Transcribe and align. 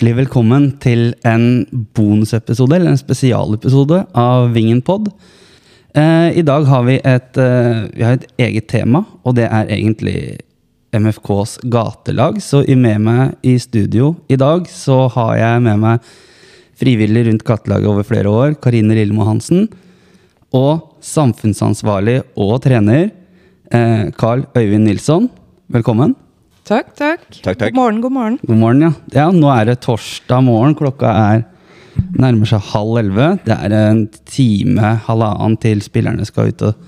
hjertelig 0.00 0.22
velkommen 0.22 0.62
til 0.80 1.10
en 1.28 1.66
bonusepisode, 1.92 2.72
eller 2.72 2.94
en 2.94 2.96
spesialepisode 2.96 3.98
av 4.16 4.46
Vingen 4.54 4.80
pod. 4.80 5.10
Eh, 5.92 6.38
I 6.38 6.42
dag 6.42 6.64
har 6.64 6.84
vi 6.84 6.94
et, 7.04 7.36
eh, 7.36 7.84
vi 7.92 8.02
har 8.02 8.12
et 8.14 8.24
eget 8.38 8.66
tema, 8.66 9.04
og 9.26 9.34
det 9.34 9.44
er 9.44 9.66
egentlig 9.68 10.38
MFKs 10.94 11.58
gatelag. 11.68 12.40
Så 12.40 12.64
med 12.74 12.98
meg 12.98 13.34
i 13.42 13.58
studio 13.58 14.16
i 14.30 14.36
dag 14.36 14.64
så 14.64 15.10
har 15.12 15.36
jeg 15.36 15.62
med 15.64 15.78
meg 15.78 16.00
frivillig 16.74 17.26
rundt 17.26 17.44
gatelaget 17.44 17.86
over 17.86 18.02
flere 18.02 18.24
år, 18.24 18.58
Karine 18.58 18.94
Lillemo 18.94 19.26
Hansen. 19.26 19.68
Og 20.54 20.96
samfunnsansvarlig 21.02 22.22
og 22.38 22.62
trener, 22.62 23.10
eh, 23.70 24.10
Carl 24.12 24.46
Øyvind 24.56 24.84
Nilsson. 24.84 25.28
Velkommen. 25.70 26.16
Takk, 26.68 26.92
takk. 26.98 27.24
Takk, 27.40 27.56
takk. 27.58 27.72
God 27.72 27.78
morgen, 27.78 28.00
god 28.00 28.12
morgen. 28.12 28.38
God 28.42 28.60
morgen, 28.60 28.84
ja. 28.84 28.92
ja. 29.16 29.30
Nå 29.34 29.48
er 29.54 29.70
det 29.70 29.80
torsdag 29.84 30.44
morgen. 30.46 30.76
Klokka 30.78 31.10
er 31.10 31.44
nærmer 32.20 32.48
seg 32.48 32.62
halv 32.72 33.00
elleve. 33.00 33.30
Det 33.46 33.56
er 33.56 33.74
en 33.76 34.04
time, 34.28 34.94
halvannen 35.06 35.58
til 35.60 35.82
spillerne 35.84 36.26
skal 36.28 36.52
ut 36.52 36.66
og 36.68 36.86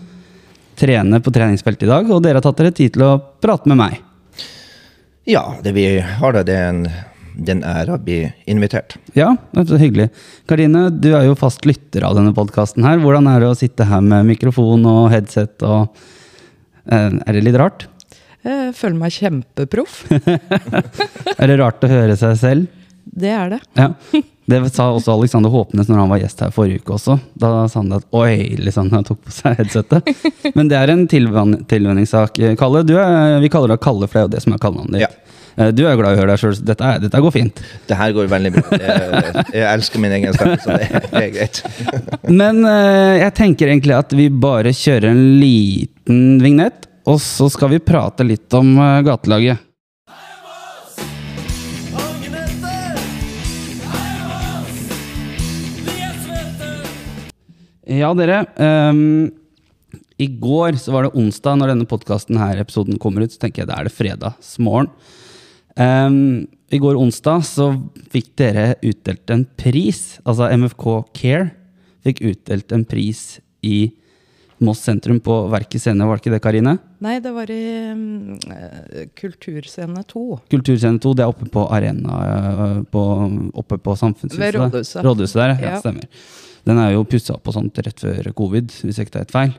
trene 0.78 1.20
på 1.22 1.32
treningsfeltet 1.34 1.86
i 1.88 1.92
dag. 1.92 2.10
Og 2.10 2.22
dere 2.24 2.41
har 2.41 2.47
tatt 2.47 2.60
dere 2.60 2.74
tid 2.77 2.97
til 2.97 3.06
å 3.06 3.16
prate 3.42 3.70
med 3.70 3.80
meg. 3.80 3.98
Ja, 5.28 5.44
det 5.62 5.75
vi 5.77 5.86
har 6.02 6.34
da, 6.34 6.42
det 6.47 6.54
er 6.58 6.70
en, 6.72 6.86
den 7.47 7.62
ære 7.66 7.97
å 7.97 8.00
bli 8.02 8.25
invitert. 8.50 8.97
Ja, 9.19 9.32
det 9.52 9.64
er 9.64 9.69
så 9.70 9.78
hyggelig. 9.82 10.08
Karine, 10.50 10.88
du 10.91 11.12
er 11.14 11.28
jo 11.28 11.38
fast 11.38 11.66
lytter 11.69 12.06
av 12.08 12.19
denne 12.19 12.34
podkasten 12.36 12.86
her. 12.86 12.98
Hvordan 13.02 13.30
er 13.30 13.42
det 13.44 13.52
å 13.52 13.58
sitte 13.58 13.86
her 13.88 14.02
med 14.02 14.27
mikrofon 14.32 14.86
og 14.91 15.06
headset 15.14 15.62
og 15.66 15.94
eh, 16.91 17.10
Er 17.10 17.38
det 17.38 17.44
litt 17.47 17.58
rart? 17.60 17.86
Jeg 18.42 18.74
føler 18.74 18.98
meg 18.98 19.14
kjempeproff. 19.14 20.00
Er 21.40 21.46
det 21.50 21.58
rart 21.60 21.84
å 21.86 21.90
høre 21.90 22.16
seg 22.18 22.36
selv? 22.40 22.66
Det 23.12 23.30
er 23.34 23.50
det. 23.56 23.58
Ja. 23.78 23.90
Det 24.50 24.58
sa 24.74 24.88
også 24.90 25.14
Alexander 25.14 25.52
Håpnes 25.52 25.86
når 25.90 26.00
han 26.02 26.10
var 26.10 26.18
gjest 26.22 26.40
her 26.42 26.50
forrige 26.54 26.82
uke 26.82 26.96
også. 26.96 27.14
Da 27.38 27.50
sa 27.70 27.80
han 27.82 27.92
at 27.94 28.06
oi, 28.18 28.56
liksom, 28.58 28.88
han 28.94 29.04
tok 29.06 29.20
på 29.26 29.34
seg 29.34 29.60
headsetet. 29.60 30.08
Men 30.56 30.70
det 30.70 30.78
er 30.80 30.90
en 30.92 31.04
tilvenningssak. 31.10 32.40
Kalle, 32.58 32.82
du 32.88 32.96
er, 32.98 33.36
vi 33.42 33.50
kaller 33.52 33.74
deg 33.74 33.82
Kalle, 33.84 34.08
for 34.10 34.18
det 34.18 34.22
er 34.24 34.26
jo 34.28 34.32
det 34.34 34.42
som 34.44 34.56
er 34.56 34.62
kallenavnet 34.64 34.98
ditt. 34.98 35.06
Ja. 35.06 35.68
Du 35.76 35.82
er 35.84 35.98
glad 36.00 36.14
i 36.14 36.16
å 36.16 36.20
høre 36.22 36.32
deg 36.32 36.40
sjøl, 36.40 36.54
så 36.56 36.64
dette, 36.64 36.86
er- 36.88 37.00
dette 37.02 37.20
går 37.20 37.34
fint. 37.34 37.58
Det 37.90 37.96
her 37.98 38.14
går 38.16 38.30
veldig 38.32 38.52
bra. 38.54 38.78
Jeg, 38.80 39.42
jeg 39.52 39.66
elsker 39.68 40.00
min 40.02 40.14
egen 40.16 40.32
stemme, 40.38 40.56
så 40.64 40.78
det, 40.80 40.86
det 41.12 41.22
er 41.26 41.34
greit. 41.34 41.60
Men 42.32 42.62
eh, 42.64 43.18
jeg 43.20 43.34
tenker 43.36 43.68
egentlig 43.74 43.98
at 43.98 44.14
vi 44.16 44.30
bare 44.32 44.72
kjører 44.74 45.10
en 45.12 45.20
liten 45.42 46.22
vignett, 46.42 46.88
og 47.08 47.19
så 47.22 47.48
skal 47.50 47.72
vi 47.72 47.83
prate 47.83 48.27
litt 48.27 48.53
om 48.55 48.75
eh, 48.78 49.03
gatelaget. 49.06 49.69
Ja, 57.92 58.12
dere. 58.17 58.44
Um, 58.56 59.33
I 60.17 60.28
går 60.41 60.78
så 60.81 60.94
var 60.94 61.05
det 61.05 61.17
onsdag 61.19 61.59
når 61.59 61.72
denne 61.72 61.89
podkasten 61.91 62.39
episoden 62.39 63.00
kommer 63.03 63.27
ut. 63.27 63.34
Så 63.34 63.42
tenker 63.42 63.64
jeg 63.64 63.72
da 63.72 63.81
er 63.81 63.89
det 63.89 63.97
fredagsmorgen. 63.97 64.93
Um, 65.76 66.47
I 66.72 66.78
går 66.81 67.00
onsdag 67.00 67.43
så 67.49 67.72
fikk 68.12 68.31
dere 68.41 68.76
utdelt 68.81 69.34
en 69.34 69.44
pris. 69.59 70.21
Altså 70.22 70.49
MFK 70.55 70.87
Care 71.19 71.50
fikk 72.06 72.22
utdelt 72.31 72.72
en 72.75 72.87
pris 72.88 73.41
i 73.66 73.91
Moss 74.62 74.83
sentrum 74.87 75.19
på 75.23 75.37
Verket 75.53 75.83
scene. 75.83 76.06
Var 76.06 76.19
det 76.19 76.23
ikke 76.23 76.34
det, 76.34 76.43
Karine? 76.45 76.77
Nei, 77.03 77.17
det 77.23 77.33
var 77.34 77.50
i 77.50 77.62
eh, 77.91 79.03
Kulturscene 79.19 80.05
2. 80.09 80.23
Kulturscene 80.53 81.03
2, 81.03 81.15
det 81.19 81.25
er 81.25 81.33
oppe 81.33 81.49
på 81.53 81.67
arena 81.75 82.21
øh, 82.23 82.78
på, 82.93 83.03
Oppe 83.62 83.78
på 83.83 83.97
Samfunnshuset. 83.99 84.45
Ved. 84.45 84.59
Rådhuset. 84.61 85.03
Rådhuset 85.06 85.41
der, 85.41 85.55
ja. 85.56 85.75
Ja. 85.75 85.83
Stemmer. 85.83 86.06
Den 86.69 86.78
er 86.78 86.95
jo 86.95 87.05
pussa 87.11 87.34
opp 87.34 87.50
og 87.50 87.56
sånt 87.56 87.83
rett 87.83 88.05
før 88.05 88.31
covid, 88.39 88.71
hvis 88.84 88.99
jeg 88.99 89.09
ikke 89.09 89.17
tar 89.17 89.25
helt 89.25 89.34
feil. 89.34 89.55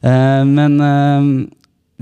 Uh, 0.00 0.42
men 0.48 0.78
uh, 0.82 1.28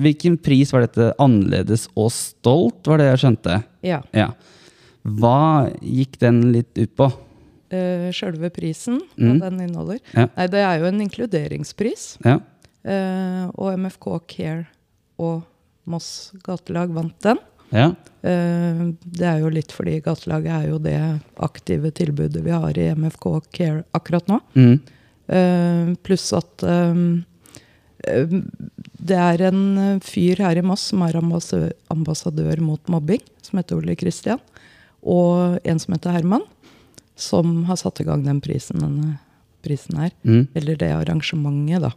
hvilken 0.01 0.39
pris 0.41 0.73
var 0.73 0.87
dette? 0.87 1.11
Annerledes 1.21 1.89
og 1.93 2.09
stolt, 2.15 2.81
var 2.89 3.03
det 3.03 3.11
jeg 3.11 3.23
skjønte? 3.25 3.61
Ja. 3.85 4.01
Ja. 4.17 4.31
Hva 5.05 5.69
gikk 5.83 6.17
den 6.23 6.47
litt 6.55 6.73
ut 6.79 6.95
på? 6.97 7.11
Uh, 7.69 8.09
Sjølve 8.17 8.49
prisen, 8.55 9.01
Mm. 9.21 9.41
den 9.43 9.61
inneholder. 9.67 9.99
Ja. 10.15 10.27
Nei, 10.37 10.47
det 10.49 10.62
er 10.65 10.79
jo 10.81 10.87
en 10.89 11.01
inkluderingspris. 11.05 12.06
Ja. 12.25 12.39
Uh, 12.89 13.51
og 13.61 13.75
MFK 13.79 14.06
Care 14.27 14.67
og 15.21 15.43
Moss 15.89 16.33
gatelag 16.47 16.93
vant 16.97 17.19
den. 17.25 17.39
ja. 17.73 17.91
Uh, 18.25 18.95
det 19.05 19.27
er 19.28 19.39
jo 19.45 19.51
litt 19.53 19.71
fordi 19.73 20.01
gatelaget 20.03 20.51
er 20.51 20.69
jo 20.73 20.78
det 20.83 20.97
aktive 21.45 21.93
tilbudet 21.95 22.41
vi 22.43 22.51
har 22.51 22.77
i 22.81 22.89
MFK 22.97 23.28
Care 23.55 23.84
akkurat 23.95 24.27
nå. 24.33 24.41
Mm. 24.57 24.81
Uh, 25.28 25.93
pluss 26.03 26.33
at 26.33 26.65
eh, 26.65 26.95
det 28.99 29.17
er 29.19 29.43
en 29.51 30.01
fyr 30.05 30.41
her 30.45 30.57
i 30.61 30.65
Moss 30.65 30.89
som 30.93 31.03
er 31.07 31.19
ambassadør, 31.21 31.73
ambassadør 31.93 32.61
mot 32.65 32.81
mobbing, 32.91 33.21
som 33.45 33.59
heter 33.61 33.77
Ole 33.78 33.97
Kristian. 33.99 34.41
Og 35.03 35.59
en 35.65 35.78
som 35.78 35.95
heter 35.95 36.15
Herman, 36.17 36.43
som 37.19 37.65
har 37.69 37.77
satt 37.81 38.01
i 38.01 38.06
gang 38.06 38.23
den 38.27 38.39
prisen, 38.45 38.79
denne 38.83 39.17
prisen 39.67 39.99
her. 39.99 40.12
Mm. 40.23 40.45
Eller 40.55 40.79
det 40.79 40.93
arrangementet, 40.95 41.83
da. 41.89 41.93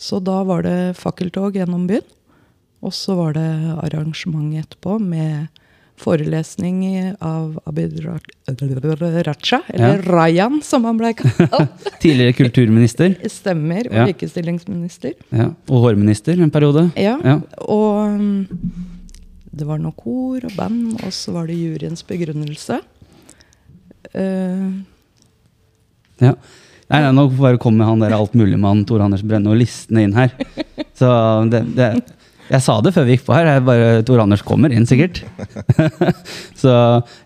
Så 0.00 0.20
da 0.24 0.42
var 0.48 0.62
det 0.64 0.96
fakkeltog 1.00 1.56
gjennom 1.56 1.86
byen. 1.88 2.04
Og 2.80 2.92
så 2.96 3.12
var 3.18 3.34
det 3.36 3.48
arrangement 3.82 4.54
etterpå 4.56 4.94
med 5.00 5.48
forelesning 6.00 6.78
av 7.20 7.58
Abid 7.68 7.98
Ra- 8.00 8.20
Raja, 8.48 9.58
eller 9.68 9.96
Ja. 9.98 10.12
Rayan 10.12 10.62
som 10.64 10.84
han 10.88 10.96
ble 10.96 11.12
kalt. 11.14 11.84
Tidligere 12.00 12.32
kulturminister. 12.38 13.16
Stemmer. 13.28 13.84
Og 13.90 13.94
Ja. 13.98 14.06
likestillingsminister. 14.08 15.12
Ja. 15.30 15.50
Og 15.68 15.84
hårminister 15.84 16.40
en 16.40 16.50
periode. 16.50 16.86
Ja. 16.96 17.18
Ja. 17.24 17.40
Og 17.68 18.16
um, 18.16 18.46
det 19.52 19.66
var 19.66 19.78
noe 19.82 19.92
kor 19.92 20.40
og 20.44 20.56
band, 20.56 20.96
og 21.04 21.12
så 21.12 21.32
var 21.36 21.46
det 21.50 21.58
juryens 21.60 22.02
begrunnelse. 22.06 22.80
Eh, 24.14 24.70
Ja. 26.20 26.34
Nei, 26.90 26.98
nei, 27.04 27.10
nå 27.14 27.28
bare 27.38 27.56
kommer 27.62 27.86
han 27.86 28.00
der 28.02 28.12
altmuligmann 28.16 28.82
Tor 28.88 29.00
Anders 29.04 29.22
Brenne 29.22 29.48
og 29.52 29.56
listene 29.60 30.02
inn 30.04 30.12
her. 30.16 30.32
Så 30.98 31.08
det, 31.52 31.60
det 31.76 31.86
Jeg 32.50 32.64
sa 32.66 32.74
det 32.82 32.90
før 32.96 33.04
vi 33.06 33.14
gikk 33.14 33.28
på 33.28 33.34
her. 33.36 33.46
Jeg 33.46 33.62
bare, 33.64 34.02
Tor 34.04 34.18
Anders 34.24 34.42
kommer 34.42 34.72
inn, 34.74 34.84
sikkert. 34.90 35.20
så 36.62 36.72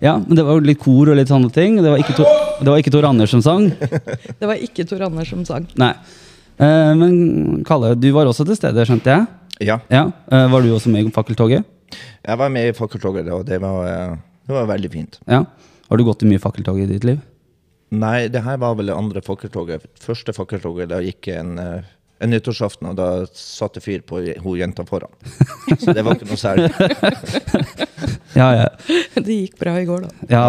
ja, 0.05 0.19
men 0.21 0.37
det 0.37 0.45
var 0.45 0.59
jo 0.61 0.67
litt 0.69 0.83
kor 0.83 1.09
og 1.11 1.17
litt 1.17 1.33
sånne 1.33 1.49
ting. 1.55 1.79
Det 1.81 1.89
var 1.95 2.03
ikke 2.03 2.15
Tor, 2.19 2.29
det 2.61 2.69
var 2.71 2.83
ikke 2.83 2.93
Tor 2.93 3.09
Anders 3.09 3.33
som 3.33 3.41
sang. 3.43 3.71
det 3.73 4.45
var 4.51 4.61
ikke 4.61 4.85
Tor 4.91 5.07
Anders 5.09 5.33
som 5.33 5.47
sang. 5.49 5.65
Nei. 5.81 5.95
Eh, 6.61 6.93
men 7.01 7.65
Kalle, 7.67 7.95
du 7.99 8.11
var 8.15 8.29
også 8.31 8.45
til 8.47 8.61
stede, 8.61 8.85
skjønte 8.87 9.11
jeg? 9.17 9.27
Ja, 9.65 9.81
Ja, 9.91 10.05
eh, 10.31 10.45
Var 10.53 10.63
du 10.63 10.71
også 10.77 10.93
med 10.93 11.09
i 11.09 11.11
fakkeltoget? 11.15 11.65
jeg 12.27 12.39
var 12.41 12.49
med 12.51 12.69
i 12.69 12.75
fakkeltoget, 12.77 13.29
og 13.33 13.45
det 13.49 13.61
var, 13.63 13.85
eh, 13.89 14.15
det 14.47 14.55
var 14.55 14.67
veldig 14.77 14.91
fint. 14.93 15.19
Ja. 15.31 15.41
Har 15.89 16.01
du 16.01 16.05
gått 16.07 16.23
i 16.25 16.31
mye 16.31 16.43
fakkeltog 16.43 16.81
i 16.81 16.89
ditt 16.91 17.05
liv? 17.05 17.21
Nei, 17.95 18.27
det 18.33 18.43
her 18.43 18.59
var 18.63 18.79
vel 18.79 18.91
det 18.91 18.97
andre 18.97 19.23
fakkeltoget. 19.23 19.85
Første 20.01 20.35
fakkeltoget, 20.35 20.91
da 20.91 21.03
gikk 21.05 21.29
en, 21.35 21.59
eh, 21.59 21.91
en 22.25 22.33
nyttårsaften, 22.33 22.89
og 22.91 22.97
da 22.99 23.27
satte 23.37 23.83
fyr 23.85 24.03
på 24.07 24.23
hun 24.43 24.59
jenta 24.59 24.87
foran. 24.89 25.13
Så 25.79 25.95
det 25.95 26.03
var 26.03 26.17
ikke 26.17 26.31
noe 26.33 26.41
særlig. 26.41 26.73
Ja, 28.35 28.49
ja. 28.57 28.69
Det 29.25 29.35
gikk 29.35 29.59
bra 29.61 29.77
i 29.79 29.87
går, 29.87 30.07
da. 30.07 30.27
Ja, 30.31 30.45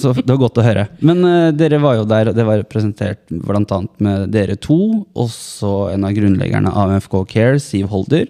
så 0.00 0.14
Det 0.16 0.30
var 0.30 0.40
godt 0.40 0.60
å 0.60 0.64
høre. 0.64 0.86
Men 1.04 1.22
uh, 1.24 1.52
dere 1.54 1.80
var 1.82 1.98
jo 1.98 2.06
der, 2.08 2.30
og 2.30 2.38
det 2.38 2.46
var 2.48 2.62
representert 2.62 3.22
bl.a. 3.28 3.80
med 4.02 4.30
dere 4.34 4.56
to. 4.56 4.78
Også 5.12 5.72
en 5.92 6.06
av 6.08 6.16
grunnleggerne 6.16 6.72
av 6.72 6.94
MFK 6.96 7.18
Care, 7.30 7.60
Siv 7.62 7.90
Holder. 7.92 8.28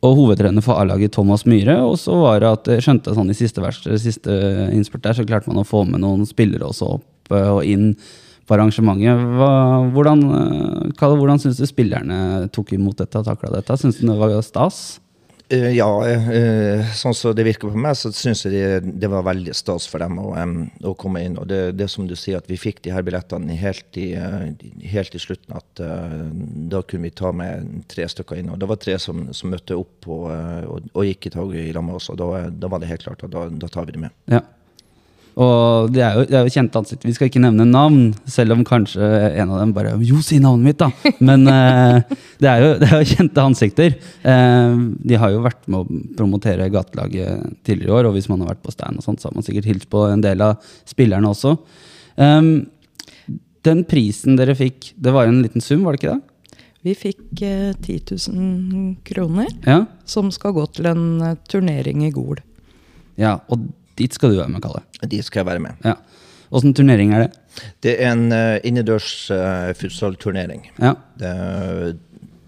Og 0.00 0.16
hovedtrener 0.16 0.64
for 0.64 0.80
A-laget, 0.80 1.12
Thomas 1.12 1.44
Myhre. 1.44 1.76
Og 1.84 1.98
så 2.00 2.14
var 2.16 2.40
det 2.40 2.48
at 2.48 2.70
jeg 2.72 2.86
skjønte 2.86 3.14
sånn 3.16 3.32
i 3.32 3.36
siste 3.36 3.60
vers, 3.60 3.82
siste 4.00 4.32
innspurt 4.72 5.04
der, 5.04 5.18
så 5.18 5.26
klarte 5.28 5.50
man 5.50 5.60
å 5.60 5.68
få 5.68 5.84
med 5.88 6.00
noen 6.00 6.24
spillere 6.28 6.70
også 6.70 6.94
opp 6.96 7.34
eh, 7.36 7.50
og 7.50 7.68
inn 7.68 7.92
på 8.48 8.56
arrangementet. 8.56 9.20
Hva, 9.36 9.50
hvordan 9.92 10.24
eh, 10.38 11.04
hvordan 11.04 11.42
syns 11.42 11.60
du 11.60 11.66
spillerne 11.68 12.48
tok 12.54 12.72
imot 12.78 13.02
dette 13.02 13.20
og 13.20 13.28
takla 13.28 13.52
dette? 13.58 13.76
Syns 13.76 14.00
du 14.00 14.06
det 14.08 14.16
var 14.18 14.34
stas? 14.46 15.00
Eh, 15.50 15.72
ja, 15.74 15.88
eh, 16.06 16.92
sånn 16.94 17.14
som 17.16 17.32
det 17.34 17.42
virker 17.42 17.72
på 17.72 17.80
meg, 17.82 17.96
så 17.98 18.12
syns 18.14 18.44
jeg 18.44 18.52
det, 18.54 18.92
det 19.02 19.08
var 19.10 19.24
veldig 19.26 19.54
stas 19.58 19.88
for 19.90 19.98
dem 20.02 20.20
å, 20.22 20.28
å 20.86 20.92
komme 20.94 21.24
inn. 21.26 21.34
Og 21.42 21.48
det, 21.50 21.58
det 21.74 21.88
som 21.90 22.06
du 22.06 22.14
sier, 22.14 22.38
at 22.38 22.46
vi 22.50 22.58
fikk 22.60 22.78
de 22.84 22.92
her 22.94 23.02
billettene 23.06 23.56
helt 23.58 23.98
i, 23.98 24.12
eh, 24.14 24.46
helt 24.92 25.16
i 25.18 25.22
slutten. 25.22 25.58
At 25.58 25.82
da 26.70 26.84
kunne 26.86 27.08
vi 27.08 27.16
ta 27.18 27.32
med 27.34 27.82
tre 27.90 28.06
stykker 28.06 28.38
inn. 28.38 28.52
Og 28.54 28.62
det 28.62 28.70
var 28.70 28.78
tre 28.78 28.94
som, 29.02 29.26
som 29.34 29.50
møtte 29.50 29.78
opp 29.78 30.06
og, 30.06 30.30
og, 30.30 30.86
og 30.94 31.08
gikk 31.08 31.26
i 31.26 31.34
toget 31.34 31.66
i 31.66 31.74
lag 31.74 31.86
med 31.88 31.98
oss. 31.98 32.10
Og 32.14 32.20
da, 32.20 32.46
da 32.54 32.70
var 32.70 32.82
det 32.82 32.92
helt 32.92 33.08
klart 33.08 33.26
at 33.26 33.34
da, 33.34 33.48
da 33.50 33.72
tar 33.72 33.90
vi 33.90 33.98
det 33.98 34.06
med. 34.06 34.14
Ja. 34.30 34.44
Og 35.40 35.88
det 35.94 36.02
er, 36.04 36.18
jo, 36.18 36.24
det 36.28 36.36
er 36.36 36.44
jo 36.44 36.52
kjente 36.52 36.80
ansikter. 36.82 37.08
Vi 37.08 37.14
skal 37.16 37.30
ikke 37.30 37.40
nevne 37.40 37.64
navn, 37.64 38.10
selv 38.28 38.52
om 38.52 38.64
kanskje 38.66 39.06
en 39.40 39.52
av 39.54 39.62
dem 39.62 39.70
bare 39.76 39.94
Jo, 40.04 40.18
si 40.24 40.40
navnet 40.42 40.68
mitt, 40.72 40.80
da! 40.82 41.14
Men 41.24 41.46
eh, 41.48 42.16
det, 42.42 42.50
er 42.50 42.64
jo, 42.64 42.72
det 42.82 42.90
er 42.90 42.96
jo 43.00 43.08
kjente 43.14 43.44
ansikter. 43.46 43.96
Eh, 44.20 44.74
de 45.08 45.20
har 45.22 45.32
jo 45.32 45.44
vært 45.46 45.62
med 45.70 45.80
å 45.80 46.02
promotere 46.18 46.68
gatelaget 46.74 47.54
tidligere 47.64 47.88
i 47.88 47.96
år, 48.00 48.10
og 48.10 48.18
hvis 48.18 48.28
man 48.32 48.44
har 48.44 48.52
vært 48.52 48.64
på 48.66 48.74
stand, 48.74 49.00
og 49.00 49.06
sånt, 49.06 49.22
så 49.22 49.30
har 49.30 49.38
man 49.38 49.46
sikkert 49.46 49.70
hilst 49.70 49.88
på 49.92 50.04
en 50.10 50.24
del 50.24 50.44
av 50.44 50.60
spillerne 50.88 51.32
også. 51.32 51.54
Um, 52.20 52.52
den 53.64 53.84
prisen 53.88 54.36
dere 54.36 54.56
fikk, 54.58 54.92
det 55.00 55.12
var 55.16 55.28
en 55.30 55.40
liten 55.44 55.64
sum, 55.64 55.86
var 55.86 55.96
det 55.96 56.02
ikke 56.02 56.14
det? 56.18 56.22
Vi 56.84 56.94
fikk 56.96 57.42
eh, 57.44 57.72
10 57.76 58.16
000 58.32 58.94
kroner, 59.08 59.50
Ja, 59.68 59.82
som 60.08 60.30
skal 60.32 60.54
gå 60.56 60.64
til 60.72 60.88
en 60.88 61.04
eh, 61.24 61.36
turnering 61.48 62.06
i 62.06 62.12
Gol. 62.14 62.40
ja 63.20 63.34
og 63.52 63.66
dit 64.00 64.16
skal 64.16 64.32
du 64.32 64.40
være 64.40 64.50
med, 64.52 64.62
Kalle. 64.64 64.82
Dit 65.04 65.26
skal 65.28 65.42
jeg 65.44 65.50
være 65.50 65.64
med. 65.68 65.84
Ja. 65.84 65.98
Åssen 66.50 66.74
turnering 66.74 67.12
er 67.14 67.26
det? 67.26 67.30
Det 67.84 67.92
er 68.00 68.10
en 68.10 68.24
uh, 68.34 68.56
innendørs 68.66 69.10
uh, 69.30 69.70
futsalturnering. 69.78 70.64
Ja. 70.82 70.96
Det, 71.20 71.34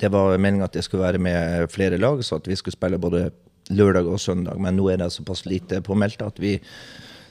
det 0.03 0.11
var 0.11 0.35
meningen 0.39 0.67
at 0.67 0.75
det 0.75 0.83
skulle 0.87 1.05
være 1.05 1.21
med 1.23 1.69
flere 1.71 2.01
lag, 2.03 2.25
så 2.27 2.41
at 2.41 2.49
vi 2.51 2.59
skulle 2.59 2.75
spille 2.75 2.99
både 2.99 3.29
lørdag 3.71 4.09
og 4.11 4.19
søndag. 4.21 4.59
Men 4.59 4.77
nå 4.79 4.89
er 4.91 4.99
det 5.05 5.13
såpass 5.15 5.45
lite 5.47 5.79
påmeldt 5.87 6.25
at 6.27 6.43
vi 6.43 6.57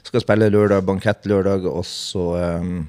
skal 0.02 0.24
spille 0.24 0.48
lørdag, 0.50 0.86
bankett 0.88 1.28
lørdag, 1.28 1.68
og 1.68 1.84
så 1.86 2.24
um, 2.62 2.86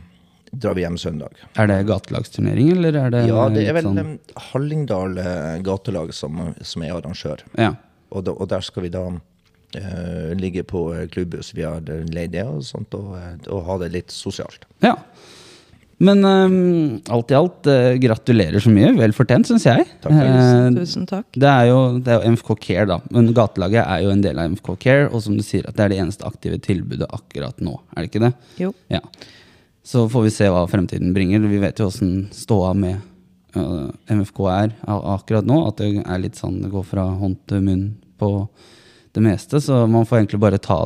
drar 0.53 0.77
vi 0.77 0.85
hjem 0.85 0.97
søndag. 1.01 1.43
Er 1.59 1.67
det 1.69 1.81
gatelagsturnering, 1.89 2.71
eller 2.77 3.01
er 3.03 3.11
det 3.13 3.25
Ja, 3.27 3.49
det 3.51 3.67
er 3.67 3.75
vel 3.81 3.89
sånn- 3.91 4.15
Hallingdal 4.53 5.19
gatelag 5.65 6.15
som, 6.15 6.39
som 6.61 6.87
er 6.87 6.95
arrangør. 6.95 7.43
Ja. 7.59 7.73
Og, 8.13 8.23
da, 8.23 8.31
og 8.31 8.47
der 8.49 8.63
skal 8.63 8.87
vi 8.87 8.93
da 8.93 9.09
eh, 9.79 10.33
ligge 10.39 10.65
på 10.67 10.87
eh, 10.95 11.07
klubbhus. 11.11 11.53
Vi 11.57 11.65
har 11.65 11.81
leid 12.13 12.33
det 12.35 12.45
og 12.47 12.63
sånt, 12.67 12.93
og, 12.97 13.15
eh, 13.19 13.37
og 13.53 13.63
ha 13.69 13.79
det 13.85 13.93
litt 13.97 14.13
sosialt. 14.13 14.67
ja. 14.85 14.97
Men 16.03 16.23
um, 16.25 17.01
alt 17.13 17.31
i 17.31 17.35
alt, 17.37 17.67
uh, 17.69 17.93
gratulerer 18.01 18.59
så 18.63 18.71
mye. 18.73 18.91
Vel 18.97 19.13
fortjent, 19.15 19.47
syns 19.47 19.67
jeg. 19.67 19.85
Takk. 20.03 20.15
Eh, 20.17 20.65
Tusen 20.75 21.05
takk. 21.09 21.27
det 21.37 21.49
er, 21.49 21.69
jo, 21.69 21.77
det 22.03 22.11
er 22.11 22.19
jo 22.19 22.33
MFK 22.33 22.51
Care, 22.65 22.87
da. 22.89 22.97
Men 23.13 23.29
gatelaget 23.35 23.85
er 23.85 24.03
jo 24.03 24.11
en 24.11 24.23
del 24.25 24.41
av 24.41 24.51
MFK 24.51 24.73
Care. 24.83 25.07
Og 25.11 25.23
som 25.25 25.37
du 25.37 25.43
sier, 25.45 25.67
at 25.69 25.77
det 25.77 25.85
er 25.85 25.93
det 25.93 26.01
eneste 26.03 26.27
aktive 26.27 26.59
tilbudet 26.63 27.07
akkurat 27.07 27.61
nå. 27.63 27.77
Er 27.93 28.03
det 28.03 28.11
ikke 28.11 28.25
det? 28.25 28.33
Jo. 28.59 28.73
Ja. 28.91 29.03
Så 29.87 30.05
får 30.11 30.27
vi 30.27 30.35
se 30.35 30.51
hva 30.51 30.65
fremtiden 30.71 31.15
bringer. 31.15 31.47
Vi 31.47 31.61
vet 31.63 31.79
jo 31.79 31.87
åssen 31.91 32.13
ståa 32.35 32.73
med 32.75 32.99
uh, 33.55 33.89
MFK 34.11 34.45
er 34.51 34.77
akkurat 34.89 35.47
nå. 35.47 35.61
At 35.69 35.79
det 35.79 35.93
er 36.03 36.23
litt 36.23 36.39
sånn 36.39 36.61
det 36.65 36.73
går 36.73 36.87
fra 36.89 37.07
hånd 37.21 37.39
til 37.47 37.63
munn 37.63 37.89
på 38.19 38.35
det 39.13 39.23
meste. 39.23 39.61
Så 39.61 39.83
man 39.89 40.07
får 40.09 40.21
egentlig 40.21 40.41
bare 40.43 40.61
ta 40.61 40.79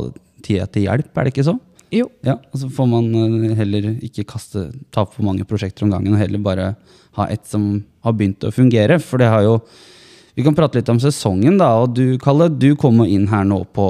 tida 0.46 0.68
til 0.72 0.88
hjelp, 0.88 1.12
er 1.14 1.28
det 1.28 1.34
ikke 1.34 1.48
så? 1.48 1.58
Jo. 1.94 2.10
Ja, 2.26 2.36
og 2.52 2.60
så 2.60 2.68
får 2.74 2.88
man 2.92 3.06
øh, 3.16 3.52
heller 3.56 3.94
ikke 4.04 4.28
kaste, 4.28 4.68
ta 4.92 5.06
for 5.08 5.24
mange 5.24 5.48
prosjekter 5.48 5.86
om 5.86 5.94
gangen, 5.94 6.14
og 6.14 6.20
heller 6.20 6.44
bare 6.44 6.72
ha 7.18 7.28
ett 7.32 7.48
som 7.48 7.70
har 8.04 8.16
begynt 8.18 8.44
å 8.44 8.52
fungere. 8.54 9.00
For 9.04 9.22
det 9.22 9.32
har 9.32 9.46
jo 9.48 9.62
Vi 10.38 10.44
kan 10.46 10.54
prate 10.54 10.78
litt 10.78 10.90
om 10.94 11.00
sesongen, 11.02 11.56
da. 11.58 11.72
Og 11.82 11.96
du, 11.98 12.20
Kalle, 12.22 12.46
du 12.54 12.76
kom 12.78 13.00
inn 13.08 13.24
her 13.32 13.42
nå 13.48 13.64
på 13.74 13.86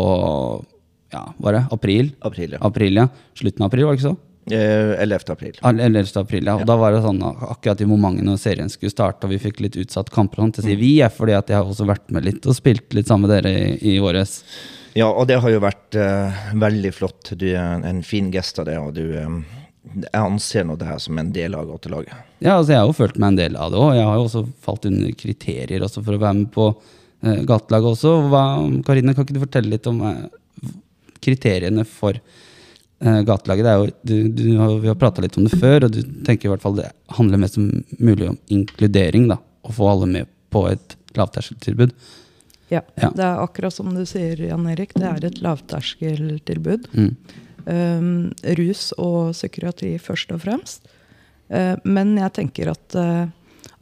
ja, 1.12 1.26
var 1.44 1.58
det 1.58 1.64
april? 1.76 2.14
April, 2.24 2.54
ja. 2.56 2.60
April, 2.64 3.00
ja. 3.02 3.08
Slutten 3.36 3.66
av 3.66 3.68
april, 3.68 3.84
var 3.84 3.98
det 3.98 4.00
ikke 4.00 4.14
så? 4.14 4.16
Eh, 4.52 5.04
11. 5.04 5.30
april. 5.34 5.60
11. 5.62 6.18
april, 6.22 6.46
ja. 6.46 6.56
Og 6.56 6.66
da 6.68 6.78
var 6.80 6.96
det 6.96 7.02
sånn 7.04 7.20
akkurat 7.26 7.82
i 7.84 7.88
momentet 7.90 8.24
når 8.28 8.40
serien 8.40 8.72
skulle 8.72 8.94
starte, 8.94 9.28
og 9.28 9.34
vi 9.34 9.42
fikk 9.44 9.60
litt 9.66 9.76
utsatt 9.80 10.12
kamper, 10.14 10.40
sånn, 10.40 10.54
sånt, 10.54 10.62
det 10.62 10.70
sier 10.70 10.80
vi, 10.80 10.94
er 11.04 11.12
fordi 11.12 11.36
at 11.36 11.52
jeg 11.52 11.60
har 11.60 11.68
også 11.68 11.88
vært 11.90 12.08
med 12.16 12.28
litt 12.28 12.48
og 12.48 12.56
spilt 12.56 12.96
litt 12.96 13.12
sammen 13.12 13.28
med 13.28 13.36
dere 13.36 13.54
i, 13.54 13.96
i 13.96 13.98
våres. 14.04 14.40
Ja, 14.98 15.10
og 15.12 15.28
det 15.30 15.42
har 15.44 15.52
jo 15.52 15.62
vært 15.62 15.98
uh, 16.00 16.48
veldig 16.58 16.94
flott. 16.96 17.34
Du 17.38 17.48
er 17.52 17.84
en, 17.86 18.02
fin 18.08 18.32
gest 18.34 18.58
av 18.64 18.70
det, 18.70 18.80
og 18.82 18.96
du 18.96 19.04
um, 19.20 19.42
Jeg 19.94 20.20
anser 20.20 20.66
nå 20.66 20.78
det 20.80 20.88
her 20.88 21.04
som 21.04 21.20
en 21.20 21.30
del 21.36 21.54
av 21.58 21.68
gatelaget. 21.70 22.16
Ja, 22.40 22.56
altså 22.56 22.74
jeg 22.74 22.82
har 22.82 22.90
jo 22.90 22.98
følt 22.98 23.20
meg 23.20 23.34
en 23.34 23.42
del 23.44 23.60
av 23.60 23.74
det 23.74 23.84
òg. 23.84 23.94
Jeg 24.00 24.08
har 24.08 24.18
jo 24.18 24.26
også 24.26 24.44
falt 24.64 24.88
under 24.90 25.14
kriterier 25.20 25.86
også 25.86 26.02
for 26.08 26.18
å 26.18 26.24
være 26.24 26.40
med 26.40 26.50
på 26.56 26.72
uh, 26.72 27.40
gatelaget 27.52 27.94
også. 27.94 28.16
Hva, 28.32 28.44
Karine, 28.88 29.14
kan 29.14 29.28
ikke 29.28 29.38
du 29.38 29.44
fortelle 29.44 29.76
litt 29.76 29.92
om 29.92 30.02
uh, 30.08 30.74
kriteriene 31.24 31.84
for 31.90 32.18
eh, 32.18 32.46
gatelaget? 33.00 33.66
Det 33.66 33.72
er 33.72 33.78
jo, 33.78 33.90
du, 34.02 34.16
du 34.34 34.44
vi 34.82 34.88
har 34.90 34.96
prata 35.00 35.22
litt 35.22 35.38
om 35.38 35.46
det 35.48 35.60
før, 35.60 35.86
og 35.86 35.92
du 35.94 36.02
tenker 36.26 36.48
i 36.48 36.52
hvert 36.54 36.64
fall 36.64 36.78
det 36.80 36.92
handler 37.18 37.42
mest 37.44 37.58
om 37.62 37.68
mulig 38.00 38.30
om 38.32 38.38
inkludering. 38.48 39.28
da, 39.30 39.38
Å 39.68 39.74
få 39.76 39.90
alle 39.92 40.08
med 40.10 40.32
på 40.54 40.64
et 40.72 40.96
lavterskeltilbud. 41.18 41.94
Ja. 42.70 42.82
Ja. 43.00 43.10
Det 43.16 43.24
er 43.24 43.42
akkurat 43.44 43.74
som 43.74 43.94
du 43.96 44.04
sier, 44.06 44.40
Jan 44.50 44.68
Erik. 44.68 44.94
Det 44.98 45.08
er 45.08 45.26
et 45.30 45.42
lavterskeltilbud. 45.44 46.88
Mm. 46.98 47.12
Um, 47.68 48.08
rus 48.58 48.90
og 48.98 49.34
psykiatri 49.36 49.98
først 50.00 50.32
og 50.36 50.42
fremst. 50.46 50.88
Uh, 51.52 51.76
men 51.88 52.16
jeg 52.20 52.34
tenker 52.36 52.72
at 52.72 52.96
uh, 53.00 53.28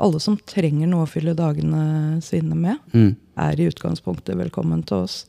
alle 0.02 0.20
som 0.22 0.38
trenger 0.50 0.90
noe 0.90 1.06
å 1.06 1.10
fylle 1.10 1.36
dagene 1.38 2.20
sine 2.26 2.58
med, 2.58 2.82
Mm. 2.94 3.16
er 3.38 3.60
i 3.60 3.68
utgangspunktet 3.70 4.38
velkommen 4.38 4.84
til 4.88 5.06
oss. 5.06 5.26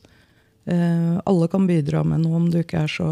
Uh, 0.67 1.21
alle 1.27 1.49
kan 1.49 1.67
bidra 1.69 2.03
med 2.05 2.25
noe. 2.25 2.37
Om 2.41 2.51
du 2.51 2.61
ikke 2.63 2.85
er 2.85 2.93
så 2.93 3.11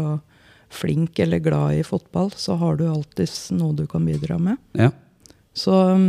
flink 0.73 1.19
eller 1.19 1.39
glad 1.43 1.79
i 1.79 1.83
fotball, 1.83 2.31
så 2.35 2.55
har 2.59 2.79
du 2.79 2.87
alltids 2.89 3.49
noe 3.55 3.75
du 3.77 3.85
kan 3.89 4.05
bidra 4.05 4.37
med. 4.41 4.57
Ja. 4.77 4.91
Så 5.55 5.75
um, 5.95 6.07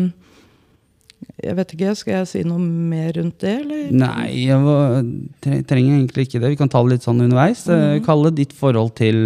jeg 1.43 1.57
vet 1.59 1.75
ikke, 1.77 1.93
skal 1.99 2.19
jeg 2.21 2.31
si 2.31 2.43
noe 2.47 2.61
mer 2.63 3.13
rundt 3.17 3.39
det, 3.45 3.53
eller? 3.63 3.85
Nei, 3.93 4.31
jeg 4.47 4.59
var, 4.65 5.05
trenger 5.45 5.99
egentlig 5.99 6.27
ikke 6.27 6.41
det. 6.41 6.55
Vi 6.55 6.59
kan 6.61 6.73
ta 6.73 6.83
det 6.85 6.97
litt 6.97 7.07
sånn 7.07 7.23
underveis. 7.25 7.67
Eh, 7.73 7.99
Kalle, 8.07 8.33
ditt 8.35 8.55
forhold 8.57 8.95
til 8.99 9.21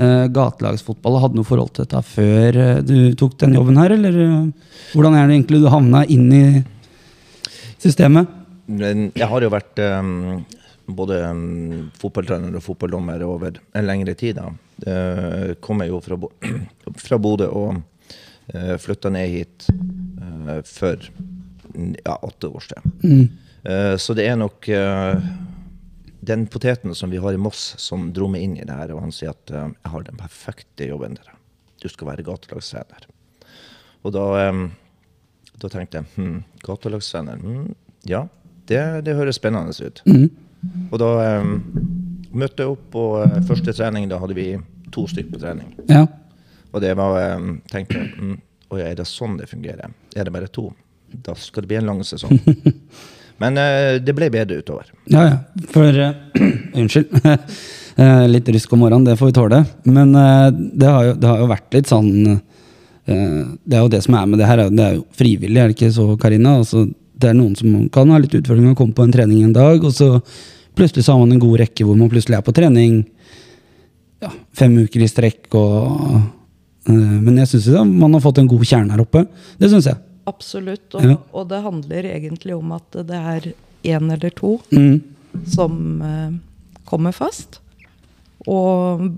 uh, 0.00 0.24
gatelagsfotball. 0.32 1.20
Hadde 1.22 1.36
du 1.36 1.42
noe 1.42 1.48
forhold 1.48 1.74
til 1.76 1.84
dette 1.84 2.02
før 2.14 2.60
eh, 2.64 2.80
du 2.86 2.96
tok 3.18 3.36
den 3.44 3.58
jobben 3.58 3.80
her, 3.80 3.94
eller 3.98 4.18
hvordan 4.94 5.18
er 5.18 5.28
det 5.28 5.38
egentlig 5.38 5.62
du 5.62 5.70
havna 5.72 6.04
inn 6.08 6.28
i 6.32 6.44
systemet? 7.80 8.34
Jeg 8.68 9.28
har 9.30 9.44
jo 9.44 9.52
vært 9.52 9.80
eh, 9.80 10.12
både 10.88 11.20
um, 11.28 11.90
fotballtrener 12.00 12.56
og 12.56 12.64
fotballdommer 12.64 13.22
over 13.26 13.58
en 13.76 13.86
lengre 13.86 14.14
tid. 14.18 14.40
da. 14.40 14.52
Uh, 14.86 15.54
kommer 15.64 15.90
jo 15.90 16.00
fra, 16.04 16.16
Bo 16.16 16.32
fra 17.06 17.18
Bodø 17.18 17.50
og 17.50 17.80
uh, 18.54 18.76
flytta 18.80 19.12
ned 19.12 19.34
hit 19.34 19.68
uh, 19.68 20.60
for 20.64 21.10
ja, 22.04 22.16
åtte 22.16 22.48
år 22.48 22.60
siden. 22.60 22.98
Mm. 23.02 23.28
Eh, 23.62 23.96
så 23.96 24.14
det 24.14 24.26
er 24.28 24.38
nok 24.38 24.68
eh, 24.68 25.20
den 26.20 26.46
poteten 26.46 26.94
som 26.94 27.10
vi 27.10 27.20
har 27.22 27.34
i 27.34 27.40
Moss, 27.40 27.74
som 27.78 28.10
dro 28.14 28.28
meg 28.30 28.44
inn 28.46 28.56
i 28.58 28.66
det 28.66 28.74
her. 28.74 28.94
Og 28.94 29.02
han 29.06 29.14
sier 29.14 29.34
at 29.34 29.52
eh, 29.52 29.70
jeg 29.74 29.94
har 29.94 30.06
den 30.06 30.20
perfekte 30.20 30.88
jobben 30.90 31.18
der. 31.18 31.34
Du 31.82 31.88
skal 31.90 32.12
være 32.12 32.26
gatelagsstrener. 32.26 33.06
Og 34.06 34.14
da, 34.14 34.24
um, 34.50 34.68
da 35.58 35.70
tenkte 35.70 36.00
jeg 36.00 36.08
hm, 36.16 36.40
gatelagsstrener, 36.64 37.38
hm, 37.42 37.68
ja, 38.08 38.24
det, 38.70 38.80
det 39.06 39.14
høres 39.18 39.38
spennende 39.38 39.74
ut. 39.74 40.02
Mm. 40.06 40.28
Og 40.90 40.98
da 41.00 41.10
um, 41.40 41.52
møtte 42.38 42.64
jeg 42.64 42.74
opp 42.74 42.88
på 42.92 43.04
eh, 43.22 43.38
første 43.48 43.74
trening. 43.76 44.08
Da 44.10 44.18
hadde 44.22 44.36
vi 44.36 44.50
to 44.94 45.06
stykker 45.10 45.36
på 45.36 45.42
trening. 45.42 45.72
Ja. 45.90 46.04
Og 46.72 46.82
det 46.84 46.94
var 46.98 47.38
um, 47.38 47.58
tenkte 47.70 48.02
jeg, 48.02 48.38
Oi, 48.68 48.82
er 48.84 48.98
det 48.98 49.06
sånn 49.08 49.38
det 49.38 49.46
fungerer? 49.48 49.94
Er 50.12 50.26
det 50.28 50.32
bare 50.34 50.50
to? 50.52 50.66
Da 51.24 51.32
skal 51.40 51.64
det 51.64 51.70
bli 51.70 51.78
en 51.78 51.88
lang 51.88 52.02
sesong. 52.04 52.36
Men 53.42 53.56
uh, 53.56 53.96
det 54.02 54.12
ble 54.16 54.28
bedre 54.34 54.60
utover. 54.60 54.90
ja, 55.08 55.24
ja. 55.30 55.38
For 55.72 55.88
uh, 55.88 56.10
Unnskyld. 56.80 57.14
Litt 58.34 58.46
rysk 58.54 58.72
om 58.76 58.84
morgenen, 58.84 59.08
det 59.08 59.16
får 59.18 59.30
vi 59.30 59.34
tåle. 59.34 59.56
Men 59.90 60.12
det, 60.14 60.86
har 60.86 61.08
jo, 61.08 61.14
det 61.18 61.26
har 61.26 61.40
jo 61.40 61.48
vært 61.50 61.74
litt 61.74 61.88
sånn 61.90 62.12
Det 63.02 63.74
er 63.74 63.80
jo 63.80 63.88
det 63.90 63.98
som 64.04 64.14
er 64.14 64.28
med 64.30 64.38
det 64.38 64.46
her. 64.46 64.62
Det 64.70 64.84
er 64.84 64.92
jo 65.00 65.02
frivillig, 65.18 65.58
er 65.58 65.72
det 65.72 65.74
ikke 65.74 65.90
så, 65.96 66.06
Karina? 66.22 66.52
Altså, 66.60 66.84
det 67.18 67.30
er 67.32 67.36
noen 67.38 67.54
som 67.58 67.74
kan 67.92 68.10
ha 68.14 68.18
litt 68.22 68.34
utfordringer 68.38 68.70
med 68.70 68.76
å 68.76 68.80
komme 68.80 68.96
på 68.96 69.04
en 69.06 69.14
trening 69.14 69.42
en 69.44 69.54
dag, 69.56 69.84
og 69.84 69.94
så 69.94 70.20
plutselig 70.78 71.04
så 71.04 71.14
har 71.16 71.22
man 71.24 71.34
en 71.34 71.42
god 71.42 71.58
rekke 71.64 71.86
hvor 71.86 71.98
man 71.98 72.10
plutselig 72.12 72.38
er 72.38 72.44
på 72.46 72.54
trening 72.54 73.00
ja, 74.22 74.30
fem 74.54 74.76
uker 74.78 75.02
i 75.02 75.08
strekk. 75.10 75.48
Og, 75.58 76.18
uh, 76.88 77.16
men 77.26 77.40
jeg 77.42 77.50
syns 77.52 77.70
man 77.90 78.14
har 78.14 78.22
fått 78.24 78.40
en 78.42 78.50
god 78.50 78.66
kjerne 78.66 78.94
her 78.94 79.02
oppe. 79.02 79.24
Det 79.58 79.70
syns 79.72 79.90
jeg. 79.90 79.98
Absolutt. 80.28 80.86
Og, 80.94 81.04
Ja. 81.04 81.16
og 81.32 81.48
det 81.50 81.62
handler 81.64 82.10
egentlig 82.12 82.54
om 82.56 82.72
at 82.76 82.98
det 83.08 83.22
er 83.34 83.52
én 83.84 84.12
eller 84.12 84.30
to 84.30 84.60
Mm. 84.70 85.00
som 85.46 86.02
uh, 86.02 86.32
kommer 86.84 87.12
fast. 87.12 87.60
Og 88.46 89.10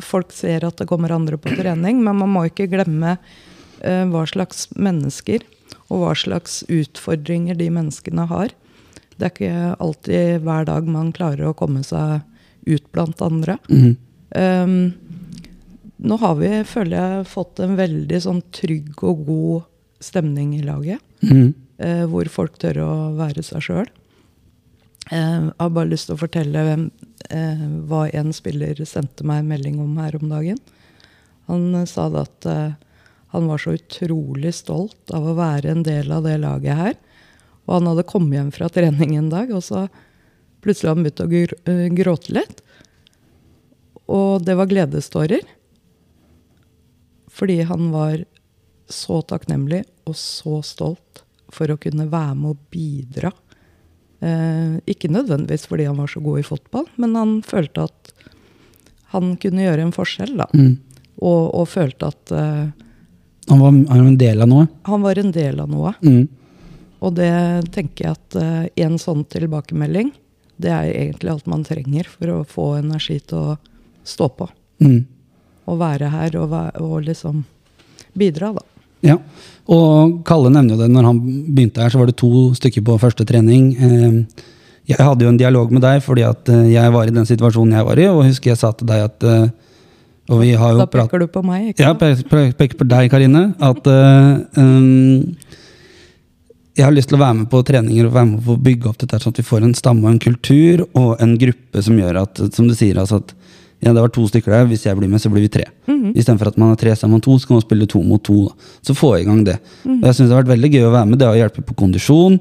folk 0.00 0.32
ser 0.32 0.64
at 0.64 0.76
det 0.76 0.88
kommer 0.88 1.12
andre 1.12 1.36
på 1.38 1.54
trening, 1.56 2.02
men 2.02 2.16
man 2.16 2.28
må 2.32 2.46
ikke 2.48 2.70
glemme 2.70 3.18
uh, 3.84 4.04
hva 4.10 4.24
slags 4.26 4.68
mennesker 4.76 5.40
og 5.94 6.02
hva 6.02 6.12
slags 6.18 6.62
utfordringer 6.72 7.58
de 7.58 7.70
menneskene 7.72 8.26
har. 8.30 8.52
Det 9.14 9.28
er 9.28 9.32
ikke 9.32 9.74
alltid 9.84 10.44
hver 10.46 10.66
dag 10.68 10.88
man 10.90 11.12
klarer 11.14 11.50
å 11.50 11.56
komme 11.56 11.84
seg 11.86 12.24
ut 12.66 12.86
blant 12.94 13.20
andre. 13.22 13.56
Mm. 13.70 13.94
Um, 14.34 14.76
nå 16.04 16.18
har 16.20 16.38
vi, 16.40 16.50
føler 16.66 16.96
jeg, 16.98 17.28
fått 17.30 17.62
en 17.62 17.76
veldig 17.78 18.20
sånn 18.24 18.42
trygg 18.54 19.04
og 19.06 19.22
god 19.28 19.68
stemning 20.02 20.56
i 20.58 20.64
laget. 20.66 21.02
Mm. 21.22 21.52
Uh, 21.78 22.04
hvor 22.10 22.28
folk 22.32 22.58
tør 22.62 22.82
å 22.84 22.92
være 23.18 23.44
seg 23.46 23.62
sjøl. 23.68 23.90
Jeg 25.04 25.50
har 25.60 25.72
bare 25.76 25.90
lyst 25.90 26.08
til 26.08 26.16
å 26.16 26.22
fortelle 26.22 26.62
hvem, 26.64 26.88
uh, 27.28 27.66
hva 27.90 28.06
en 28.16 28.32
spiller 28.34 28.80
sendte 28.88 29.26
meg 29.28 29.42
en 29.42 29.52
melding 29.52 29.78
om 29.84 30.00
her 30.00 30.16
om 30.18 30.32
dagen. 30.32 30.58
Han 31.46 31.74
eh, 31.74 31.88
sa 31.88 32.08
det 32.12 32.24
at 32.24 32.48
eh, 32.48 32.72
han 33.34 33.48
var 33.50 33.58
så 33.58 33.74
utrolig 33.74 34.52
stolt 34.54 35.10
av 35.10 35.24
å 35.26 35.34
være 35.34 35.72
en 35.72 35.82
del 35.82 36.12
av 36.14 36.22
det 36.22 36.36
laget 36.38 36.78
her. 36.78 36.92
Og 37.66 37.78
han 37.78 37.88
hadde 37.90 38.06
kommet 38.06 38.38
hjem 38.38 38.52
fra 38.54 38.68
trening 38.70 39.16
en 39.18 39.32
dag, 39.32 39.50
og 39.50 39.64
så 39.66 39.88
plutselig 40.62 40.92
hadde 40.92 41.00
han 41.00 41.06
begynt 41.08 41.24
å 41.24 41.30
gr 41.32 41.54
eh, 41.72 41.88
gråte 41.98 42.34
litt. 42.36 42.62
Og 44.06 44.44
det 44.46 44.54
var 44.54 44.70
gledestårer. 44.70 45.42
Fordi 47.34 47.58
han 47.66 47.90
var 47.90 48.22
så 48.86 49.18
takknemlig 49.26 49.82
og 50.06 50.14
så 50.14 50.60
stolt 50.62 51.24
for 51.54 51.74
å 51.74 51.78
kunne 51.80 52.06
være 52.12 52.38
med 52.38 52.54
og 52.54 52.62
bidra. 52.70 53.32
Eh, 54.22 54.78
ikke 54.94 55.10
nødvendigvis 55.10 55.66
fordi 55.66 55.88
han 55.90 55.98
var 55.98 56.14
så 56.14 56.22
god 56.22 56.38
i 56.38 56.46
fotball, 56.46 56.86
men 57.02 57.18
han 57.18 57.36
følte 57.42 57.88
at 57.88 58.14
han 59.14 59.34
kunne 59.42 59.66
gjøre 59.66 59.88
en 59.88 59.94
forskjell. 59.98 60.38
da. 60.38 60.46
Mm. 60.54 60.78
Og, 61.18 61.42
og 61.50 61.70
følte 61.74 62.14
at 62.14 62.34
eh, 62.38 62.83
Han 63.50 63.60
var, 63.60 63.70
han 63.70 64.00
var 64.00 64.08
en 64.08 64.18
del 64.18 64.42
av 64.42 64.48
noe. 64.48 64.66
han 64.88 65.02
var 65.04 65.18
en 65.20 65.32
del 65.34 65.60
av 65.60 65.68
noe. 65.70 65.92
Mm. 66.02 66.28
Og 67.04 67.14
det 67.18 67.32
tenker 67.74 68.06
jeg 68.06 68.16
at 68.16 68.36
eh, 68.40 68.84
en 68.86 68.98
sånn 68.98 69.24
tilbakemelding, 69.28 70.12
det 70.56 70.70
er 70.72 70.92
egentlig 70.92 71.32
alt 71.34 71.50
man 71.50 71.64
trenger 71.66 72.08
for 72.08 72.30
å 72.32 72.38
få 72.48 72.68
energi 72.78 73.18
til 73.20 73.52
å 73.52 73.56
stå 74.06 74.28
på. 74.38 74.48
Mm. 74.80 75.02
Og 75.68 75.80
være 75.80 76.08
her 76.12 76.38
og, 76.40 76.54
og 76.80 76.96
liksom 77.04 77.42
bidra, 78.16 78.52
da. 78.56 78.64
Ja, 79.04 79.18
og 79.68 80.22
Kalle 80.24 80.48
nevner 80.54 80.78
jo 80.78 80.80
det, 80.80 80.88
når 80.94 81.04
han 81.10 81.18
begynte 81.52 81.82
her, 81.84 81.92
så 81.92 82.00
var 82.00 82.08
det 82.08 82.16
to 82.20 82.54
stykker 82.56 82.84
på 82.86 82.96
første 83.02 83.26
trening. 83.28 83.72
Eh, 83.76 84.44
Jeg 84.84 85.00
hadde 85.00 85.24
jo 85.24 85.30
en 85.32 85.40
dialog 85.40 85.70
med 85.72 85.80
deg 85.80 86.02
fordi 86.04 86.24
at 86.28 86.48
eh, 86.52 86.66
jeg 86.74 86.92
var 86.92 87.08
i 87.08 87.12
den 87.16 87.24
situasjonen 87.28 87.76
jeg 87.76 87.86
var 87.86 88.00
i, 88.00 88.08
og 88.08 88.24
husker 88.26 88.52
jeg 88.52 88.60
sa 88.60 88.72
til 88.76 88.88
deg 88.88 89.04
at 89.06 89.24
eh, 89.24 89.46
Og 90.32 90.40
vi 90.40 90.52
har 90.56 90.72
jo 90.72 90.78
Da 90.80 90.86
peker 90.88 91.20
du 91.20 91.26
på 91.28 91.42
meg, 91.44 91.72
ikke 91.74 91.84
Ja, 91.84 91.92
sant? 91.92 92.02
Ja, 92.02 92.28
pe- 92.30 92.52
peker 92.56 92.78
på 92.80 92.86
deg, 92.88 93.10
Karine. 93.12 93.42
At 93.60 93.86
uh, 93.86 94.38
um, 94.56 95.34
jeg 96.74 96.84
har 96.88 96.94
lyst 96.96 97.10
til 97.12 97.18
å 97.18 97.22
være 97.22 97.36
med 97.42 97.50
på 97.52 97.60
treninger 97.66 98.08
og 98.08 98.14
være 98.16 98.30
med 98.32 98.40
på 98.46 98.56
å 98.56 98.62
bygge 98.64 98.88
opp 98.90 98.98
dette, 98.98 99.20
sånn 99.22 99.34
at 99.34 99.38
vi 99.38 99.46
får 99.46 99.62
en 99.66 99.74
stamme 99.78 100.06
og 100.08 100.14
en 100.14 100.22
kultur 100.24 100.86
og 100.98 101.20
en 101.22 101.36
gruppe 101.38 101.82
som 101.86 101.98
gjør 102.00 102.18
at, 102.24 102.40
som 102.56 102.66
du 102.66 102.74
sier, 102.74 102.98
altså 102.98 103.20
at 103.22 103.34
ja, 103.84 103.92
det 103.92 104.00
var 104.00 104.08
to 104.14 104.24
stykker 104.26 104.50
der, 104.54 104.64
hvis 104.70 104.86
jeg 104.86 104.96
blir 104.96 105.10
med, 105.12 105.20
så 105.20 105.28
blir 105.28 105.44
vi 105.44 105.50
tre. 105.52 105.66
Istedenfor 106.16 106.48
at 106.48 106.56
man 106.58 106.70
er 106.72 106.78
tre 106.80 106.94
sammen 106.96 107.20
to, 107.20 107.34
så 107.38 107.50
kan 107.50 107.58
man 107.58 107.64
spille 107.66 107.86
to 107.90 108.00
mot 108.02 108.22
to. 108.24 108.46
Så 108.86 108.94
få 108.96 109.10
i 109.18 109.26
gang 109.26 109.42
det. 109.44 109.58
Og 109.84 110.06
jeg 110.08 110.16
syns 110.16 110.30
det 110.30 110.32
har 110.32 110.40
vært 110.40 110.54
veldig 110.54 110.70
gøy 110.72 110.86
å 110.88 110.92
være 110.94 111.08
med. 111.10 111.18
Det 111.20 111.26
har 111.28 111.36
hjulpet 111.42 111.66
på 111.68 111.76
kondisjon. 111.82 112.38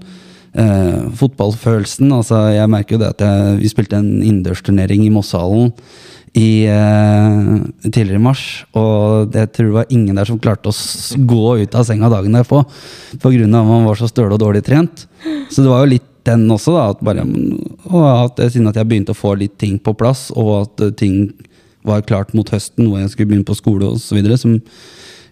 Eh, 0.53 1.01
fotballfølelsen. 1.19 2.13
altså 2.15 2.39
Jeg 2.53 2.69
merker 2.71 2.95
jo 2.95 3.01
det 3.01 3.09
at 3.17 3.25
jeg, 3.25 3.57
vi 3.59 3.71
spilte 3.73 3.99
en 3.99 4.11
innendørsturnering 4.21 5.03
i 5.03 5.11
Mosshallen 5.11 5.73
i, 6.33 6.65
uh, 6.65 7.61
tidligere 7.85 8.17
i 8.17 8.23
mars. 8.23 8.63
Og 8.77 9.29
det 9.33 9.51
tror 9.53 9.67
jeg 9.67 9.75
var 9.75 9.93
ingen 9.93 10.17
der 10.17 10.29
som 10.29 10.39
klarte 10.41 10.71
å 10.71 10.77
gå 11.29 11.57
ut 11.61 11.77
av 11.77 11.85
senga 11.87 12.09
dagen 12.11 12.33
derpå 12.33 12.63
pga. 13.21 13.43
at 13.43 13.69
man 13.69 13.85
var 13.85 13.99
så 13.99 14.09
støle 14.09 14.33
og 14.33 14.41
dårlig 14.41 14.63
trent. 14.65 15.05
Så 15.49 15.61
det 15.61 15.69
var 15.69 15.83
jo 15.83 15.93
litt 15.93 16.09
den 16.27 16.47
også, 16.51 16.73
da. 16.75 16.89
At 16.93 17.03
bare, 17.03 17.25
og 17.89 18.05
at 18.07 18.43
jeg, 18.43 18.55
siden 18.55 18.71
at 18.71 18.79
jeg 18.79 18.89
begynte 18.89 19.13
å 19.13 19.19
få 19.19 19.35
litt 19.39 19.57
ting 19.61 19.77
på 19.79 19.95
plass, 19.97 20.29
og 20.31 20.53
at 20.61 20.85
eh, 20.85 20.93
ting 20.95 21.33
var 21.83 22.05
klart 22.07 22.33
mot 22.33 22.47
høsten, 22.47 22.87
hvor 22.87 23.01
jeg 23.01 23.11
skulle 23.11 23.33
begynne 23.33 23.47
på 23.47 23.57
skole 23.59 23.91
osv., 23.91 24.19
som 24.39 24.55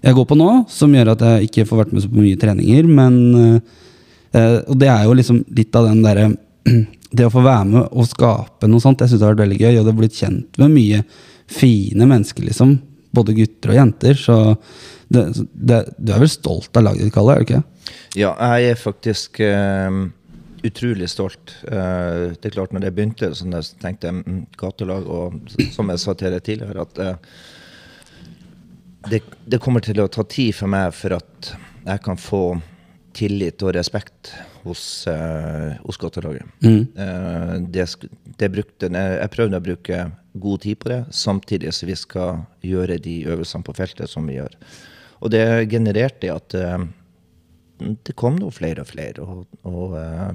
jeg 0.02 0.18
går 0.18 0.28
på 0.28 0.38
nå, 0.38 0.50
som 0.72 0.94
gjør 0.94 1.14
at 1.14 1.24
jeg 1.24 1.48
ikke 1.48 1.68
får 1.70 1.84
vært 1.84 1.94
med 1.96 2.04
så 2.04 2.12
mye 2.12 2.40
treninger. 2.42 2.88
Men 2.90 3.20
uh, 3.36 4.58
Og 4.72 4.76
det 4.80 4.90
er 4.90 5.06
jo 5.06 5.14
liksom 5.14 5.44
litt 5.54 5.76
av 5.78 5.86
den 5.90 6.02
derre 6.02 6.32
Det 7.12 7.28
å 7.28 7.34
få 7.34 7.44
være 7.44 7.68
med 7.68 7.84
og 7.92 8.08
skape 8.08 8.70
noe 8.72 8.84
sånt, 8.84 9.02
jeg 9.04 9.12
syns 9.12 9.20
det 9.20 9.28
har 9.28 9.36
vært 9.36 9.46
veldig 9.46 9.60
gøy. 9.60 9.74
Og 9.74 9.84
det 9.84 9.92
har 9.92 10.00
blitt 10.00 10.22
kjent 10.22 10.62
med 10.62 10.74
mye 10.78 11.04
fine 11.52 12.08
mennesker, 12.08 12.48
liksom. 12.48 12.78
Både 13.12 13.36
gutter 13.36 13.74
og 13.74 13.80
jenter. 13.82 14.16
Så 14.20 14.38
det, 15.12 15.26
det, 15.52 15.84
du 16.00 16.14
er 16.16 16.24
vel 16.24 16.32
stolt 16.32 16.78
av 16.80 16.88
laget 16.88 17.06
ditt, 17.06 17.14
Kalle? 17.16 17.36
Er 17.36 17.44
du 17.44 17.50
ikke? 17.50 17.64
Ja, 18.20 18.32
jeg 18.56 18.72
er 18.72 18.80
faktisk 18.80 19.42
uh, 19.44 20.04
utrolig 20.68 21.10
stolt. 21.12 21.56
Uh, 21.66 22.32
det 22.38 22.52
er 22.52 22.56
klart, 22.56 22.76
når 22.76 22.88
jeg 22.88 22.96
begynte, 22.96 23.32
så 23.36 23.64
tenkte 23.82 24.08
jeg 24.08 24.22
mm, 24.22 24.44
gatelag, 24.60 25.10
og 25.12 25.58
som 25.76 25.92
jeg 25.92 26.04
sa 26.04 26.16
til 26.16 26.36
deg 26.36 26.46
tidligere, 26.48 26.88
at 26.88 27.04
uh, 27.04 27.36
det, 29.12 29.24
det 29.50 29.60
kommer 29.60 29.84
til 29.84 30.00
å 30.04 30.10
ta 30.12 30.24
tid 30.30 30.56
for 30.56 30.72
meg 30.72 30.94
for 30.96 31.18
at 31.18 31.54
jeg 31.82 32.04
kan 32.06 32.20
få 32.22 32.44
tillit 33.18 33.64
og 33.66 33.74
respekt 33.76 34.32
hos, 34.64 35.08
eh, 35.08 35.74
hos 35.84 36.00
gatelaget. 36.02 36.48
Mm. 36.64 36.88
Eh, 36.96 37.54
det, 37.74 37.88
det 38.40 38.50
brukte, 38.54 38.90
jeg, 38.92 39.32
prøvde 39.34 39.60
å 39.60 39.66
bruke 39.66 40.06
god 40.42 40.64
tid 40.64 40.80
på 40.82 40.92
det, 40.92 41.02
samtidig 41.16 41.74
som 41.76 41.90
vi 41.92 41.98
skal 42.00 42.44
gjøre 42.66 43.00
de 43.04 43.18
øvelsene 43.32 43.68
på 43.68 43.76
feltet 43.78 44.12
som 44.12 44.28
vi 44.30 44.38
gjør. 44.40 44.56
Og 45.22 45.34
det 45.34 45.44
genererte 45.72 46.32
at 46.34 46.56
eh, 46.58 46.88
det 47.82 48.16
kom 48.20 48.40
noe 48.40 48.54
flere 48.54 48.86
og 48.86 48.92
flere. 48.92 49.26
Og, 49.26 49.60
og 49.68 49.98
eh, 50.00 50.30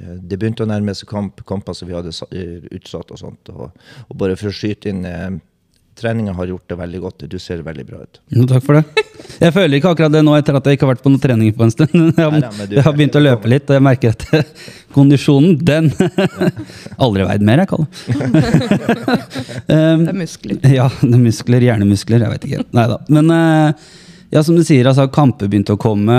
eh, 0.00 0.14
det 0.20 0.38
begynte 0.38 0.66
å 0.66 0.70
nærme 0.70 0.94
seg 0.96 1.10
kamp, 1.10 1.42
kamper 1.48 1.76
som 1.76 1.90
vi 1.90 1.96
hadde 1.96 2.14
eh, 2.34 2.68
utsatt 2.74 3.14
og 3.14 3.20
sånt. 3.20 3.52
Og, 3.54 3.74
og 4.08 4.20
bare 4.20 4.38
for 4.40 4.50
å 4.50 4.56
skyte 4.56 4.92
inn 4.92 5.04
Treninga 5.94 6.32
har 6.34 6.48
gjort 6.50 6.64
det 6.68 6.76
veldig 6.80 7.00
godt. 7.04 7.24
Du 7.30 7.36
ser 7.38 7.60
veldig 7.62 7.84
bra 7.86 8.00
ut. 8.02 8.18
Jo, 8.34 8.44
takk 8.50 8.64
for 8.66 8.74
det. 8.80 9.04
Jeg 9.38 9.54
føler 9.54 9.78
ikke 9.78 9.92
akkurat 9.94 10.12
det 10.14 10.22
nå 10.26 10.34
etter 10.36 10.56
at 10.58 10.66
jeg 10.66 10.76
ikke 10.76 10.86
har 10.88 10.92
vært 10.96 11.04
på 11.04 11.12
noen 11.12 11.22
trening 11.22 11.52
på 11.54 11.62
en 11.66 11.70
stund. 11.74 11.94
Jeg 12.18 12.24
har, 12.24 12.34
Nei, 12.34 12.50
nei, 12.58 12.66
du- 12.66 12.74
jeg 12.76 12.84
har 12.86 12.96
begynt 12.98 13.18
å 13.18 13.22
løpe 13.22 13.50
litt, 13.52 13.70
og 13.70 13.76
jeg 13.78 13.84
merker 13.86 14.14
at 14.16 14.24
kondisjonen, 14.96 15.54
den 15.62 15.92
Aldri 17.04 17.26
veid 17.30 17.46
mer, 17.46 17.62
jeg, 17.62 17.70
Kalle. 17.70 17.86
Um, 19.70 20.04
Det 20.04 20.12
er 20.12 20.18
muskler. 20.18 20.58
Ja, 20.74 20.88
det 21.00 21.14
er 21.14 21.22
muskler, 21.24 21.66
hjernemuskler, 21.68 22.24
jeg 22.26 22.34
vet 22.34 22.46
ikke. 22.48 22.64
Nei 22.76 22.86
da. 22.90 22.98
Men 23.14 23.30
eh, 23.34 23.90
ja, 24.34 24.42
som 24.42 24.58
du 24.58 24.64
sier, 24.66 24.86
altså, 24.90 25.06
kamper 25.14 25.50
begynte 25.50 25.76
å 25.76 25.80
komme. 25.80 26.18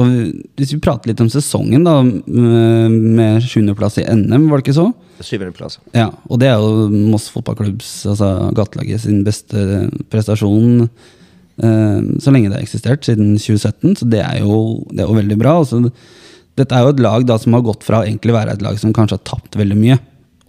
Og 0.00 0.16
hvis 0.60 0.74
vi 0.76 0.80
prater 0.82 1.12
litt 1.12 1.22
om 1.24 1.30
sesongen, 1.32 1.84
da, 1.88 1.98
med 2.04 3.40
sjuendeplass 3.48 4.00
i 4.02 4.06
NM, 4.12 4.48
var 4.52 4.60
det 4.60 4.68
ikke 4.68 4.76
så? 4.80 4.90
Syvendeplass. 5.26 5.78
Ja, 5.96 6.08
og 6.28 6.40
det 6.40 6.48
er 6.50 6.60
jo 6.60 6.88
Moss 7.10 7.28
fotballklubbs, 7.32 7.90
altså 8.10 8.50
gatelaget 8.56 9.04
sin 9.04 9.22
beste 9.26 9.88
prestasjon 10.12 10.86
eh, 10.86 12.00
så 12.22 12.32
lenge 12.32 12.50
det 12.50 12.58
har 12.58 12.64
eksistert, 12.64 13.04
siden 13.06 13.36
2017. 13.36 14.00
Så 14.00 14.08
det 14.10 14.22
er 14.24 14.40
jo, 14.44 14.80
det 14.90 15.04
er 15.04 15.10
jo 15.10 15.18
veldig 15.18 15.38
bra. 15.40 15.58
Altså, 15.62 15.82
dette 16.58 16.76
er 16.76 16.84
jo 16.84 16.94
et 16.94 17.04
lag 17.04 17.24
da 17.28 17.38
som 17.40 17.56
har 17.56 17.64
gått 17.66 17.86
fra 17.86 18.00
å 18.00 18.08
egentlig 18.08 18.36
være 18.36 18.56
et 18.56 18.64
lag 18.64 18.78
som 18.80 18.94
kanskje 18.96 19.18
har 19.18 19.26
tapt 19.28 19.58
veldig 19.60 19.78
mye, 19.78 20.00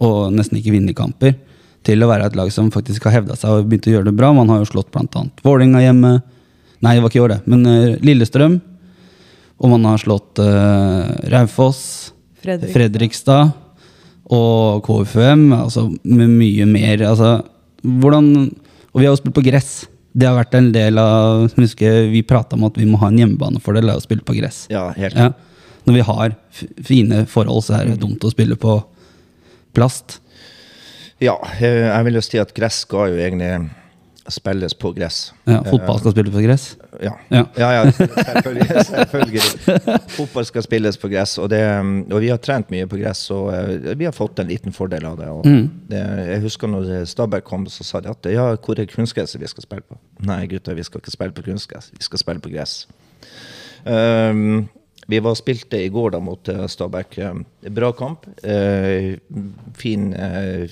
og 0.02 0.34
nesten 0.34 0.58
ikke 0.60 0.74
vinner 0.74 0.96
kamper, 0.96 1.36
til 1.86 2.04
å 2.04 2.10
være 2.10 2.28
et 2.30 2.36
lag 2.38 2.50
som 2.54 2.70
faktisk 2.74 3.08
har 3.08 3.16
hevda 3.18 3.36
seg 3.38 3.56
og 3.56 3.70
begynt 3.70 3.88
å 3.90 3.96
gjøre 3.96 4.10
det 4.10 4.18
bra. 4.18 4.30
Man 4.36 4.50
har 4.52 4.62
jo 4.62 4.70
slått 4.70 4.92
bl.a. 4.94 5.24
Vålerenga 5.42 5.82
hjemme. 5.82 6.12
Nei, 6.82 6.94
det 6.94 7.02
var 7.02 7.10
ikke 7.10 7.20
i 7.20 7.24
år, 7.24 7.34
det. 7.36 7.40
Men 7.50 7.66
eh, 7.70 7.96
Lillestrøm. 8.02 8.60
Og 9.62 9.70
man 9.70 9.84
har 9.86 10.00
slått 10.02 10.40
uh, 10.42 11.06
Raufoss. 11.30 11.82
Fredrikstad. 12.42 12.72
Fredrikstad 12.74 13.52
og 14.32 14.82
KFUM, 14.86 15.50
altså 15.56 15.86
med 16.08 16.30
mye 16.32 16.66
mer. 16.68 17.04
Altså, 17.10 17.34
hvordan, 17.82 18.28
og 18.92 19.00
vi 19.00 19.06
har 19.06 19.12
jo 19.12 19.20
spilt 19.20 19.36
på 19.36 19.44
gress. 19.46 19.72
Det 20.12 20.28
har 20.28 20.36
vært 20.36 20.56
en 20.58 20.68
del 20.74 21.00
av 21.00 21.46
husker 21.56 22.10
Vi 22.12 22.20
prata 22.28 22.56
om 22.58 22.66
at 22.68 22.76
vi 22.76 22.84
må 22.84 22.98
ha 23.00 23.08
en 23.08 23.16
hjemmebanefordel 23.16 23.94
av 23.94 24.00
å 24.00 24.04
spille 24.04 24.24
på 24.24 24.36
gress. 24.36 24.66
Ja, 24.72 24.90
helt. 24.96 25.16
Ja. 25.16 25.32
Når 25.88 25.96
vi 25.96 26.04
har 26.06 26.34
fine 26.86 27.22
forhold, 27.30 27.64
så 27.66 27.78
er 27.78 27.90
det 27.90 28.00
dumt 28.02 28.24
å 28.24 28.30
spille 28.32 28.58
på 28.60 28.76
plast. 29.74 30.18
Ja, 31.22 31.36
jeg 31.60 32.06
vil 32.06 32.18
jo 32.18 32.24
si 32.24 32.40
at 32.42 32.52
gress 32.54 32.82
skal 32.84 33.12
jo 33.12 33.20
egentlig 33.22 33.70
spilles 34.30 34.74
på 34.78 34.92
gress. 34.96 35.30
Ja, 35.48 35.62
fotball 35.66 36.00
skal 36.02 36.14
spille 36.14 36.34
på 36.34 36.44
gress. 36.44 36.72
Ja, 37.02 37.12
Ja. 37.28 37.42
ja, 37.56 37.90
selvfølgelig, 37.90 38.84
selvfølgelig. 38.86 39.42
Fotball 40.16 40.46
skal 40.46 40.62
spilles 40.62 40.98
på 41.00 41.10
gress, 41.12 41.38
og, 41.38 41.50
det, 41.50 41.62
og 42.12 42.20
vi 42.22 42.30
har 42.30 42.38
trent 42.42 42.70
mye 42.70 42.86
på 42.86 43.00
gress, 43.00 43.24
og 43.34 43.50
eh, 43.54 43.92
vi 43.98 44.06
har 44.06 44.14
fått 44.16 44.38
en 44.42 44.50
liten 44.52 44.74
fordel 44.74 45.06
av 45.08 45.18
det. 45.18 45.30
Mm. 45.46 45.64
det 45.90 46.02
jeg 46.32 46.44
husker 46.44 46.70
når 46.70 46.92
Stabæk 47.10 47.48
kom, 47.48 47.66
så 47.66 47.86
sa 47.86 48.00
de 48.04 48.12
at 48.12 48.30
ja, 48.30 48.52
hvor 48.54 48.78
er 48.78 48.90
kunstgresset 48.90 49.42
vi 49.42 49.50
skal 49.50 49.66
spille 49.66 49.86
på? 49.88 49.98
Nei, 50.28 50.44
gutter, 50.50 50.78
vi 50.78 50.86
skal 50.86 51.02
ikke 51.02 51.16
spille 51.16 51.36
på 51.36 51.46
kunstgress, 51.50 51.90
vi 51.96 52.06
skal 52.06 52.22
spille 52.22 52.44
på 52.44 52.52
gress. 52.54 52.86
Um, 53.84 54.68
vi 55.10 55.18
var 55.18 55.34
spilte 55.34 55.80
i 55.82 55.90
går 55.90 56.14
da 56.14 56.20
mot 56.22 56.48
eh, 56.48 56.66
Stabæk. 56.70 57.18
Um, 57.26 57.44
bra 57.74 57.90
kamp. 57.98 58.26
Uh, 58.46 59.18
fin. 59.74 60.12
uh, 60.14 60.70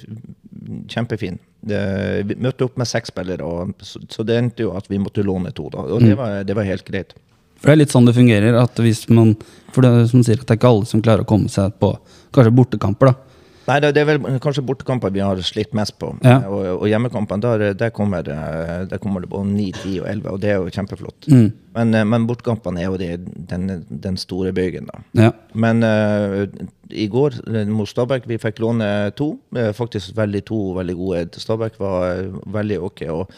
kjempefin. 0.88 1.38
Det, 1.61 1.81
vi 2.29 2.37
møtte 2.40 2.64
opp 2.64 2.79
med 2.81 2.88
seks 2.88 3.12
spillere, 3.12 3.45
og, 3.45 3.75
så, 3.85 4.00
så 4.09 4.25
det 4.25 4.38
endte 4.40 4.64
jo 4.64 4.71
at 4.79 4.87
vi 4.88 5.00
måtte 5.02 5.25
låne 5.26 5.52
to. 5.52 5.69
da, 5.73 5.85
Og 5.93 6.00
det 6.00 6.14
var, 6.17 6.40
det 6.47 6.57
var 6.57 6.64
helt 6.69 6.87
greit. 6.87 7.12
For 7.61 7.69
det 7.69 7.75
er 7.75 7.81
litt 7.83 7.93
sånn 7.93 8.07
det 8.09 8.14
fungerer. 8.17 8.57
at 8.57 8.79
hvis 8.81 9.02
man, 9.12 9.35
For 9.75 9.85
det 9.85 9.90
er 9.93 10.07
som 10.09 10.23
sier 10.25 10.40
at 10.40 10.47
det 10.47 10.55
er 10.55 10.61
ikke 10.62 10.71
alle 10.73 10.88
som 10.88 11.02
klarer 11.05 11.26
å 11.26 11.29
komme 11.29 11.52
seg 11.52 11.75
på 11.79 11.93
kanskje 12.33 12.55
bortekamper. 12.57 13.12
da. 13.12 13.29
Nei, 13.70 13.76
det, 13.82 13.92
det 13.94 14.02
er 14.02 14.08
vel 14.08 14.38
kanskje 14.42 14.64
bortekamper 14.66 15.12
vi 15.14 15.22
har 15.22 15.38
slitt 15.46 15.74
mest 15.76 15.94
på. 16.00 16.10
Ja. 16.26 16.40
Og, 16.50 16.64
og 16.80 16.86
hjemmekampene, 16.90 17.42
der, 17.44 17.74
der, 17.78 17.92
kommer, 17.94 18.26
eh, 18.26 18.86
der 18.90 19.00
kommer 19.02 19.22
det 19.22 19.30
på 19.30 19.42
9, 19.46 19.66
10 19.76 20.00
og 20.02 20.08
11, 20.10 20.30
og 20.32 20.40
det 20.42 20.50
er 20.50 20.56
jo 20.58 20.72
kjempeflott. 20.74 21.28
Mm. 21.30 21.44
Men, 21.76 21.94
eh, 21.94 22.06
men 22.08 22.26
bortekampene 22.26 22.82
er 22.82 22.88
jo 22.88 22.98
de, 22.98 23.10
den, 23.52 23.84
den 24.06 24.18
store 24.18 24.50
bøygen, 24.56 24.88
da. 24.90 25.02
Ja. 25.20 25.30
Men 25.54 25.84
uh, 25.86 26.46
i 26.90 27.06
går 27.10 27.36
mot 27.70 27.88
Stabæk, 27.88 28.26
vi 28.26 28.40
fikk 28.42 28.58
låne 28.64 28.88
to. 29.18 29.32
Faktisk 29.76 30.16
veldig 30.18 30.40
to 30.48 30.58
veldig 30.80 30.96
gode. 30.98 31.42
Stabæk 31.42 31.78
var 31.82 32.24
veldig 32.50 32.80
ok. 32.88 33.04
og 33.14 33.36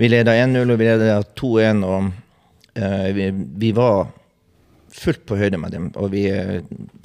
Vi 0.00 0.08
leda 0.08 0.38
1-0, 0.40 0.62
og 0.64 0.80
vi 0.80 0.88
leda 0.88 1.18
2-1. 1.42 1.84
og 1.84 2.08
uh, 2.80 3.10
vi, 3.18 3.28
vi 3.66 3.74
var 3.76 4.08
fullt 4.90 5.26
på 5.28 5.36
høyde 5.36 5.60
med 5.60 5.76
dem, 5.76 5.92
og 6.00 6.08
vi 6.14 6.24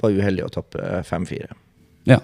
var 0.00 0.16
uheldige 0.16 0.48
å 0.48 0.56
tappe 0.56 1.04
5-4. 1.04 1.52
ja. 2.08 2.18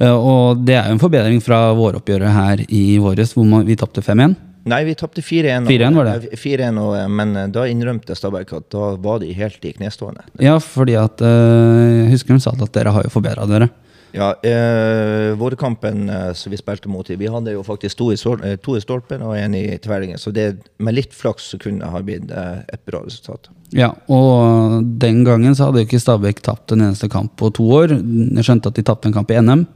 Eh, 0.00 0.10
Og 0.14 0.64
det 0.64 0.74
er 0.78 0.88
jo 0.88 0.96
en 0.96 1.02
forbedring 1.02 1.40
fra 1.44 1.72
våroppgjøret 1.76 2.32
her 2.34 2.64
i 2.68 2.98
våres, 2.98 3.34
hvor 3.34 3.64
vi 3.66 3.76
tapte 3.76 4.02
5-1. 4.02 4.34
Nei, 4.64 4.80
vi 4.88 4.94
tapte 4.96 5.20
4-1. 5.20 5.66
4-1 5.68 5.94
var 5.94 6.04
det? 6.08 6.28
eh, 6.32 6.38
4-1, 6.40 6.78
eh, 7.02 7.08
Men 7.08 7.36
eh, 7.36 7.48
da 7.52 7.66
innrømte 7.68 8.14
Stabæk 8.16 8.52
at 8.56 8.70
da 8.72 8.94
var 8.96 9.18
de 9.20 9.32
helt 9.36 9.62
i 9.64 9.72
knestående. 9.76 10.24
Ja, 10.40 10.58
fordi 10.58 10.94
at 10.96 11.20
eh, 11.20 12.04
Jeg 12.04 12.12
husker 12.14 12.32
hun 12.32 12.40
sa 12.40 12.50
at 12.56 12.72
dere 12.72 12.90
har 12.96 13.02
jo 13.04 13.10
forbedra 13.12 13.44
dere. 13.46 13.68
Ja, 14.14 14.30
eh, 14.46 15.34
Vårkampen 15.36 16.08
eh, 16.08 16.32
som 16.38 16.50
vi 16.52 16.56
spilte 16.56 16.88
mot, 16.88 17.08
vi 17.10 17.26
hadde 17.26 17.50
jo 17.52 17.62
faktisk 17.66 17.98
to 17.98 18.12
i, 18.14 18.16
eh, 18.46 18.56
to 18.62 18.76
i 18.78 18.80
stolpen 18.80 19.20
og 19.26 19.36
en 19.36 19.54
i 19.58 19.76
tverlingen. 19.82 20.16
Så 20.22 20.32
det, 20.32 20.56
med 20.78 20.94
litt 20.94 21.12
flaks 21.12 21.50
så 21.52 21.58
kunne 21.60 21.80
det 21.82 21.90
ha 21.90 22.00
blitt 22.06 22.30
eh, 22.30 22.60
et 22.72 22.84
bra 22.86 23.02
resultat. 23.04 23.50
Ja, 23.74 23.90
og 24.08 24.84
den 25.02 25.24
gangen 25.26 25.54
så 25.58 25.66
hadde 25.68 25.82
jo 25.82 25.88
ikke 25.88 26.00
Stabæk 26.00 26.40
tapt 26.46 26.72
en 26.72 26.86
eneste 26.86 27.10
kamp 27.10 27.34
på 27.36 27.50
to 27.52 27.66
år. 27.74 27.88
Jeg 27.98 28.46
skjønte 28.46 28.70
at 28.70 28.78
de 28.78 28.82
tapte 28.86 29.10
en 29.10 29.16
kamp 29.18 29.30
i 29.34 29.40
NM. 29.42 29.66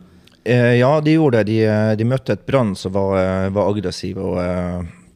Eh, 0.48 0.74
ja, 0.80 1.00
de 1.04 1.12
gjorde 1.12 1.42
det. 1.42 1.50
De, 1.52 1.58
eh, 1.68 1.96
de 2.00 2.06
møtte 2.08 2.32
et 2.32 2.46
Brann 2.46 2.74
som 2.76 2.94
var, 2.94 3.18
eh, 3.20 3.48
var 3.52 3.68
aggressiv. 3.68 4.18
og 4.18 4.38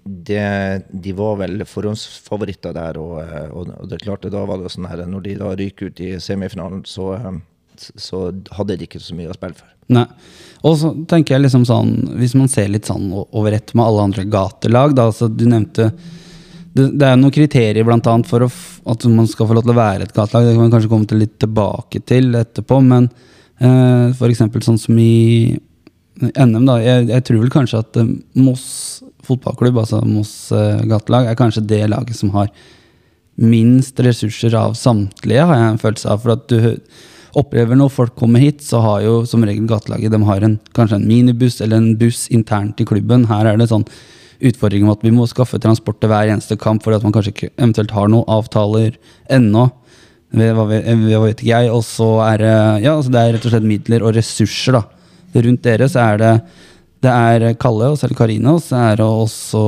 det, 0.04 0.84
De 0.92 1.12
var 1.12 1.36
vel 1.40 1.64
forhåndsfavoritter 1.64 2.74
der. 2.76 2.98
Og, 2.98 3.18
og, 3.52 3.72
og 3.80 3.88
det 3.88 4.02
klarte 4.02 4.30
da 4.30 4.44
var 4.44 4.60
det 4.60 4.72
sånn 4.74 4.90
her, 4.90 5.06
når 5.06 5.22
de 5.22 5.36
da 5.40 5.54
ryker 5.56 5.88
ut 5.88 6.00
i 6.00 6.18
semifinalen, 6.20 6.84
så, 6.84 7.16
så 7.76 8.26
hadde 8.58 8.76
de 8.76 8.88
ikke 8.88 9.00
så 9.00 9.16
mye 9.16 9.30
å 9.32 9.38
spille 9.38 9.56
for. 9.56 9.68
Nei. 9.92 10.06
Og 10.62 10.76
så 10.78 10.92
tenker 11.08 11.34
jeg 11.34 11.46
liksom 11.46 11.64
sånn, 11.66 11.94
hvis 12.20 12.36
man 12.38 12.50
ser 12.50 12.68
litt 12.70 12.86
sånn 12.86 13.08
over 13.12 13.56
ett 13.56 13.72
med 13.74 13.86
alle 13.86 14.04
andre 14.10 14.24
gatelag, 14.30 14.94
da, 14.94 15.08
altså 15.10 15.26
du 15.28 15.46
nevnte 15.48 15.88
det, 16.72 16.86
det 16.96 17.08
er 17.08 17.18
noen 17.20 17.34
kriterier 17.34 17.84
blant 17.84 18.06
annet 18.08 18.28
for 18.28 18.46
å 18.46 18.48
at 18.92 19.04
man 19.10 19.26
skal 19.28 19.46
få 19.48 19.54
lov 19.58 19.66
til 19.66 19.74
å 19.74 19.78
være 19.78 20.06
et 20.06 20.14
gatelag. 20.14 20.46
Det 20.46 20.54
kan 20.56 20.64
vi 20.64 20.72
kanskje 20.72 20.90
komme 20.90 21.08
til 21.10 21.20
litt 21.22 21.34
tilbake 21.42 22.00
til 22.08 22.32
etterpå, 22.38 22.78
men 22.82 23.10
eh, 23.60 24.08
for 24.18 24.30
eksempel 24.30 24.64
sånn 24.64 24.80
som 24.80 24.98
i 24.98 25.58
NM, 26.22 26.66
da. 26.68 26.76
Jeg, 26.82 27.08
jeg 27.10 27.24
tror 27.26 27.40
vel 27.42 27.52
kanskje 27.52 27.80
at 27.82 27.98
eh, 28.00 28.12
Moss 28.38 28.66
fotballklubb, 29.26 29.78
altså 29.78 30.02
Moss 30.06 30.50
uh, 30.50 30.82
gatelag, 30.90 31.28
er 31.30 31.38
kanskje 31.38 31.64
det 31.70 31.84
laget 31.90 32.18
som 32.18 32.32
har 32.34 32.50
minst 33.38 34.00
ressurser 34.02 34.54
av 34.58 34.74
samtlige, 34.78 35.44
har 35.46 35.58
jeg 35.58 35.70
en 35.70 35.82
følelse 35.82 36.10
av. 36.10 36.24
For 36.24 36.34
at 36.34 36.48
du 36.50 37.38
opplever 37.38 37.78
når 37.78 37.92
folk 37.94 38.16
kommer 38.18 38.42
hit, 38.42 38.60
så 38.64 38.82
har 38.84 39.04
jo 39.06 39.14
som 39.28 39.44
regel 39.46 39.68
gatelaget 39.70 40.12
de 40.12 40.20
har 40.28 40.44
en, 40.44 40.58
kanskje 40.76 40.98
en 40.98 41.06
minibuss 41.08 41.60
eller 41.62 41.80
en 41.80 41.94
buss 42.00 42.26
internt 42.34 42.82
i 42.82 42.88
klubben. 42.88 43.28
Her 43.30 43.48
er 43.48 43.60
det 43.60 43.70
sånn 43.70 43.86
utfordring 44.42 44.84
om 44.84 44.92
at 44.92 45.04
vi 45.06 45.14
må 45.14 45.28
skaffe 45.30 45.60
transport 45.62 46.00
til 46.02 46.10
hver 46.10 46.32
eneste 46.32 46.58
kamp 46.60 46.82
fordi 46.82 46.98
at 46.98 47.06
man 47.06 47.14
kanskje 47.14 47.32
ikke 47.34 47.52
eventuelt 47.54 47.94
har 47.94 48.10
noen 48.10 48.28
avtaler 48.30 48.98
ennå. 49.32 49.68
Hva 50.32 50.66
vet, 50.70 50.88
hva 50.88 51.30
ikke 51.30 51.48
jeg. 51.48 51.70
Og 51.72 51.84
så 51.86 52.08
er 52.26 52.42
det 52.42 52.56
ja, 52.86 52.96
altså 52.96 53.12
det 53.12 53.22
er 53.22 53.34
rett 53.36 53.48
og 53.48 53.54
slett 53.54 53.68
midler 53.68 54.04
og 54.06 54.14
ressurser. 54.16 54.78
da. 54.78 54.84
Rundt 55.42 55.64
dere 55.64 55.88
så 55.88 56.04
er 56.04 56.22
det 56.22 56.32
det 57.02 57.10
er 57.10 57.56
Kalle 57.58 57.88
og 57.90 57.98
så 57.98 58.06
er 58.06 58.12
det 58.12 58.18
Karine, 58.20 58.52
og 58.54 58.62
så 58.62 58.78
er 58.78 59.00
det 59.00 59.06
også 59.06 59.62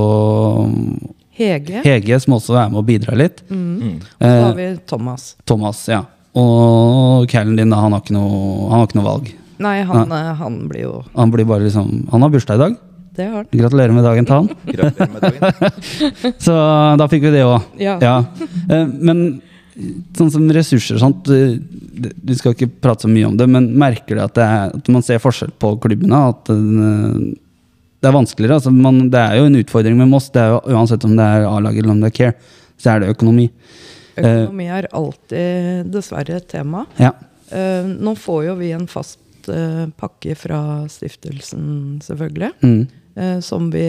Hege. 1.35 1.80
Hege, 1.83 2.18
som 2.23 2.37
også 2.37 2.54
er 2.54 2.68
med 2.71 2.78
og 2.78 2.87
bidrar 2.87 3.18
litt. 3.18 3.40
Mm. 3.50 3.97
Så 4.21 4.28
har 4.30 4.52
vi 4.54 4.68
Thomas. 4.87 5.33
Thomas, 5.42 5.80
ja. 5.90 6.04
Og 6.38 7.27
Callen 7.31 7.57
din, 7.59 7.72
da, 7.74 7.81
han 7.83 7.94
har 7.94 8.03
ikke 8.05 8.14
noe, 8.14 8.68
han 8.70 8.79
har 8.79 8.87
ikke 8.87 8.98
noe 9.00 9.09
valg. 9.09 9.33
Nei, 9.64 9.77
han, 9.87 10.14
eh, 10.14 10.31
han 10.35 10.57
blir 10.66 10.83
jo 10.83 10.94
Han 11.14 11.31
blir 11.31 11.46
bare 11.46 11.62
liksom 11.62 12.09
Han 12.11 12.24
har 12.24 12.31
bursdag 12.33 12.57
i 12.59 12.62
dag. 12.64 12.72
Det 13.14 13.27
har 13.29 13.37
han. 13.37 13.46
Gratulerer 13.55 13.94
med 13.94 14.03
dagen 14.03 14.27
til 14.27 14.35
han. 14.35 14.48
Gratulerer 14.66 15.12
med 15.12 15.22
dagen. 15.22 16.33
Så 16.46 16.55
da 16.98 17.07
fikk 17.11 17.29
vi 17.29 17.35
det 17.37 17.44
òg. 17.46 17.68
Ja. 17.79 17.94
ja. 18.03 18.16
Men 18.98 19.20
sånn 20.14 20.30
som 20.30 20.44
ressurser 20.54 21.00
eh, 21.02 21.56
Vi 21.98 22.37
skal 22.38 22.54
ikke 22.54 22.70
prate 22.82 23.06
så 23.06 23.10
mye 23.10 23.26
om 23.26 23.38
det, 23.38 23.48
men 23.50 23.72
merker 23.80 24.18
du 24.18 24.22
at, 24.22 24.37
det 24.37 24.46
at 24.78 24.90
man 24.92 25.02
ser 25.06 25.22
forskjell 25.22 25.54
på 25.60 25.74
klubbene? 25.82 26.20
At 26.30 26.52
eh, 26.52 27.32
det 28.04 28.10
er 28.10 28.16
vanskeligere? 28.16 28.60
Altså 28.60 28.72
man, 28.74 29.08
det 29.12 29.20
er 29.20 29.40
jo 29.40 29.48
en 29.48 29.58
utfordring 29.62 29.98
med 29.98 30.10
Moss. 30.12 30.30
Det 30.34 30.42
er 30.42 30.54
jo, 30.54 30.62
uansett 30.76 31.06
om 31.08 31.16
det 31.18 31.26
er 31.26 31.48
A-laget 31.48 31.82
eller 31.82 31.96
om 31.96 32.02
det 32.04 32.12
er 32.12 32.18
Care, 32.18 32.56
så 32.78 32.94
er 32.94 33.02
det 33.02 33.14
økonomi. 33.14 33.48
Økonomi 34.14 34.66
er 34.70 34.90
alltid 34.94 35.90
dessverre 35.94 36.38
et 36.38 36.48
tema. 36.52 36.84
Ja. 37.00 37.14
Eh, 37.50 37.87
nå 37.88 38.14
får 38.18 38.44
jo 38.50 38.58
vi 38.60 38.70
en 38.76 38.87
fast 38.90 39.50
eh, 39.50 39.87
pakke 39.98 40.37
fra 40.38 40.60
stiftelsen, 40.92 41.64
selvfølgelig. 42.04 42.52
Mm. 42.62 42.87
eh, 43.16 43.40
som 43.44 43.72
vi 43.74 43.88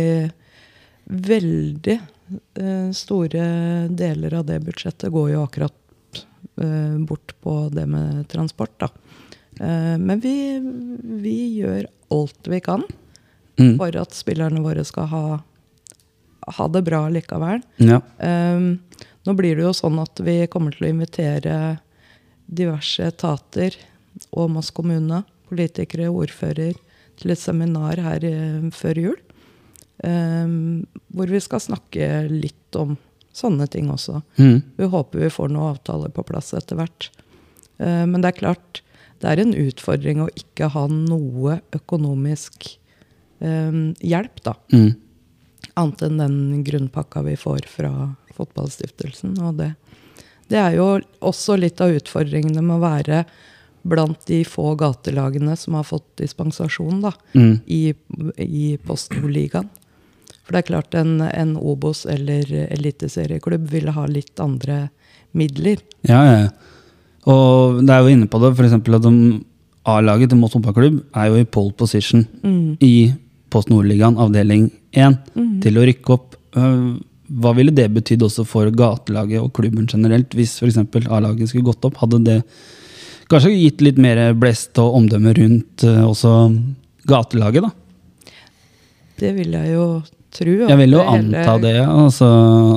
Veldig 1.05 1.93
eh, 1.93 2.05
store 2.95 3.43
deler 3.93 4.33
av 4.33 4.45
det 4.47 4.59
budsjettet 4.65 5.11
går 5.13 5.31
jo 5.33 5.43
akkurat 5.45 6.21
eh, 6.61 6.97
bort 7.05 7.35
på 7.41 7.69
det 7.73 7.85
med 7.85 8.27
transport, 8.31 8.73
da. 8.81 8.89
Eh, 9.59 9.97
men 10.01 10.19
vi, 10.23 10.59
vi 11.21 11.37
gjør 11.61 11.85
alt 12.15 12.47
vi 12.51 12.59
kan 12.65 12.85
Mm. 13.55 13.77
for 13.77 13.95
at 13.95 14.11
spillerne 14.11 14.59
våre 14.59 14.83
skal 14.83 15.05
ha, 15.07 15.39
ha 16.57 16.65
det 16.67 16.81
bra 16.83 17.05
likevel. 17.07 17.61
ja. 17.79 18.01
Um, 18.19 18.79
nå 19.25 19.33
blir 19.33 19.55
det 19.55 19.63
jo 19.63 19.71
sånn 19.73 19.95
at 20.03 20.19
vi 20.19 20.43
kommer 20.51 20.75
til 20.75 20.85
å 20.85 20.89
invitere 20.91 21.53
diverse 22.45 23.07
etater 23.07 23.73
og 24.35 24.51
Moss 24.53 24.69
kommune, 24.75 25.23
politikere, 25.49 26.11
ordfører, 26.11 26.75
til 27.17 27.31
et 27.31 27.39
seminar 27.39 27.97
her 28.03 28.27
eh, 28.27 28.67
før 28.75 28.99
jul. 29.01 29.17
Um, 30.05 30.85
hvor 31.15 31.31
vi 31.31 31.39
skal 31.41 31.63
snakke 31.63 32.27
litt 32.29 32.75
om 32.77 32.97
sånne 33.35 33.65
ting 33.71 33.89
også. 33.91 34.21
Mm. 34.37 34.59
Vi 34.77 34.87
håper 34.91 35.25
vi 35.25 35.29
får 35.33 35.49
noen 35.51 35.73
avtaler 35.73 36.11
på 36.13 36.23
plass 36.27 36.53
etter 36.55 36.77
hvert. 36.79 37.09
Eh, 37.83 38.03
men 38.07 38.21
det 38.23 38.29
er 38.31 38.37
klart, 38.39 38.81
det 39.19 39.31
er 39.31 39.41
en 39.41 39.55
utfordring 39.57 40.21
å 40.23 40.29
ikke 40.39 40.69
ha 40.71 40.85
noe 40.91 41.57
økonomisk 41.75 42.69
eh, 43.43 43.79
hjelp, 43.99 44.43
da. 44.45 44.53
Mm. 44.71 44.93
Annet 45.75 46.05
enn 46.07 46.21
den 46.21 46.37
grunnpakka 46.67 47.25
vi 47.25 47.35
får 47.39 47.67
fra 47.67 47.91
fotballstiftelsen. 48.37 49.35
Og 49.43 49.57
det, 49.59 49.73
det 50.51 50.61
er 50.61 50.77
jo 50.77 50.87
også 51.25 51.57
litt 51.59 51.81
av 51.83 51.95
utfordringene 51.97 52.63
med 52.63 52.77
å 52.77 52.85
være 52.85 53.23
blant 53.85 54.23
de 54.29 54.39
få 54.47 54.71
gatelagene 54.79 55.53
som 55.59 55.75
har 55.77 55.85
fått 55.85 56.07
dispensasjon 56.21 57.03
da, 57.03 57.11
Mm. 57.35 57.59
i, 57.67 57.93
i 58.41 58.77
Post-Nord-ligaen. 58.85 59.67
For 60.45 60.53
det 60.53 60.61
er 60.61 60.67
klart 60.69 60.93
en, 60.99 61.15
en 61.25 61.55
Obos- 61.57 62.05
eller 62.09 62.45
eliteserieklubb 62.69 63.65
ville 63.71 63.91
ha 63.95 64.05
litt 64.05 64.39
andre 64.43 64.83
midler. 65.35 65.81
Ja, 66.05 66.21
ja. 66.29 66.47
Og 67.25 67.79
det 67.81 67.89
er 67.95 68.03
jo 68.05 68.11
inne 68.13 68.27
på 68.29 68.37
det, 68.43 68.53
f.eks. 68.53 68.75
at 68.77 68.85
de- 69.07 69.43
A-laget 69.85 70.31
til 70.31 70.39
Moss 70.41 70.53
fotballklubb 70.55 70.95
er 71.13 71.27
jo 71.29 71.35
i 71.37 71.45
pole 71.45 71.73
position 71.77 72.23
i 72.81 73.11
Post 73.53 73.69
Nordligaen 73.69 74.15
avdeling 74.17 74.71
1 74.97 75.17
til 75.61 75.77
å 75.77 75.83
rykke 75.85 76.13
opp. 76.15 76.33
Øh, 76.57 76.95
Hva 77.41 77.51
ville 77.57 77.73
det 77.73 77.87
betydd 77.93 78.21
også 78.25 78.45
for 78.49 78.69
gatelaget 78.73 79.41
og 79.41 79.51
klubben 79.53 79.85
generelt, 79.89 80.33
hvis 80.37 80.55
f.eks. 80.61 80.77
A-laget 81.09 81.49
skulle 81.49 81.65
gått 81.69 81.85
opp? 81.85 81.97
Hadde 82.01 82.19
det 82.25 82.39
kanskje 83.29 83.53
gitt 83.53 83.81
litt 83.85 83.97
mer 84.01 84.33
blest 84.37 84.77
og 84.81 84.97
omdømme 84.97 85.33
rundt 85.37 85.85
øh, 85.85 86.01
også 86.09 86.33
gatelaget, 87.09 87.65
da? 87.65 87.71
Det 89.21 89.31
vil 89.37 89.53
jeg 89.53 89.73
jo 89.73 89.85
tro. 90.35 90.57
Jeg 90.69 90.79
vil 90.81 90.97
jo 90.97 91.05
anta 91.07 91.55
det. 91.63 91.77
Altså, 91.85 92.27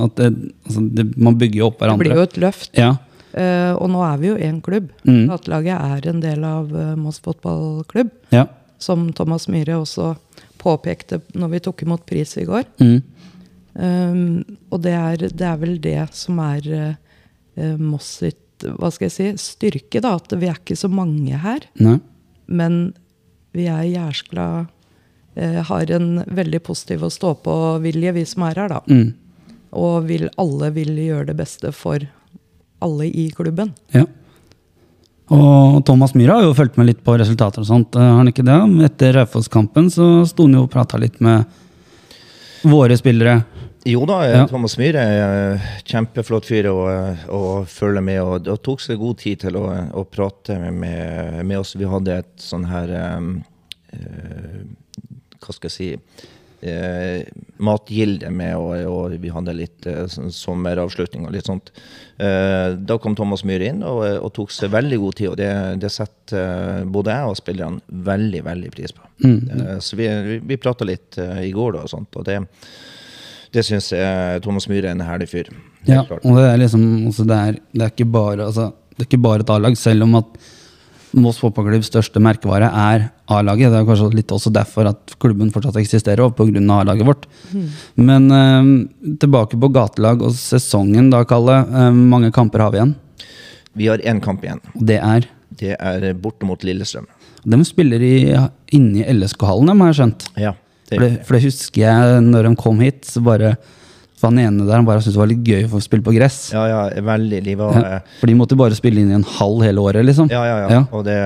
at 0.06 0.16
det, 0.20 0.30
altså, 0.68 0.84
det, 0.98 1.06
man 1.16 1.38
bygger 1.40 1.62
jo 1.62 1.68
opp 1.72 1.84
Det 1.84 1.98
blir 2.04 2.16
jo 2.20 2.26
et 2.28 2.40
løft. 2.44 2.72
Ja. 2.78 2.94
Uh, 3.34 3.74
og 3.76 3.90
nå 3.92 4.00
er 4.06 4.16
vi 4.22 4.30
jo 4.30 4.38
én 4.48 4.62
klubb. 4.64 4.88
Mm. 5.04 5.26
Nattlaget 5.28 5.76
er 5.98 6.08
en 6.10 6.22
del 6.24 6.46
av 6.48 6.72
uh, 6.72 6.94
Moss 6.98 7.20
fotballklubb. 7.24 8.14
ja. 8.34 8.48
Som 8.78 9.08
Thomas 9.10 9.48
Myhre 9.50 9.74
også 9.74 10.12
påpekte 10.62 11.16
når 11.34 11.48
vi 11.50 11.60
tok 11.66 11.82
imot 11.82 12.04
pris 12.06 12.36
i 12.38 12.44
går. 12.46 12.62
Mm. 12.78 13.00
Um, 13.74 14.58
og 14.70 14.84
det 14.84 14.92
er, 14.94 15.24
det 15.34 15.46
er 15.48 15.56
vel 15.58 15.80
det 15.82 15.98
som 16.14 16.38
er 16.42 16.68
eh, 16.74 17.74
Moss 17.78 18.20
sitt 18.20 18.44
hva 18.66 18.90
skal 18.90 19.06
jeg 19.08 19.14
si, 19.14 19.26
styrke. 19.38 20.00
da, 20.02 20.16
At 20.18 20.34
vi 20.34 20.48
er 20.48 20.58
ikke 20.58 20.78
så 20.78 20.90
mange 20.90 21.38
her. 21.38 21.66
Nei. 21.78 21.98
Men 22.48 22.80
vi 23.56 23.68
er 23.70 23.86
jæskla 23.86 24.48
eh, 24.62 24.74
Har 25.38 25.90
en 25.94 26.22
veldig 26.26 26.60
positiv 26.66 27.04
å 27.06 27.12
stå 27.12 27.34
på-vilje, 27.44 28.12
vi 28.16 28.24
som 28.26 28.42
er 28.48 28.58
her. 28.64 28.72
da. 28.72 28.80
Mm. 28.90 29.12
Og 29.78 30.08
vil, 30.08 30.28
alle 30.40 30.70
vil 30.74 30.96
gjøre 30.98 31.28
det 31.30 31.36
beste 31.38 31.70
for 31.76 32.06
alle 32.82 33.06
i 33.06 33.28
klubben. 33.36 33.74
Ja. 33.94 34.06
Og 35.28 35.84
Thomas 35.84 36.14
Myhre 36.16 36.38
har 36.38 36.46
jo 36.46 36.56
fulgt 36.56 36.78
med 36.80 36.88
litt 36.88 37.00
på 37.04 37.18
resultater 37.20 37.60
og 37.60 37.68
sånt, 37.68 37.96
har 37.98 38.16
han 38.16 38.30
ikke 38.30 38.46
det? 38.46 38.58
Etter 38.86 39.12
Raufoss-kampen 39.18 39.90
så 39.92 40.06
sto 40.28 40.46
han 40.48 40.56
jo 40.56 40.64
og 40.64 40.72
prata 40.72 41.00
litt 41.00 41.18
med 41.24 41.44
våre 42.64 42.96
spillere. 42.96 43.42
Jo 43.88 44.06
da, 44.08 44.22
Ja. 44.26 44.46
Thomas 44.48 44.76
Myhre 44.80 45.04
er 45.04 45.60
kjempeflott 45.86 46.48
fyr 46.48 46.70
å, 46.72 46.78
å 47.28 47.42
følge 47.68 48.02
med, 48.04 48.22
og, 48.22 48.42
det 48.48 48.56
tok 48.64 48.82
seg 48.84 48.98
god 49.00 49.20
tid 49.20 49.44
til 49.44 49.60
å, 49.60 49.68
å 49.92 50.04
prate 50.04 50.58
med, 50.72 51.44
med 51.44 51.60
oss. 51.60 51.76
Vi 51.76 51.88
hadde 51.88 52.18
et 52.24 52.34
sånn 52.42 52.66
her 52.68 52.92
um, 53.16 53.30
eh, 53.92 54.64
Hva 55.42 55.54
skal 55.54 55.70
jeg 55.70 55.76
si 55.76 55.90
eh, 56.60 57.22
Matgilde 57.62 58.30
med, 58.30 58.56
og, 58.56 58.74
og 58.90 59.14
vi 59.22 59.30
hadde 59.32 59.54
litt 59.56 59.86
eh, 59.88 60.04
sommeravslutning 60.08 61.26
og 61.28 61.34
litt 61.34 61.48
sånt. 61.48 61.72
Eh, 62.16 62.74
da 62.78 62.98
kom 63.02 63.16
Thomas 63.18 63.44
Myhre 63.48 63.70
inn 63.72 63.84
og, 63.86 64.02
og 64.18 64.32
tok 64.36 64.54
seg 64.54 64.72
veldig 64.74 65.00
god 65.04 65.18
tid, 65.20 65.30
og 65.32 65.38
det, 65.40 65.52
det 65.84 65.92
setter 65.94 66.42
eh, 66.42 66.84
både 66.98 67.16
jeg 67.16 67.32
og 67.32 67.40
spillerne 67.40 68.04
veldig, 68.10 68.44
veldig 68.50 68.74
pris 68.74 68.94
på. 68.94 69.08
Eh, 69.24 69.74
så 69.84 69.98
vi, 69.98 70.10
vi, 70.28 70.38
vi 70.52 70.60
prata 70.60 70.88
litt 70.88 71.18
eh, 71.22 71.44
i 71.48 71.54
går 71.54 71.78
da, 71.78 71.86
og 71.86 71.94
sånt, 71.94 72.20
og 72.20 72.28
det 72.28 72.42
det 73.48 73.62
syns 73.64 73.86
jeg 73.94 74.42
Thomas 74.44 74.66
Myhre 74.68 74.90
er 74.90 74.92
en 74.92 75.06
herlig 75.06 75.30
fyr. 75.30 75.46
Ja, 75.88 76.02
klart. 76.04 76.20
og 76.20 76.36
det 76.36 76.50
er 76.50 76.58
liksom 76.60 76.82
altså 77.08 77.24
det, 77.24 77.36
er, 77.38 77.58
det, 77.72 77.80
er 77.80 77.92
ikke 77.94 78.06
bare, 78.12 78.44
altså, 78.44 78.66
det 78.92 79.04
er 79.04 79.08
ikke 79.08 79.22
bare 79.24 79.44
et 79.44 79.52
A-lag, 79.54 79.78
selv 79.80 80.04
om 80.04 80.18
at 80.20 80.36
Moss 81.16 81.38
fotballklubbs 81.40 81.88
største 81.88 82.20
merkevare 82.20 82.68
er 82.68 83.06
A-laget. 83.32 83.72
Det 83.72 83.80
er 83.80 83.86
kanskje 83.88 84.10
litt 84.18 84.32
også 84.34 84.52
derfor 84.52 84.90
at 84.90 85.14
klubben 85.22 85.52
fortsatt 85.54 85.78
eksisterer, 85.80 86.20
og 86.26 86.36
pga. 86.36 86.60
A-laget 86.78 87.08
vårt. 87.08 87.24
Men 87.96 88.28
eh, 88.34 89.14
tilbake 89.22 89.60
på 89.60 89.70
gatelag 89.72 90.24
og 90.26 90.36
sesongen, 90.36 91.08
da, 91.14 91.22
Kalle. 91.28 91.62
Eh, 91.64 91.90
mange 91.96 92.32
kamper 92.34 92.64
har 92.66 92.74
vi 92.74 92.82
igjen. 92.82 92.94
Vi 93.78 93.88
har 93.88 94.04
én 94.04 94.20
kamp 94.20 94.44
igjen. 94.44 94.60
Det 94.74 95.00
er 95.00 95.28
Det 95.58 95.74
er 95.80 96.12
borte 96.14 96.46
mot 96.46 96.60
Lillestrøm. 96.62 97.08
De 97.48 97.58
spiller 97.64 98.02
i, 98.04 98.14
inne 98.76 99.00
i 99.00 99.14
LSK-hallen, 99.14 99.72
har 99.80 99.90
jeg 99.90 99.98
skjønt. 99.98 100.26
Ja, 100.36 100.52
det 100.90 100.98
For 100.98 101.04
det, 101.04 101.10
for 101.26 101.34
det 101.36 101.44
husker 101.48 101.82
jeg 101.82 102.22
når 102.28 102.48
de 102.48 102.52
kom 102.60 102.78
hit, 102.84 103.04
så 103.08 103.22
bare 103.24 103.56
var 104.22 104.32
han 104.32 104.40
ene 104.42 104.66
der 104.66 104.80
han 104.80 104.86
bare 104.88 105.02
syntes 105.02 105.16
det 105.16 105.22
var 105.22 105.30
litt 105.30 105.46
gøy 105.46 105.66
å 105.66 105.72
få 105.74 105.80
spille 105.84 106.06
på 106.06 106.14
gress. 106.16 106.38
ja, 106.54 106.64
ja 106.70 107.02
veldig. 107.04 107.40
livet 107.46 107.62
var 107.62 107.78
Ja, 107.78 108.00
For 108.20 108.30
de 108.30 108.36
måtte 108.38 108.58
bare 108.58 108.78
spille 108.78 109.02
inn 109.02 109.12
i 109.12 109.18
en 109.18 109.26
halv 109.38 109.64
hele 109.66 109.82
året, 109.84 110.06
liksom. 110.06 110.30
Ja, 110.32 110.44
ja, 110.46 110.56
ja. 110.64 110.68
Ja. 110.78 110.84
Og, 110.90 111.04
det, 111.06 111.18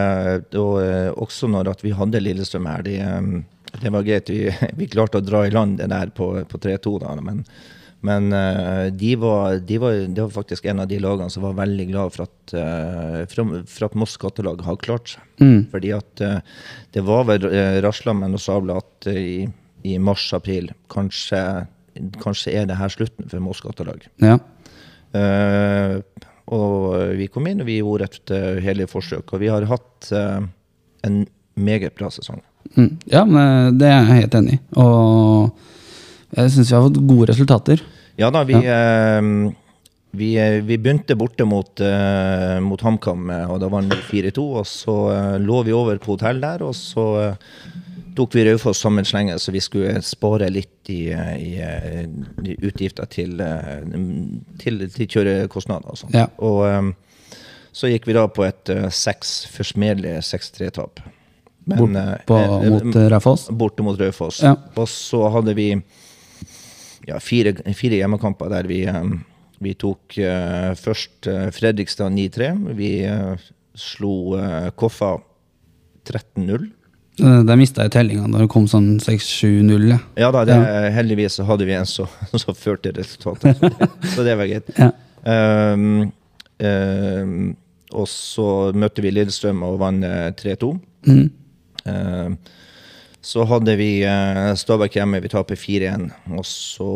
og 0.61 0.81
eh, 0.83 1.11
også 1.13 1.51
når 1.51 1.73
at 1.73 1.85
vi 1.85 1.95
hadde 1.97 2.23
Lillestrøm 2.23 2.69
her, 2.69 2.85
de, 2.87 2.99
eh, 3.01 3.79
det 3.83 3.93
var 3.95 4.07
greit. 4.07 4.33
Vi, 4.33 4.51
vi 4.81 4.91
klarte 4.93 5.23
å 5.23 5.25
dra 5.25 5.47
i 5.47 5.55
land 5.55 5.79
det 5.81 5.89
der 5.93 6.13
på, 6.15 6.35
på 6.49 6.61
3-2, 6.67 6.95
da. 7.05 7.17
Men, 7.25 7.43
men 8.05 8.29
eh, 8.37 8.91
de 8.93 9.15
var, 9.23 9.59
de 9.65 9.81
var, 9.81 9.99
det 10.05 10.27
var 10.27 10.37
faktisk 10.37 10.69
en 10.69 10.85
av 10.85 10.91
de 10.91 11.01
lagene 11.03 11.33
som 11.33 11.47
var 11.47 11.57
veldig 11.63 11.89
glad 11.93 12.15
for 12.15 12.27
at, 12.29 12.57
for, 13.33 13.57
for 13.73 13.89
at 13.89 13.99
Moss 13.99 14.19
skattelag 14.19 14.65
har 14.67 14.81
klart 14.85 15.15
seg. 15.15 15.29
Mm. 15.41 15.61
Fordi 15.73 15.97
at 15.97 16.27
det 16.93 17.07
var 17.07 17.25
vel 17.31 17.49
rasla 17.85 18.15
med 18.17 18.35
noe 18.35 18.43
sabla 18.43 18.83
at 18.83 19.09
i, 19.13 19.47
i 19.89 19.97
mars-april 19.99 20.71
kanskje, 20.93 21.41
kanskje 22.23 22.55
er 22.61 22.69
det 22.71 22.79
her 22.81 22.93
slutten 22.93 23.29
for 23.31 23.45
Moss 23.45 23.63
gatelag. 23.65 24.07
Ja. 24.23 24.39
Uh, 25.13 26.01
og 26.53 27.17
vi 27.19 27.29
kom 27.33 27.47
inn, 27.49 27.61
og 27.63 27.69
vi 27.69 27.81
gjorde 27.81 28.09
et 28.09 28.33
uh, 28.35 28.63
hellig 28.65 28.89
forsøk. 28.91 29.33
Og 29.33 29.43
vi 29.43 29.51
har 29.53 29.67
hatt 29.71 30.13
uh, 30.17 30.41
en 31.07 31.23
meget 31.55 31.95
bra 31.99 32.11
sesong. 32.13 32.41
Mm. 32.77 32.93
ja, 33.11 33.25
men 33.29 33.79
det 33.79 33.89
er 33.89 33.99
jeg 33.99 34.23
helt 34.23 34.37
enig 34.39 34.55
i. 34.57 34.61
Og 34.81 36.39
jeg 36.39 36.53
syns 36.55 36.71
vi 36.71 36.77
har 36.77 36.87
fått 36.87 37.03
gode 37.05 37.29
resultater. 37.33 37.83
Ja 38.21 38.31
da, 38.33 38.43
vi, 38.49 38.57
eh, 38.57 39.23
vi, 40.17 40.29
eh, 40.37 40.61
vi 40.65 40.79
begynte 40.79 41.17
borte 41.17 41.45
mot, 41.49 41.81
uh, 41.81 42.59
mot 42.61 42.81
HamKam, 42.81 43.31
eh, 43.33 43.47
og 43.51 43.61
da 43.63 43.71
vant 43.73 43.93
vi 43.93 44.23
4-2. 44.23 44.45
Og 44.61 44.69
så 44.69 44.97
eh, 45.13 45.39
lå 45.41 45.63
vi 45.69 45.77
over 45.77 46.01
på 46.01 46.15
hotell 46.15 46.41
der, 46.43 46.65
og 46.65 46.77
så 46.77 47.07
eh, 47.23 47.57
tok 48.17 48.35
vi 48.37 48.45
Raufoss 48.47 48.83
sammenslenge, 48.83 49.39
så 49.39 49.53
vi 49.55 49.61
skulle 49.65 50.03
spare 50.05 50.51
litt 50.53 50.91
i, 50.93 51.07
eh, 51.13 51.33
i, 51.37 51.53
eh, 51.63 52.05
i 52.45 52.57
utgifter 52.67 53.09
til, 53.11 53.41
eh, 53.41 53.87
til, 54.63 54.85
til 54.93 55.09
kjørekostnader 55.09 55.95
og 55.95 56.01
sånt. 56.01 56.17
Ja. 56.17 56.29
Og 56.45 56.63
um, 56.67 56.93
så 57.73 57.89
gikk 57.89 58.07
vi 58.09 58.17
da 58.17 58.27
på 58.29 58.45
et 58.45 58.69
uh, 58.69 58.89
seks 58.93 59.43
forsmedelig 59.55 60.19
6-3-tap. 60.29 61.01
Men, 61.65 61.79
Bort 61.79 61.97
eh, 61.97 62.15
på, 62.27 62.37
eh, 62.37 62.71
mot 62.71 62.97
eh, 62.97 63.09
Raufoss. 63.09 63.49
borte 63.51 63.85
mot 63.87 63.99
Raufoss. 64.01 64.43
Ja. 64.43 64.57
Og 64.77 64.89
så 64.91 65.23
hadde 65.31 65.55
vi 65.55 65.69
ja, 67.07 67.19
fire, 67.23 67.55
fire 67.79 68.01
hjemmekamper 68.01 68.51
der 68.51 68.69
vi, 68.71 68.83
um, 68.91 69.21
vi 69.63 69.75
tok 69.79 70.19
uh, 70.19 70.73
først 70.79 71.31
uh, 71.31 71.49
Fredrikstad 71.55 72.11
9-3. 72.15 72.53
Vi 72.79 72.93
eh, 73.07 73.51
slo 73.79 74.37
eh, 74.39 74.71
Koffa 74.77 75.17
13-0. 76.09 76.67
Eh, 77.21 77.43
Der 77.45 77.57
mista 77.61 77.83
jeg 77.85 77.93
tellinga 77.93 78.25
da 78.33 78.39
det 78.41 78.49
kom 78.53 78.65
sånn 78.71 78.95
6-7-0. 79.03 79.89
Ja. 79.91 79.99
Ja 80.17 80.31
da, 80.33 80.45
det, 80.49 80.57
heldigvis 80.95 81.37
så 81.41 81.45
hadde 81.45 81.67
vi 81.69 81.75
en 81.77 81.87
så, 81.87 82.07
så 82.33 82.55
førte 82.57 82.93
resultatet. 82.97 83.59
Så, 83.61 83.69
det- 83.79 84.13
så 84.15 84.25
det 84.29 84.37
var 84.41 84.47
greit. 84.51 84.73
Ja. 84.79 84.91
Um, 85.23 86.11
um, 86.59 87.35
og 87.93 88.09
så 88.09 88.47
møtte 88.75 89.03
vi 89.05 89.11
Lillestrøm 89.13 89.61
og 89.67 89.77
vant 89.83 90.03
eh, 90.09 90.31
3-2. 90.39 90.71
Mm. 91.07 91.27
Um, 91.85 92.37
så 93.23 93.45
hadde 93.47 93.75
vi 93.79 93.91
uh, 94.09 94.51
Stabæk 94.59 94.97
hjemme, 94.99 95.21
vi 95.23 95.31
taper 95.31 95.55
4-1. 95.61 96.09
Og 96.39 96.47
så 96.49 96.89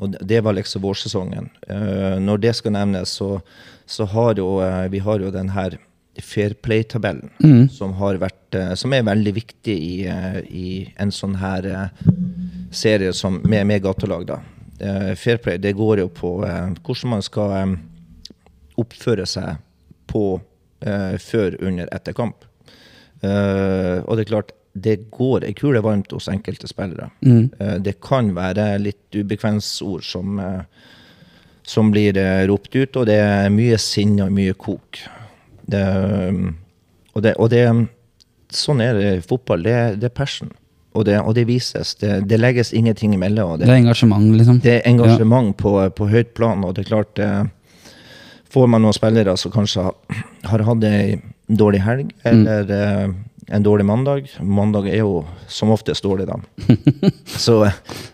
Og 0.00 0.12
det- 0.14 0.22
det 0.30 0.40
var 0.46 0.54
liksom 0.56 0.80
vårsesongen. 0.82 1.50
Uh, 1.68 2.16
når 2.24 2.40
det 2.40 2.54
skal 2.56 2.72
nevnes, 2.72 3.08
så, 3.18 3.40
så 3.86 4.06
har 4.08 4.34
jo 4.38 4.60
uh, 4.62 4.86
vi 4.88 4.98
har 5.04 5.18
jo 5.20 5.30
den 5.34 5.50
her 5.52 5.76
Fair 6.18 6.54
Play-tabellen, 6.54 7.30
som, 7.70 7.92
har 7.92 8.18
vært, 8.18 8.54
eh, 8.54 8.74
som 8.74 8.92
er 8.92 9.06
veldig 9.06 9.32
viktig 9.34 9.76
i, 9.76 9.94
eh, 10.10 10.38
i 10.50 10.70
en 10.98 11.12
sånn 11.14 11.36
her 11.38 11.66
eh, 11.70 12.12
serie 12.74 13.12
som, 13.16 13.38
med, 13.44 13.66
med 13.66 13.82
gatelag. 13.82 14.26
da. 14.26 14.40
Fair 15.16 15.36
Play 15.36 15.58
det 15.60 15.74
går 15.76 16.00
jo 16.00 16.06
på 16.08 16.28
hvordan 16.40 17.10
man 17.12 17.22
skal 17.22 17.74
oppføre 18.80 19.26
seg 19.28 19.58
på 20.08 20.40
før, 21.20 21.58
under, 21.60 21.90
etter 21.92 22.16
kamp. 22.16 22.46
Og 23.20 24.16
det 24.16 24.22
er 24.24 24.30
klart, 24.30 24.54
det 24.72 24.94
går 25.12 25.44
ei 25.44 25.52
kule 25.52 25.82
varmt 25.84 26.14
hos 26.16 26.30
enkelte 26.32 26.70
spillere. 26.70 27.10
Mm. 27.20 27.82
det 27.84 27.98
kan 28.00 28.32
være 28.32 28.70
litt 28.80 29.12
ubekvemsord 29.12 30.06
som, 30.08 30.40
som 31.60 31.92
blir 31.92 32.16
ropt 32.48 32.72
ut, 32.72 32.96
og 32.96 33.10
det 33.12 33.20
er 33.20 33.52
mye 33.52 33.76
sinne 33.76 34.30
og 34.30 34.32
mye 34.40 34.56
kok. 34.56 35.04
Det, 35.70 35.84
um, 36.28 36.54
og 37.14 37.24
det, 37.26 37.36
og 37.38 37.50
det 37.52 37.64
Sånn 38.50 38.80
er 38.82 38.96
det 38.98 39.10
i 39.14 39.22
fotball. 39.22 39.62
Det, 39.62 39.74
det 40.02 40.08
er 40.08 40.14
passion. 40.14 40.48
Og 40.98 41.04
det, 41.06 41.20
og 41.22 41.36
det 41.36 41.44
vises. 41.46 41.94
Det, 42.00 42.16
det 42.26 42.38
legges 42.40 42.72
ingenting 42.74 43.14
imellom. 43.14 43.60
Det, 43.60 43.68
Det 43.68 43.74
er 43.76 43.82
engasjement, 43.84 44.26
liksom. 44.34 44.58
det 44.64 44.72
er 44.80 44.88
engasjement 44.90 45.54
på, 45.56 45.74
på 45.94 46.08
høyt 46.10 46.32
plan, 46.34 46.64
og 46.66 46.74
det 46.74 46.84
er 46.84 46.90
klart 46.90 47.22
eh, 47.22 47.42
Får 48.50 48.66
man 48.66 48.82
noen 48.82 48.96
spillere 48.96 49.36
som 49.38 49.52
kanskje 49.54 49.84
har, 49.86 50.22
har 50.50 50.64
hatt 50.66 50.86
ei 50.88 51.20
dårlig 51.46 51.84
helg, 51.84 52.08
eller 52.26 52.72
eh, 52.74 53.12
en 53.50 53.66
dårlig 53.66 53.86
mandag 53.86 54.26
Mandag 54.42 54.88
er 54.90 55.04
jo 55.04 55.20
som 55.46 55.70
oftest 55.70 56.02
dårlig, 56.02 56.26
da. 56.26 56.40
så, 57.46 57.60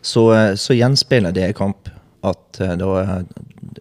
så, 0.04 0.26
så 0.60 0.76
gjenspeiler 0.76 1.32
det 1.32 1.48
i 1.48 1.56
kamp 1.56 1.88
at 2.26 2.60
eh, 2.64 2.74
da 2.80 2.90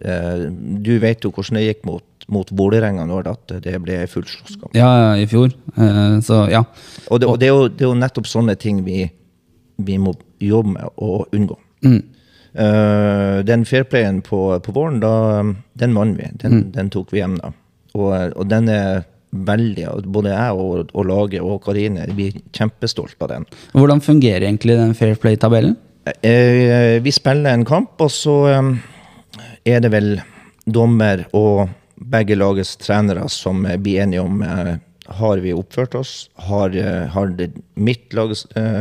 eh, 0.02 0.44
Du 0.84 0.92
vet 1.02 1.24
jo 1.24 1.32
hvordan 1.34 1.58
det 1.58 1.64
gikk 1.66 1.84
mot, 1.88 2.26
mot 2.32 2.50
Vålerenga 2.58 3.06
når 3.08 3.30
at 3.32 3.54
det 3.64 3.76
ble 3.84 4.00
full 4.10 4.26
slåsskamp. 4.28 4.74
Ja, 4.76 5.14
i 5.18 5.26
fjor. 5.30 5.54
Eh, 5.76 6.18
Så 6.26 6.44
ja. 6.52 6.64
Og, 7.10 7.20
det, 7.22 7.30
og 7.30 7.40
det, 7.42 7.48
er 7.50 7.54
jo, 7.54 7.68
det 7.68 7.86
er 7.86 7.90
jo 7.90 7.98
nettopp 7.98 8.30
sånne 8.30 8.56
ting 8.60 8.82
vi, 8.86 9.04
vi 9.76 9.98
må 10.02 10.14
jobbe 10.42 10.76
med 10.76 11.02
å 11.02 11.24
unngå. 11.32 11.58
Mm. 11.86 12.02
Den 13.44 13.66
fairplayen 13.68 14.22
på, 14.24 14.38
på 14.64 14.72
våren, 14.72 14.96
da, 15.02 15.42
den 15.76 15.92
vant 15.92 16.16
vi. 16.16 16.30
Den, 16.40 16.70
den 16.72 16.88
tok 16.88 17.12
vi 17.12 17.20
hjem 17.20 17.34
da. 17.36 17.50
Og, 17.92 18.14
og 18.32 18.48
den 18.48 18.70
er 18.72 19.04
veldig 19.36 19.86
Både 20.12 20.32
jeg 20.32 20.56
og, 20.56 20.92
og 20.96 21.06
laget 21.08 21.44
og 21.44 21.58
Karine 21.64 22.06
vi 22.16 22.30
er 22.30 22.38
kjempestolt 22.56 23.20
av 23.26 23.32
den. 23.34 23.44
Hvordan 23.74 24.00
fungerer 24.04 24.46
egentlig 24.46 24.78
den 24.78 24.94
Fair 24.96 25.18
Play-tabellen? 25.20 25.76
Eh, 26.06 27.02
vi 27.02 27.12
spiller 27.12 27.50
en 27.50 27.64
kamp, 27.64 28.00
og 28.00 28.10
så 28.10 28.34
eh, 28.52 28.68
er 29.66 29.82
det 29.82 29.90
vel 29.90 30.12
dommer 30.66 31.24
og 31.34 31.66
begge 31.96 32.36
lagets 32.38 32.76
trenere 32.78 33.26
som 33.32 33.64
blir 33.82 34.04
enige 34.04 34.22
om 34.22 34.42
eh, 34.46 34.76
har 35.18 35.42
vi 35.42 35.54
oppført 35.54 35.94
oss. 35.98 36.12
Har, 36.48 36.74
har 37.14 37.28
det, 37.38 37.52
mitt 37.78 38.10
lag 38.14 38.32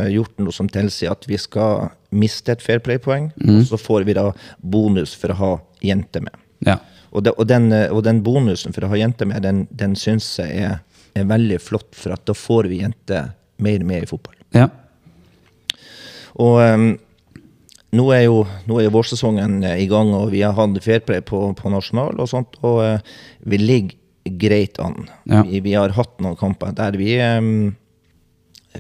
gjort 0.10 0.40
noe 0.42 0.54
som 0.54 0.66
tilsier 0.74 1.14
at 1.14 1.28
vi 1.30 1.38
skal 1.38 1.92
miste 2.18 2.50
et 2.56 2.64
fair 2.66 2.82
play-poeng? 2.82 3.28
Og 3.46 3.68
så 3.70 3.78
får 3.78 4.08
vi 4.08 4.16
da 4.18 4.32
bonus 4.58 5.14
for 5.14 5.36
å 5.36 5.38
ha 5.38 5.52
jenter 5.86 6.26
med. 6.26 6.34
Ja. 6.66 6.80
Og, 7.12 7.28
det, 7.28 7.36
og, 7.38 7.46
den, 7.46 7.70
og 7.70 8.02
den 8.08 8.24
bonusen 8.26 8.74
for 8.74 8.88
å 8.88 8.90
ha 8.90 8.98
jenter 8.98 9.30
med, 9.30 9.46
den, 9.46 9.68
den 9.70 9.94
syns 9.94 10.32
jeg 10.42 10.66
er, 10.66 10.82
er 11.14 11.30
veldig 11.30 11.62
flott, 11.62 11.92
for 11.94 12.18
at 12.18 12.26
da 12.26 12.34
får 12.34 12.72
vi 12.74 12.82
jenter 12.82 13.30
mer 13.62 13.86
med 13.86 14.08
i 14.08 14.10
fotball. 14.10 14.42
ja. 14.58 14.70
Og 16.42 16.58
nå 17.96 18.06
er 18.16 18.26
jo 18.28 18.42
nå 18.70 18.80
er 18.82 18.94
vårsesongen 18.94 19.62
eh, 19.64 19.80
i 19.84 19.88
gang, 19.92 20.12
og 20.16 20.30
vi 20.34 20.44
har 20.46 20.56
hatt 20.58 20.82
fairplay 20.84 21.24
på, 21.26 21.48
på 21.58 21.72
nasjonal 21.74 22.20
og 22.22 22.30
sånt, 22.32 22.60
og 22.66 22.82
uh, 22.84 23.16
vi 23.48 23.60
ligger 23.62 24.38
greit 24.42 24.80
an. 24.82 25.08
Ja. 25.30 25.44
Vi, 25.46 25.62
vi 25.66 25.76
har 25.78 25.94
hatt 25.96 26.16
noen 26.24 26.38
kamper 26.40 26.74
der 26.74 26.96
vi 26.98 27.14
um, 27.22 27.76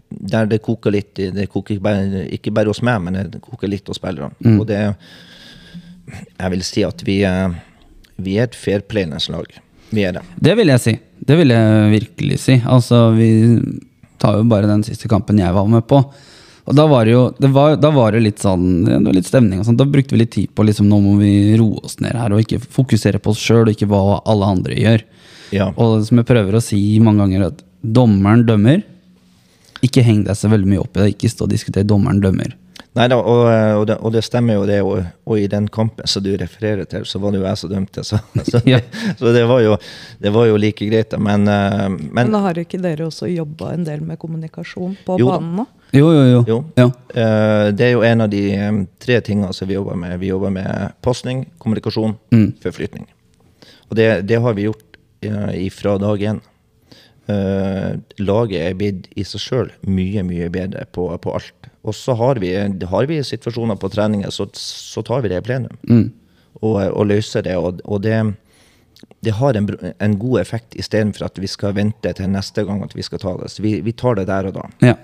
Der 0.09 0.47
det 0.49 0.57
koker 0.65 0.91
litt. 0.91 1.13
Det 1.15 1.45
koker 1.53 1.75
ikke 1.75 1.85
bare, 1.85 2.23
ikke 2.33 2.51
bare 2.55 2.73
hos 2.73 2.81
meg, 2.83 3.03
men 3.05 3.19
det 3.31 3.39
koker 3.43 3.69
litt 3.71 3.87
hos 3.87 4.01
spillerne. 4.01 4.33
Mm. 4.43 4.57
Og 4.59 4.65
det 4.67 4.81
Jeg 4.81 6.51
vil 6.51 6.65
si 6.67 6.83
at 6.83 7.03
vi, 7.05 7.21
vi 8.17 8.35
er 8.35 8.49
et 8.49 8.57
fairplayende 8.57 9.21
lag. 9.31 9.53
Vi 9.95 10.03
er 10.03 10.17
det. 10.17 10.23
Det 10.35 10.55
vil 10.59 10.73
jeg 10.73 10.83
si. 10.83 10.95
Det 11.25 11.37
vil 11.39 11.53
jeg 11.53 11.91
virkelig 11.93 12.39
si. 12.43 12.57
Altså, 12.65 13.05
vi 13.15 13.29
tar 14.21 14.39
jo 14.39 14.47
bare 14.49 14.69
den 14.69 14.83
siste 14.83 15.07
kampen 15.11 15.39
jeg 15.39 15.55
var 15.55 15.69
med 15.69 15.85
på. 15.87 16.01
Og 16.65 16.73
da 16.73 16.85
var 16.89 17.05
det 17.05 17.11
jo 17.13 17.23
det 17.37 17.51
var, 17.53 17.75
da 17.77 17.91
var 17.93 18.15
det 18.15 18.23
litt 18.25 18.41
sånn 18.41 18.63
det 18.87 18.97
var 19.05 19.13
litt 19.13 19.27
stemning 19.29 19.59
og 19.61 19.67
sånn. 19.67 19.77
Da 19.77 19.85
brukte 19.85 20.15
vi 20.15 20.23
litt 20.23 20.31
tid 20.33 20.49
på 20.57 20.65
liksom, 20.65 20.87
nå 20.89 20.97
må 21.03 21.13
vi 21.19 21.31
roe 21.59 21.83
oss 21.85 21.99
ned 22.01 22.17
her 22.17 22.33
og 22.33 22.41
ikke 22.41 22.57
fokusere 22.63 23.21
på 23.21 23.35
oss 23.35 23.43
sjøl 23.43 23.67
og 23.67 23.75
ikke 23.75 23.89
hva 23.91 24.19
alle 24.25 24.49
andre 24.57 24.79
gjør. 24.79 25.05
Ja. 25.53 25.69
Og 25.77 26.01
som 26.07 26.17
jeg 26.21 26.25
prøver 26.25 26.57
å 26.57 26.63
si 26.63 26.81
mange 27.05 27.21
ganger, 27.21 27.47
at 27.51 27.61
dommeren 27.85 28.45
dømmer. 28.47 28.81
Ikke 29.85 30.01
heng 30.01 30.23
deg 30.25 30.37
så 30.39 30.49
veldig 30.49 30.69
mye 30.71 30.81
opp 30.81 30.97
i 30.97 31.03
det. 31.03 31.09
Ikke 31.13 31.29
stå 31.29 31.45
og 31.45 31.51
diskutere 31.53 31.85
dommeren 31.85 32.23
dømmer. 32.23 32.55
Nei 32.95 33.09
da, 33.11 33.17
og, 33.19 33.41
og, 33.51 33.81
det, 33.89 33.97
og 34.07 34.13
det 34.15 34.21
stemmer 34.23 34.55
jo 34.55 34.65
det. 34.65 34.77
Og, 34.81 35.03
og 35.27 35.37
i 35.41 35.49
den 35.51 35.67
kampen 35.69 36.07
som 36.09 36.23
du 36.25 36.31
refererer 36.39 36.87
til, 36.89 37.03
så 37.05 37.19
var 37.21 37.33
det 37.35 37.41
jo 37.41 37.45
jeg 37.45 37.59
som 37.61 37.73
dømte. 37.73 38.05
Så, 38.07 38.19
så, 38.49 38.61
Ja. 38.65 38.79
så 39.19 39.33
det, 39.35 39.43
var 39.51 39.61
jo, 39.61 39.75
det 40.23 40.31
var 40.33 40.47
jo 40.49 40.57
like 40.57 40.87
greit. 40.89 41.11
da, 41.11 41.19
Men, 41.21 41.45
eh, 41.51 41.89
men 41.91 42.31
Men 42.31 42.39
har 42.47 42.57
ikke 42.63 42.79
dere 42.81 43.05
også 43.09 43.29
jobba 43.29 43.73
en 43.75 43.83
del 43.85 44.01
med 44.07 44.17
kommunikasjon 44.21 44.95
på 45.05 45.19
Jo 45.21 45.27
da. 45.29 45.37
banen 45.37 45.59
nå? 45.61 45.67
Jo, 45.95 46.09
jo, 46.11 46.23
jo. 46.33 46.39
Jo. 46.47 46.57
Ja. 46.77 46.87
Eh, 47.15 47.71
Det 47.75 47.85
er 47.87 47.93
jo 47.95 48.01
en 48.03 48.21
av 48.25 48.29
de 48.29 48.41
eh, 48.53 48.79
tre 48.99 49.19
tingene 49.23 49.53
som 49.55 49.67
vi 49.69 49.77
jobber 49.77 49.95
med. 49.95 50.17
Vi 50.19 50.27
jobber 50.33 50.51
med 50.51 50.91
pasning, 51.05 51.45
kommunikasjon, 51.59 52.17
Mm. 52.35 52.49
forflytning. 52.63 53.07
Og 53.89 53.95
det, 53.97 54.09
det 54.27 54.41
har 54.41 54.53
vi 54.57 54.65
gjort 54.67 54.97
uh, 55.25 55.69
fra 55.71 55.97
dag 56.01 56.19
én. 56.21 56.39
Eh, 57.27 57.95
laget 58.21 58.61
er 58.61 58.75
blitt 58.77 59.07
i 59.17 59.23
seg 59.25 59.41
sjøl 59.41 59.69
mye, 59.89 60.21
mye 60.25 60.49
bedre 60.53 60.83
på, 60.93 61.07
på 61.21 61.33
alt. 61.33 61.69
Og 61.85 61.93
så 61.97 62.13
har 62.17 62.37
vi, 62.41 62.51
har 62.55 63.05
vi 63.09 63.19
situasjoner 63.25 63.77
på 63.81 63.89
treninger, 63.93 64.29
så, 64.33 64.45
så 64.53 65.01
tar 65.05 65.21
vi 65.25 65.29
det 65.31 65.39
i 65.41 65.45
plenum. 65.45 65.77
Mm. 65.89 66.11
Og, 66.61 66.77
og 66.91 67.05
løser 67.09 67.45
det. 67.45 67.55
Og, 67.57 67.81
og 67.85 68.01
det, 68.05 68.19
det 69.25 69.33
har 69.39 69.57
en, 69.57 69.69
en 70.01 70.17
god 70.21 70.39
effekt 70.41 70.75
istedenfor 70.77 71.25
at 71.29 71.37
vi 71.41 71.47
skal 71.49 71.73
vente 71.77 72.13
til 72.17 72.29
neste 72.29 72.65
gang 72.65 72.83
at 72.85 72.93
vi 72.97 73.05
skal 73.05 73.21
ta 73.21 73.35
det. 73.41 73.51
Så 73.53 73.61
vi, 73.65 73.79
vi 73.85 73.93
tar 73.93 74.17
det 74.19 74.27
der 74.29 74.49
og 74.51 74.57
da. 74.61 74.67
ja. 74.91 74.95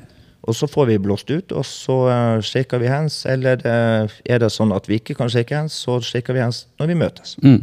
Og 0.42 0.56
så 0.58 0.66
får 0.68 0.88
vi 0.90 1.02
blåst 1.02 1.30
ut, 1.30 1.52
og 1.54 1.66
så 1.68 1.98
uh, 2.10 2.42
shaker 2.42 2.82
vi 2.82 2.90
hands. 2.90 3.20
Eller 3.30 3.62
eh, 3.68 4.16
er 4.26 4.42
det 4.42 4.50
sånn 4.50 4.74
at 4.74 4.88
vi 4.90 4.98
ikke 4.98 5.14
kan 5.20 5.30
shake 5.30 5.54
hands, 5.54 5.76
så 5.86 6.00
shaker 6.02 6.34
vi 6.34 6.42
hands 6.42 6.64
når 6.82 6.90
vi 6.90 6.96
møtes. 6.98 7.36
Mm. 7.46 7.60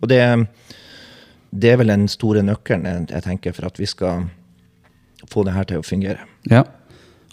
Og 0.00 0.10
det, 0.12 0.20
det 1.50 1.72
er 1.72 1.80
vel 1.80 1.92
den 1.94 2.04
store 2.12 2.44
nøkkelen 2.44 2.84
jeg, 2.90 3.06
jeg 3.14 3.24
tenker 3.24 3.56
for 3.56 3.70
at 3.70 3.80
vi 3.80 3.88
skal 3.88 4.28
få 5.32 5.46
det 5.48 5.56
her 5.56 5.68
til 5.70 5.80
å 5.80 5.86
fungere. 5.86 6.28
Ja. 6.50 6.66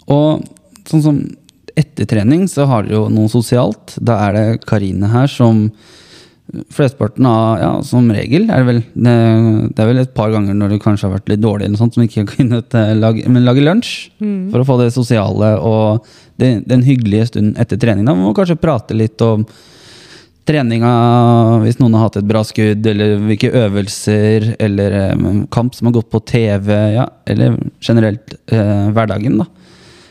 Og 0.08 0.46
sånn 0.88 1.04
som 1.04 1.20
etter 1.78 2.08
trening 2.08 2.46
så 2.50 2.66
har 2.68 2.86
dere 2.86 2.96
jo 2.96 3.06
noe 3.12 3.30
sosialt. 3.32 3.98
Da 4.00 4.18
er 4.26 4.36
det 4.36 4.46
Karine 4.68 5.12
her 5.12 5.28
som 5.30 5.66
Flesteparten 6.72 7.26
av, 7.28 7.58
ja, 7.60 7.70
som 7.84 8.06
regel, 8.14 8.46
er 8.48 8.62
det 8.62 8.68
vel 8.70 8.78
det, 8.94 9.16
det 9.76 9.82
er 9.84 9.90
vel 9.90 10.00
et 10.00 10.14
par 10.16 10.30
ganger 10.32 10.56
når 10.56 10.72
du 10.72 10.78
kanskje 10.80 11.04
har 11.04 11.18
vært 11.18 11.28
litt 11.28 11.42
dårlig, 11.42 11.66
eller 11.66 11.80
sånt, 11.80 11.96
som 11.96 12.04
ikke 12.04 12.22
har 12.22 12.30
kunnet 12.30 12.76
eh, 12.78 12.92
lage, 12.96 13.24
men 13.28 13.44
lage 13.44 13.64
lunsj. 13.64 13.90
For 14.52 14.62
å 14.62 14.68
få 14.68 14.78
det 14.80 14.94
sosiale 14.94 15.50
og 15.60 16.06
det, 16.40 16.62
den 16.70 16.86
hyggelige 16.86 17.28
stunden 17.32 17.58
etter 17.60 17.80
trening. 17.80 18.06
Da 18.08 18.14
må 18.16 18.30
man 18.30 18.38
kanskje 18.38 18.56
prate 18.62 18.96
litt 18.96 19.20
om 19.26 19.44
treninga, 20.48 20.90
hvis 21.66 21.76
noen 21.82 21.98
har 21.98 22.06
hatt 22.06 22.18
et 22.22 22.28
bra 22.28 22.40
skudd, 22.46 22.86
eller 22.88 23.18
hvilke 23.26 23.52
øvelser, 23.66 24.54
eller 24.56 24.98
eh, 25.02 25.28
kamp 25.52 25.76
som 25.76 25.90
har 25.90 25.98
gått 25.98 26.10
på 26.14 26.22
TV, 26.32 26.72
ja, 26.96 27.08
eller 27.28 27.60
generelt 27.84 28.38
eh, 28.48 28.88
hverdagen, 28.96 29.42
da. 29.42 29.67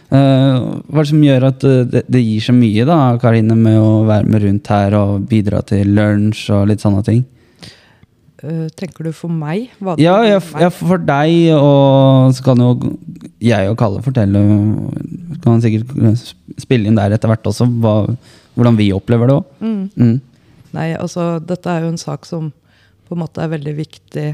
Eh, 0.07 0.57
hva 0.87 1.01
er 1.01 1.03
det 1.03 1.09
som 1.09 1.23
gjør 1.25 1.45
at 1.49 1.63
eh, 1.67 1.81
det, 1.91 2.01
det 2.07 2.21
gir 2.23 2.43
så 2.45 2.53
mye, 2.55 2.85
da, 2.87 2.99
Karine, 3.19 3.57
med 3.59 3.79
å 3.81 4.05
være 4.07 4.31
med 4.31 4.45
rundt 4.45 4.69
her 4.71 4.95
og 4.95 5.25
bidra 5.27 5.59
til 5.67 5.91
lunsj 5.97 6.45
og 6.55 6.69
litt 6.71 6.83
sånne 6.83 7.03
ting? 7.07 7.25
Uh, 8.37 8.67
tenker 8.77 9.07
du 9.07 9.11
for 9.17 9.33
meg? 9.33 9.71
Ja, 9.99 10.19
ja, 10.23 10.37
meg? 10.37 10.61
ja, 10.61 10.69
for 10.71 11.01
deg, 11.01 11.49
og 11.57 12.35
så 12.37 12.45
kan 12.45 12.61
jo 12.61 12.69
jeg 13.41 13.71
og 13.71 13.79
Kalle 13.79 14.03
fortelle 14.05 14.43
Kan 15.41 15.55
han 15.55 15.63
sikkert 15.63 16.21
spille 16.61 16.85
inn 16.85 16.99
der 16.99 17.15
etter 17.15 17.31
hvert 17.31 17.49
også, 17.49 17.65
hva, 17.81 17.95
hvordan 18.55 18.77
vi 18.77 18.91
opplever 18.95 19.29
det 19.29 19.39
òg. 19.39 19.49
Mm. 19.59 19.81
Mm. 19.97 20.53
Nei, 20.77 20.91
altså 20.95 21.37
dette 21.43 21.73
er 21.73 21.83
jo 21.83 21.91
en 21.91 21.99
sak 21.99 22.29
som 22.29 22.51
på 23.07 23.15
en 23.15 23.23
måte 23.23 23.41
er 23.43 23.51
veldig 23.51 23.73
viktig 23.77 24.29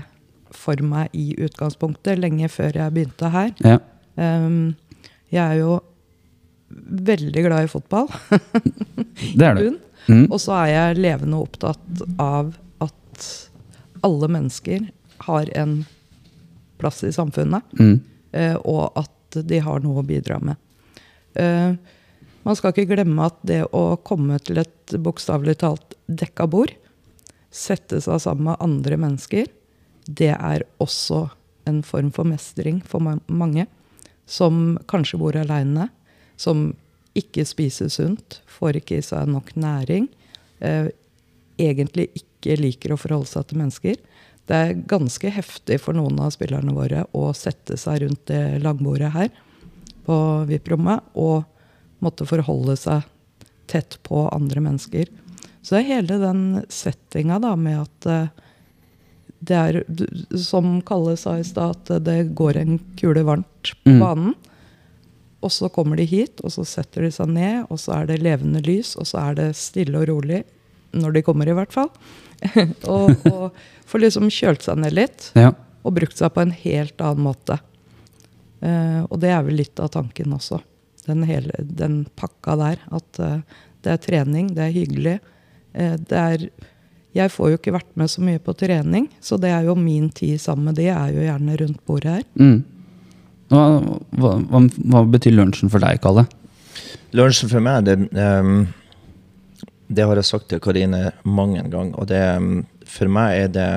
for 0.54 0.78
meg 0.86 1.10
i 1.18 1.34
utgangspunktet, 1.42 2.20
lenge 2.22 2.50
før 2.52 2.78
jeg 2.78 2.94
begynte 2.94 3.32
her. 3.34 3.52
Ja. 3.64 3.80
Ehm, 4.22 4.76
jeg 5.34 5.42
er 5.44 5.60
jo 5.62 5.80
veldig 6.74 7.44
glad 7.46 7.66
i 7.68 7.72
fotball. 7.72 8.08
Det 9.38 9.46
er 9.48 9.58
du. 9.60 9.80
Mm. 10.10 10.26
Og 10.34 10.40
så 10.42 10.56
er 10.64 10.70
jeg 10.74 11.02
levende 11.04 11.40
opptatt 11.40 12.02
av 12.22 12.54
at 12.84 13.28
alle 14.04 14.28
mennesker 14.32 14.88
har 15.28 15.50
en 15.58 15.78
plass 16.82 17.04
i 17.08 17.12
samfunnet, 17.16 17.64
Mm. 17.80 18.00
eh, 18.36 18.56
og 18.68 18.92
at 19.00 19.38
de 19.48 19.60
har 19.64 19.80
noe 19.84 20.02
å 20.02 20.06
bidra 20.06 20.40
med. 20.44 20.58
Eh, 21.40 21.76
man 22.44 22.58
skal 22.60 22.74
ikke 22.74 22.90
glemme 22.92 23.30
at 23.30 23.38
det 23.48 23.62
å 23.72 23.96
komme 24.04 24.36
til 24.44 24.60
et 24.60 24.98
bokstavelig 25.00 25.56
talt 25.64 25.96
dekka 26.12 26.50
bord, 26.52 26.74
sette 27.54 28.02
seg 28.04 28.20
sammen 28.20 28.50
med 28.50 28.60
andre 28.66 28.98
mennesker, 29.00 29.48
det 30.10 30.34
er 30.36 30.66
også 30.84 31.30
en 31.70 31.80
form 31.88 32.10
for 32.12 32.28
mestring 32.28 32.82
for 32.84 33.00
mange 33.00 33.24
mange. 33.32 33.68
Som 34.26 34.78
kanskje 34.88 35.20
bor 35.20 35.38
aleine, 35.38 35.90
som 36.40 36.72
ikke 37.18 37.46
spiser 37.46 37.92
sunt, 37.94 38.40
får 38.50 38.80
ikke 38.80 38.98
i 39.00 39.06
seg 39.06 39.30
nok 39.30 39.54
næring, 39.60 40.08
eh, 40.60 40.90
egentlig 41.62 42.10
ikke 42.18 42.58
liker 42.60 42.94
å 42.94 43.00
forholde 43.00 43.30
seg 43.30 43.48
til 43.48 43.62
mennesker. 43.62 43.98
Det 44.48 44.56
er 44.56 44.80
ganske 44.90 45.30
heftig 45.32 45.80
for 45.80 45.96
noen 45.96 46.20
av 46.20 46.34
spillerne 46.36 46.74
våre 46.76 47.06
å 47.16 47.30
sette 47.38 47.78
seg 47.80 48.02
rundt 48.04 48.26
det 48.28 48.60
langbordet 48.64 49.14
her 49.14 49.30
på 50.04 50.16
VIP-rommet 50.50 51.14
og 51.16 51.46
måtte 52.04 52.28
forholde 52.28 52.76
seg 52.80 53.06
tett 53.72 53.98
på 54.04 54.26
andre 54.34 54.64
mennesker. 54.66 55.08
Så 55.64 55.78
det 55.78 55.84
er 55.84 55.92
hele 55.94 56.20
den 56.20 56.42
settinga 56.68 57.40
da 57.40 57.54
med 57.56 57.86
at 57.86 58.10
eh, 58.12 58.43
det 59.44 59.58
er, 59.60 59.78
som 60.40 60.78
Kalle 60.88 61.16
sa 61.20 61.34
i 61.40 61.44
stad, 61.48 61.76
at 61.92 62.04
det 62.06 62.20
går 62.38 62.60
en 62.62 62.78
kule 63.00 63.24
varmt 63.28 63.74
på 63.84 63.92
Mm. 63.96 64.00
banen. 64.00 64.34
Og 65.44 65.52
så 65.52 65.68
kommer 65.70 65.98
de 66.00 66.06
hit, 66.08 66.40
og 66.44 66.54
så 66.56 66.64
setter 66.64 67.04
de 67.04 67.10
seg 67.12 67.28
ned, 67.28 67.66
og 67.70 67.78
så 67.82 67.98
er 67.98 68.06
det 68.08 68.22
levende 68.24 68.62
lys, 68.64 68.94
og 68.96 69.04
så 69.10 69.20
er 69.30 69.36
det 69.42 69.50
stille 69.60 69.98
og 70.00 70.08
rolig. 70.08 70.44
Når 70.96 71.14
de 71.18 71.22
kommer, 71.26 71.50
i 71.50 71.56
hvert 71.58 71.74
fall. 71.74 71.90
og, 72.94 73.12
og 73.28 73.52
får 73.90 74.00
liksom 74.06 74.30
kjølt 74.32 74.64
seg 74.64 74.80
ned 74.80 74.96
litt, 74.96 75.32
Ja. 75.36 75.52
og 75.84 75.96
brukt 75.98 76.16
seg 76.18 76.32
på 76.36 76.42
en 76.46 76.52
helt 76.56 77.02
annen 77.04 77.26
måte. 77.28 77.60
Uh, 78.64 79.04
og 79.12 79.20
det 79.20 79.34
er 79.36 79.44
vel 79.44 79.58
litt 79.60 79.80
av 79.84 79.90
tanken 79.92 80.32
også. 80.38 80.62
Den, 81.08 81.26
hele, 81.28 81.52
den 81.60 82.06
pakka 82.16 82.56
der. 82.62 82.80
At 82.96 83.20
uh, 83.20 83.42
det 83.84 83.92
er 83.98 84.04
trening, 84.06 84.54
det 84.56 84.70
er 84.70 84.76
hyggelig. 84.78 85.18
Uh, 85.76 85.98
det 86.00 86.22
er 86.22 86.46
Jeg 87.14 87.30
får 87.30 87.52
jo 87.52 87.60
ikke 87.60 87.76
vært 87.76 87.92
med 88.00 88.10
så 88.10 88.24
mye 88.26 88.42
på 88.42 88.56
trening, 88.58 89.08
så 89.22 89.38
det 89.42 89.52
er 89.54 89.68
jo 89.68 89.76
min 89.78 90.10
tid 90.10 90.42
sammen 90.42 90.72
med 90.72 90.80
de 90.82 90.88
er 90.90 91.12
jo 91.14 91.26
gjerne 91.26 91.58
rundt 91.62 91.82
bordet 91.86 92.16
her. 92.16 92.24
Mm. 92.40 92.64
Hva, 93.54 93.66
hva, 94.18 94.32
hva, 94.50 94.62
hva 94.94 95.04
betyr 95.14 95.36
lunsjen 95.36 95.70
for 95.70 95.84
deg, 95.84 96.02
Kalle? 96.02 96.26
Lunsjen 97.14 97.52
for 97.52 97.62
meg, 97.62 97.86
det, 97.86 98.00
um, 98.18 98.64
det 99.94 100.06
har 100.08 100.18
jeg 100.18 100.30
sagt 100.30 100.50
til 100.50 100.62
Karine 100.64 101.12
mange 101.24 101.62
ganger. 101.70 101.98
Og 102.00 102.10
det, 102.10 102.22
ehm, 102.22 102.64
for 102.90 103.12
meg 103.12 103.44
er 103.44 103.52
det 103.54 103.70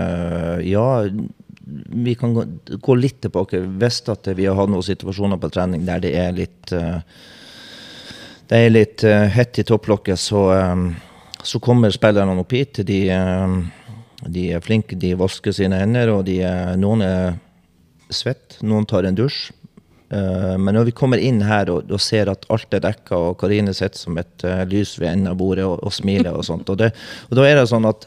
Ja, 0.66 1.04
vi 1.66 2.14
kan 2.14 2.34
gå, 2.34 2.44
gå 2.80 2.94
litt 2.94 3.20
tilbake. 3.20 3.60
Hvis 3.80 4.02
at 4.08 4.28
vi 4.36 4.46
har 4.46 4.56
hatt 4.56 4.70
noen 4.70 4.86
situasjoner 4.86 5.40
på 5.42 5.50
trening 5.50 5.84
der 5.86 6.00
det 6.00 6.14
er 6.16 6.32
litt 6.32 6.72
uh, 6.72 7.00
Det 8.46 8.60
er 8.62 8.70
litt 8.70 9.02
uh, 9.04 9.26
hett 9.26 9.58
i 9.58 9.64
topplokket, 9.66 10.18
så, 10.18 10.42
ehm, 10.54 10.94
så 11.46 11.60
kommer 11.62 11.94
spillerne 11.94 12.34
opp 12.42 12.54
hit. 12.56 12.82
De, 12.88 13.00
ehm, 13.14 13.60
de 14.26 14.48
er 14.56 14.64
flinke, 14.64 14.98
de 14.98 15.14
vasker 15.18 15.54
sine 15.54 15.78
hender, 15.78 16.10
og 16.14 16.24
de, 16.26 16.40
noen 16.80 17.04
er 17.06 17.36
svett, 18.10 18.58
noen 18.66 18.86
tar 18.88 19.06
en 19.06 19.18
dusj. 19.18 19.52
Eh, 20.08 20.58
men 20.58 20.74
når 20.74 20.84
vi 20.90 20.94
kommer 20.94 21.18
inn 21.18 21.40
her 21.42 21.70
og, 21.72 21.90
og 21.90 22.02
ser 22.02 22.30
at 22.30 22.46
alt 22.52 22.74
er 22.76 22.84
dekka, 22.84 23.18
og 23.18 23.38
Karine 23.40 23.74
sitter 23.74 23.98
som 23.98 24.18
et 24.20 24.46
eh, 24.46 24.62
lys 24.70 24.94
ved 25.00 25.10
enden 25.10 25.32
av 25.32 25.38
bordet 25.40 25.66
og, 25.66 25.80
og 25.82 25.94
smiler 25.94 26.36
og 26.36 26.46
sånt, 26.46 26.68
og, 26.70 26.78
det, 26.82 26.92
og 27.30 27.38
da 27.38 27.46
er 27.48 27.58
det 27.58 27.68
sånn 27.72 27.88
at 27.88 28.06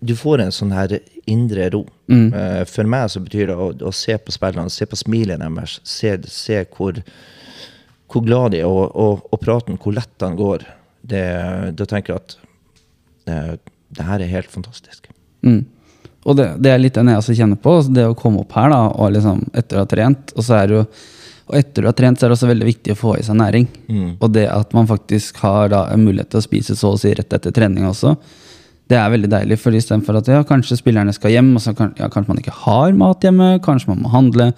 du 0.00 0.14
får 0.16 0.40
en 0.40 0.54
sånn 0.54 0.70
her 0.72 0.94
indre 1.28 1.66
ro. 1.74 1.82
Mm. 2.08 2.28
Eh, 2.32 2.62
for 2.70 2.88
meg 2.88 3.10
så 3.12 3.20
betyr 3.24 3.50
det 3.50 3.58
å, 3.58 3.72
å 3.90 3.92
se 3.94 4.16
på 4.16 4.32
spillerne, 4.32 4.72
se 4.72 4.86
på 4.88 4.98
smilet 4.98 5.42
deres, 5.42 5.80
se, 5.84 6.14
se 6.30 6.62
hvor, 6.76 7.02
hvor 8.10 8.24
glad 8.24 8.54
de 8.54 8.62
er, 8.62 8.70
og 8.70 9.42
praten, 9.42 9.80
hvor 9.82 9.98
lett 9.98 10.14
den 10.22 10.38
går. 10.38 10.64
Det, 11.10 11.26
da 11.76 11.86
tenker 11.90 12.14
jeg 12.14 12.22
at 12.22 12.36
eh, 13.30 13.54
det 13.98 14.06
her 14.06 14.22
er 14.22 14.34
helt 14.34 14.50
fantastisk. 14.52 15.10
Mm. 15.46 15.64
Og 16.28 16.36
det, 16.36 16.50
det 16.62 16.72
er 16.72 16.82
litt 16.82 16.98
den 16.98 17.10
jeg 17.10 17.20
også 17.22 17.36
kjenner 17.38 17.58
på. 17.60 17.78
altså 17.80 17.94
Det 17.96 18.04
å 18.06 18.18
komme 18.18 18.44
opp 18.44 18.52
her 18.54 18.70
da, 18.72 18.82
og 18.92 19.16
liksom 19.16 19.42
etter 19.56 19.80
å 19.80 19.84
ha 19.84 19.90
trent, 19.90 20.34
og 20.36 20.46
så 20.46 20.60
er 20.60 20.76
jo 20.76 20.84
og 21.50 21.56
etter 21.58 21.82
du 21.82 21.88
har 21.88 21.96
trent, 21.98 22.20
så 22.20 22.26
er 22.26 22.30
det 22.30 22.36
også 22.36 22.46
veldig 22.46 22.66
viktig 22.68 22.92
å 22.94 22.98
få 22.98 23.16
i 23.18 23.24
seg 23.26 23.34
næring. 23.40 23.64
Og 24.22 24.28
det 24.30 24.44
at 24.46 24.70
man 24.76 24.86
faktisk 24.86 25.40
har 25.42 25.72
da 25.72 25.80
en 25.90 26.04
mulighet 26.06 26.30
til 26.30 26.38
å 26.38 26.44
spise 26.44 26.76
så 26.78 26.92
å 26.94 27.00
si 27.00 27.10
rett 27.16 27.34
etter 27.34 27.54
trening 27.54 27.88
også, 27.88 28.14
det 28.90 28.98
er 28.98 29.10
veldig 29.10 29.30
deilig. 29.30 29.58
For 29.58 29.74
istedenfor 29.74 30.20
at 30.20 30.30
ja, 30.30 30.44
kanskje 30.46 30.78
spillerne 30.78 31.14
skal 31.14 31.34
hjem, 31.34 31.50
og 31.58 31.64
så 31.64 31.74
kan, 31.74 31.90
ja, 31.98 32.06
kanskje 32.10 32.30
man 32.30 32.42
ikke 32.42 32.54
har 32.62 32.94
mat 32.98 33.26
hjemme, 33.26 33.50
kanskje 33.66 33.90
man 33.90 34.04
må 34.04 34.12
handle, 34.14 34.50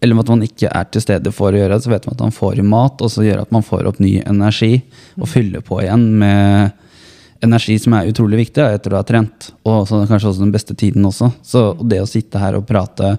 eller 0.00 0.20
at 0.20 0.32
man 0.32 0.44
ikke 0.44 0.68
er 0.68 0.88
til 0.92 1.02
stede 1.04 1.32
for 1.34 1.54
å 1.54 1.60
gjøre 1.60 1.76
det, 1.76 1.84
så 1.84 1.92
vet 1.92 2.06
man 2.06 2.16
at 2.18 2.24
man 2.26 2.34
får 2.36 2.60
i 2.60 2.66
mat, 2.66 3.00
og 3.02 3.12
så 3.12 3.24
gjør 3.24 3.44
at 3.44 3.54
man 3.54 3.64
får 3.64 3.88
opp 3.88 4.00
ny 4.02 4.18
energi 4.26 4.74
og 5.16 5.30
fyller 5.30 5.64
på 5.64 5.80
igjen 5.82 6.04
med 6.20 6.82
energi 7.44 7.78
som 7.80 7.96
er 7.96 8.10
utrolig 8.10 8.40
viktig 8.44 8.64
etter 8.64 8.92
du 8.92 8.98
har 8.98 9.06
trent. 9.08 9.50
Og 9.68 9.88
kanskje 9.88 10.30
også 10.30 10.44
den 10.44 10.54
beste 10.54 10.76
tiden 10.78 11.04
også. 11.08 11.30
Så 11.44 11.68
det 11.84 12.02
å 12.02 12.08
sitte 12.08 12.40
her 12.40 12.58
og 12.58 12.66
prate 12.68 13.16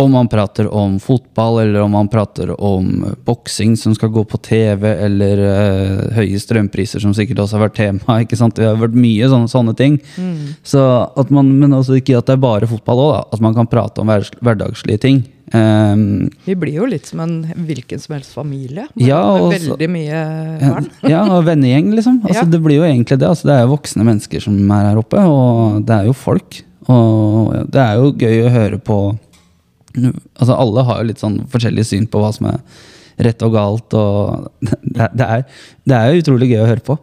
om 0.00 0.12
man 0.16 0.28
prater 0.32 0.66
om 0.74 0.98
fotball, 1.02 1.60
eller 1.62 1.84
om 1.84 1.92
man 1.94 2.08
prater 2.10 2.52
om 2.56 3.04
boksing 3.26 3.76
som 3.78 3.94
skal 3.96 4.12
gå 4.14 4.24
på 4.24 4.40
TV, 4.42 4.86
eller 5.06 5.42
uh, 5.44 6.14
høye 6.16 6.40
strømpriser, 6.40 7.02
som 7.04 7.14
sikkert 7.16 7.42
også 7.44 7.58
har 7.58 7.66
vært 7.68 7.78
tema. 7.80 8.20
ikke 8.24 8.38
sant? 8.40 8.56
Det 8.58 8.66
har 8.68 8.80
vært 8.80 8.96
mye 8.98 9.28
sånne, 9.32 9.50
sånne 9.52 9.76
ting. 9.78 9.98
Så 10.66 10.84
at 11.20 11.30
man, 11.34 11.52
men 11.60 11.76
også 11.76 11.98
ikke 12.00 12.18
at 12.18 12.30
det 12.30 12.38
er 12.38 12.42
bare 12.46 12.70
fotball 12.70 13.04
òg, 13.08 13.18
at 13.36 13.44
man 13.44 13.56
kan 13.56 13.68
prate 13.70 14.00
om 14.02 14.10
hver, 14.10 14.26
hverdagslige 14.40 15.02
ting. 15.06 15.22
Um, 15.50 16.28
Vi 16.46 16.54
blir 16.54 16.76
jo 16.76 16.84
litt 16.86 17.08
som 17.10 17.18
en 17.24 17.32
hvilken 17.66 17.98
som 17.98 18.14
helst 18.14 18.36
familie. 18.36 18.84
Ja, 18.94 19.18
med 19.34 19.42
og 19.42 19.54
så- 19.56 19.72
veldig 19.74 19.88
mye 19.90 20.20
barn. 20.60 20.86
ja, 21.10 21.24
og 21.26 21.44
vennegjeng, 21.48 21.90
liksom. 21.96 22.20
Altså, 22.28 22.44
Ja. 22.44 22.50
Det 22.52 22.60
blir 22.62 22.78
jo 22.78 22.86
egentlig 22.86 23.18
det. 23.18 23.26
Altså, 23.26 23.48
det 23.50 23.56
er 23.56 23.64
jo 23.66 23.72
voksne 23.74 24.06
mennesker 24.06 24.44
som 24.46 24.60
er 24.70 24.90
her 24.92 25.00
oppe, 25.02 25.18
og 25.18 25.82
det 25.88 25.96
er 25.96 26.06
jo 26.06 26.14
folk. 26.14 26.62
Og 26.90 27.50
det 27.70 27.82
er 27.82 27.98
jo 27.98 28.12
gøy 28.18 28.38
å 28.46 28.54
høre 28.54 28.78
på 28.82 29.00
Altså, 29.96 30.54
alle 30.54 30.86
har 30.86 31.00
jo 31.00 31.10
litt 31.10 31.22
sånn 31.22 31.40
forskjellig 31.50 31.84
syn 31.88 32.08
på 32.10 32.22
hva 32.22 32.32
som 32.36 32.50
er 32.52 32.60
rett 33.20 33.42
og 33.44 33.54
galt, 33.56 33.94
og 33.98 34.50
det, 34.96 35.10
det, 35.18 35.26
er, 35.26 35.46
det 35.88 36.00
er 36.00 36.20
utrolig 36.22 36.52
gøy 36.52 36.62
å 36.64 36.70
høre 36.70 36.86
på. 36.86 36.96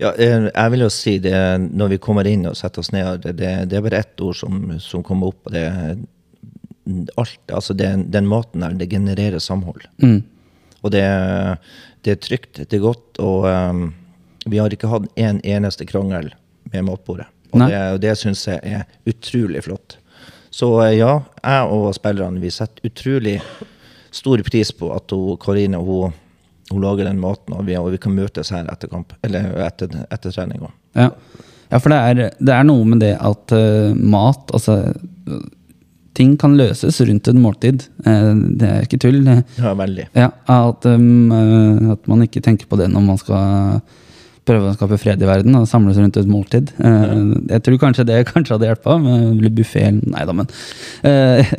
Ja, 0.00 0.12
eh, 0.14 0.48
jeg 0.48 0.72
vil 0.74 0.82
jo 0.82 0.90
si 0.92 1.16
det 1.22 1.38
når 1.68 1.94
vi 1.94 2.00
kommer 2.02 2.26
inn 2.26 2.46
og 2.50 2.56
setter 2.58 2.82
oss 2.82 2.90
ned, 2.94 3.26
det, 3.38 3.50
det, 3.70 3.78
er 3.78 3.84
bare 3.84 4.02
ett 4.02 4.24
ord 4.24 4.36
som, 4.38 4.60
som 4.82 5.04
kommer 5.06 5.30
opp, 5.30 5.50
det 5.54 5.66
alt. 7.16 7.52
Altså 7.52 7.74
det, 7.76 7.90
den 8.12 8.28
maten 8.28 8.64
her, 8.64 8.74
det 8.78 8.90
genererer 8.90 9.38
samhold. 9.42 9.84
Mm. 10.02 10.22
Og 10.82 10.92
det, 10.94 11.04
det 12.06 12.14
er 12.14 12.20
trygt, 12.22 12.60
det 12.64 12.78
er 12.78 12.84
godt, 12.84 13.18
og 13.22 13.48
um, 13.48 13.88
vi 14.48 14.60
har 14.60 14.72
ikke 14.72 14.90
hatt 14.90 15.08
en 15.20 15.40
eneste 15.44 15.86
krangel 15.88 16.30
med 16.72 16.86
matbordet. 16.86 17.28
Og 17.52 17.62
Nei. 17.62 17.70
det, 17.72 17.80
og 17.94 18.02
det 18.04 18.14
syns 18.20 18.44
jeg 18.48 18.60
er 18.62 18.84
utrolig 19.08 19.64
flott. 19.64 19.98
Så 20.50 20.70
eh, 20.84 20.98
ja, 20.98 21.18
jeg 21.42 21.74
og 21.74 21.90
spillerne 21.96 22.42
vi 22.42 22.52
setter 22.52 22.88
utrolig 22.88 23.36
stor 24.14 24.40
pris 24.46 24.72
på 24.72 24.90
at 24.94 25.12
hun, 25.14 25.36
Karine 25.40 25.80
hun, 25.84 26.14
hun 26.70 26.82
lager 26.84 27.08
den 27.08 27.20
maten, 27.20 27.56
og 27.56 27.66
vi, 27.68 27.76
og 27.76 27.92
vi 27.94 28.00
kan 28.00 28.16
møtes 28.16 28.52
her 28.54 28.68
etter 28.72 28.90
kamp, 28.92 29.12
eller 29.26 29.52
etter, 29.66 29.92
etter 30.08 30.34
trening. 30.34 30.64
Ja. 30.96 31.10
ja, 31.68 31.78
for 31.78 31.92
det 31.92 32.00
er, 32.00 32.34
det 32.40 32.56
er 32.56 32.66
noe 32.66 32.88
med 32.88 33.04
det 33.04 33.14
at 33.20 33.54
uh, 33.54 33.94
mat 33.94 34.50
Altså, 34.56 34.80
ting 36.18 36.34
kan 36.40 36.56
løses 36.58 36.98
rundt 37.06 37.28
et 37.30 37.38
måltid. 37.38 37.84
Eh, 38.02 38.32
det 38.58 38.68
er 38.68 38.86
ikke 38.86 38.98
tull. 39.04 39.20
Ja, 39.22 39.70
veldig. 39.78 40.08
Ja, 40.18 40.32
at, 40.50 40.88
um, 40.90 41.30
at 41.92 42.08
man 42.10 42.24
ikke 42.24 42.42
tenker 42.42 42.66
på 42.66 42.78
det 42.80 42.88
når 42.90 43.04
man 43.06 43.20
skal 43.20 43.78
prøve 44.48 44.70
å 44.70 44.74
skape 44.76 44.98
fred 45.00 45.22
i 45.22 45.28
verden 45.28 45.54
og 45.58 45.66
samles 45.70 45.98
rundt 46.00 46.16
et 46.20 46.28
måltid. 46.30 46.72
Eh, 46.80 47.14
Jeg 47.54 47.62
tror 47.66 47.78
kanskje 47.84 48.06
det 48.08 48.18
kanskje 48.32 48.56
hadde 48.56 48.70
hjulpet 48.72 49.04
med 49.04 49.54
buffé 49.58 49.84
Nei 49.98 50.24
da, 50.28 50.34
men 50.40 50.48
eh, 51.06 51.52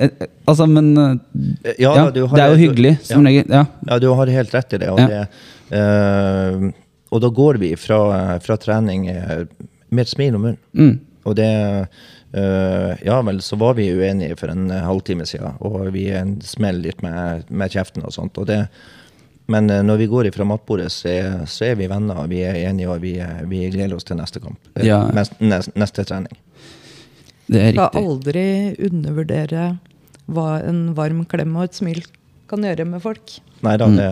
Altså, 0.50 0.66
men 0.70 0.92
eh, 0.98 1.74
Ja, 1.80 1.94
ja, 1.96 2.06
du 2.12 2.24
har- 2.26 2.36
Det 2.38 2.44
er 2.46 2.54
jo 2.56 2.62
hyggelig, 2.66 2.94
som 3.08 3.26
regel. 3.30 3.46
Ja. 3.50 3.64
Ja, 3.88 4.00
du 4.02 4.10
har 4.14 4.34
helt 4.34 4.54
rett 4.58 4.74
i 4.74 4.82
det. 4.82 4.90
Og, 4.90 5.00
det, 5.00 5.28
og 7.10 7.22
da 7.24 7.30
går 7.42 7.60
vi 7.62 7.74
fra, 7.80 8.00
fra 8.44 8.58
trening 8.62 9.06
med 9.10 10.04
et 10.04 10.12
smil 10.12 10.38
om 10.38 10.48
munnen. 10.50 10.60
Mm. 10.74 10.96
Og 11.30 11.36
det 11.40 11.50
Ja 13.10 13.22
vel, 13.26 13.40
så 13.42 13.58
var 13.58 13.74
vi 13.78 13.88
uenige 13.98 14.36
for 14.38 14.52
en 14.54 14.68
halvtime 14.70 15.26
siden, 15.26 15.56
og 15.66 15.88
vi 15.96 16.04
smeller 16.46 16.84
litt 16.90 17.00
med, 17.02 17.48
med 17.50 17.74
kjeften 17.74 18.06
og 18.06 18.14
sånt. 18.14 18.38
Og 18.38 18.46
det, 18.50 18.60
men 19.50 19.70
eh, 19.74 19.82
når 19.86 19.98
vi 20.04 20.08
går 20.12 20.30
ifra 20.30 20.46
matbordet, 20.48 20.92
så 20.94 21.10
er, 21.12 21.40
så 21.50 21.66
er 21.72 21.76
vi 21.80 21.88
venner, 21.92 22.22
vi 22.30 22.44
er 22.46 22.60
enige, 22.70 22.90
og 22.94 23.02
vi, 23.04 23.16
er- 23.24 23.44
vi 23.50 23.64
gleder 23.74 23.98
oss 23.98 24.06
til 24.08 24.20
neste 24.20 24.42
kamp. 24.44 24.60
Eh, 24.78 24.86
Ja. 24.88 25.02
Neste, 25.16 25.36
neste, 25.76 26.06
trening. 26.06 26.38
Det 27.50 27.60
er 27.64 27.72
riktig. 27.74 27.90
Skal 27.90 28.06
aldri 28.06 28.46
undervurdere 28.90 29.68
hva 30.30 30.48
en 30.70 30.82
varm 30.98 31.24
klem 31.26 31.56
og 31.58 31.66
et 31.66 31.78
smil 31.80 32.04
kan 32.50 32.62
gjøre 32.66 32.86
med 32.86 33.02
folk. 33.02 33.40
Nei 33.66 33.76
da, 33.78 33.88
Mm. 33.90 33.96
det, 33.98 34.10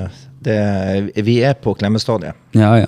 det, 0.47 1.25
vi 1.25 1.39
er 1.45 1.53
på 1.61 1.75
klemmestadiet. 1.77 2.33
Ja, 2.57 2.71
ja. 2.81 2.87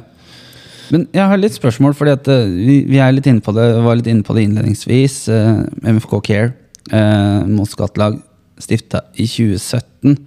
Men 0.91 1.03
jeg 1.13 1.21
har 1.29 1.37
litt 1.37 1.53
spørsmål, 1.53 1.93
fordi 1.93 2.11
at 2.17 2.27
eh, 2.33 2.47
vi, 2.49 2.79
vi 2.89 2.97
er 2.97 3.11
litt 3.13 3.27
inne 3.29 3.41
på 3.45 3.53
det, 3.53 3.67
var 3.85 3.95
litt 3.99 4.09
inne 4.09 4.25
på 4.25 4.33
det 4.33 4.47
innledningsvis. 4.47 5.19
Eh, 5.29 5.61
MFK 5.93 6.15
Care, 6.25 6.53
eh, 6.91 7.45
Moss 7.45 7.75
Gattelag, 7.77 8.17
stifta 8.59 9.03
i 9.15 9.27
2017. 9.29 10.17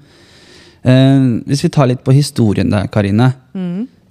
Eh, 0.82 1.26
hvis 1.46 1.64
vi 1.64 1.72
tar 1.72 1.90
litt 1.90 2.02
på 2.04 2.14
historien 2.16 2.70
der, 2.72 2.88
Karine. 2.92 3.32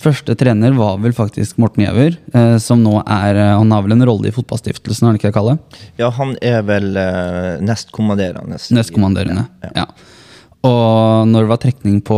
Første 0.02 0.34
trener 0.34 0.74
var 0.74 0.96
vel 1.02 1.14
faktisk 1.14 1.60
Morten 1.62 1.84
Gjæver, 1.86 2.16
eh, 2.34 2.56
som 2.62 2.82
nå 2.82 2.96
er 3.04 3.38
eh, 3.38 3.52
Han 3.54 3.70
har 3.74 3.84
vel 3.86 3.94
en 3.94 4.06
rolle 4.10 4.32
i 4.32 4.34
Fotballstiftelsen, 4.34 5.08
er 5.08 5.14
det 5.14 5.22
ikke 5.22 5.30
det 5.30 5.36
kallet? 5.36 5.76
Ja, 6.02 6.10
han 6.16 6.34
er 6.42 6.64
vel 6.66 6.96
uh, 6.98 7.60
nestkommanderende. 7.62 8.58
Nestkommanderende. 8.74 9.46
Ja. 9.62 9.84
Ja. 9.84 9.86
Og 10.66 11.30
når 11.30 11.46
det 11.46 11.50
var 11.50 11.60
trekning 11.62 12.02
på 12.06 12.18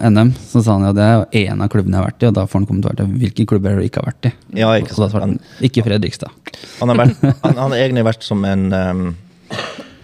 NM, 0.00 0.34
så 0.50 0.62
sa 0.64 0.76
han 0.76 0.86
ja, 0.88 0.92
det 0.96 1.04
er 1.04 1.16
jo 1.16 1.48
en 1.48 1.64
av 1.64 1.72
klubbene 1.72 1.96
jeg 1.96 2.00
har 2.00 2.10
vært 2.10 2.24
i. 2.24 2.28
Og 2.28 2.36
da 2.36 2.44
får 2.48 2.60
han 2.60 2.68
kommentar 2.68 3.00
til 3.00 3.10
hvilke 3.20 3.44
klubber 3.48 3.76
du 3.76 3.84
ikke 3.84 4.00
har 4.00 4.08
vært 4.08 4.28
i. 4.30 4.32
Ja, 4.60 4.70
ikke 4.80 4.96
sant. 4.96 5.16
han 5.16 5.36
ikke 5.64 5.84
Fredrikstad. 5.84 6.32
Han 6.80 6.92
har, 6.92 7.02
vært, 7.04 7.24
han, 7.44 7.56
han 7.60 7.74
har 7.74 7.76
egentlig 7.82 8.06
vært 8.08 8.24
som 8.24 8.44
en 8.48 8.68
um, 8.72 9.04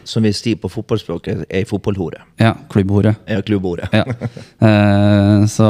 Som 0.04 0.26
vi 0.26 0.32
sier 0.36 0.58
på 0.60 0.68
fotballspråket, 0.72 1.44
er 1.48 1.60
ei 1.62 1.64
fotballhore. 1.68 2.20
Ja, 2.40 2.52
klubbhore. 2.72 3.14
Ja, 3.30 3.40
klubbhore. 3.46 3.88
Ja. 3.92 4.04
Eh, 4.64 5.44
så, 5.50 5.66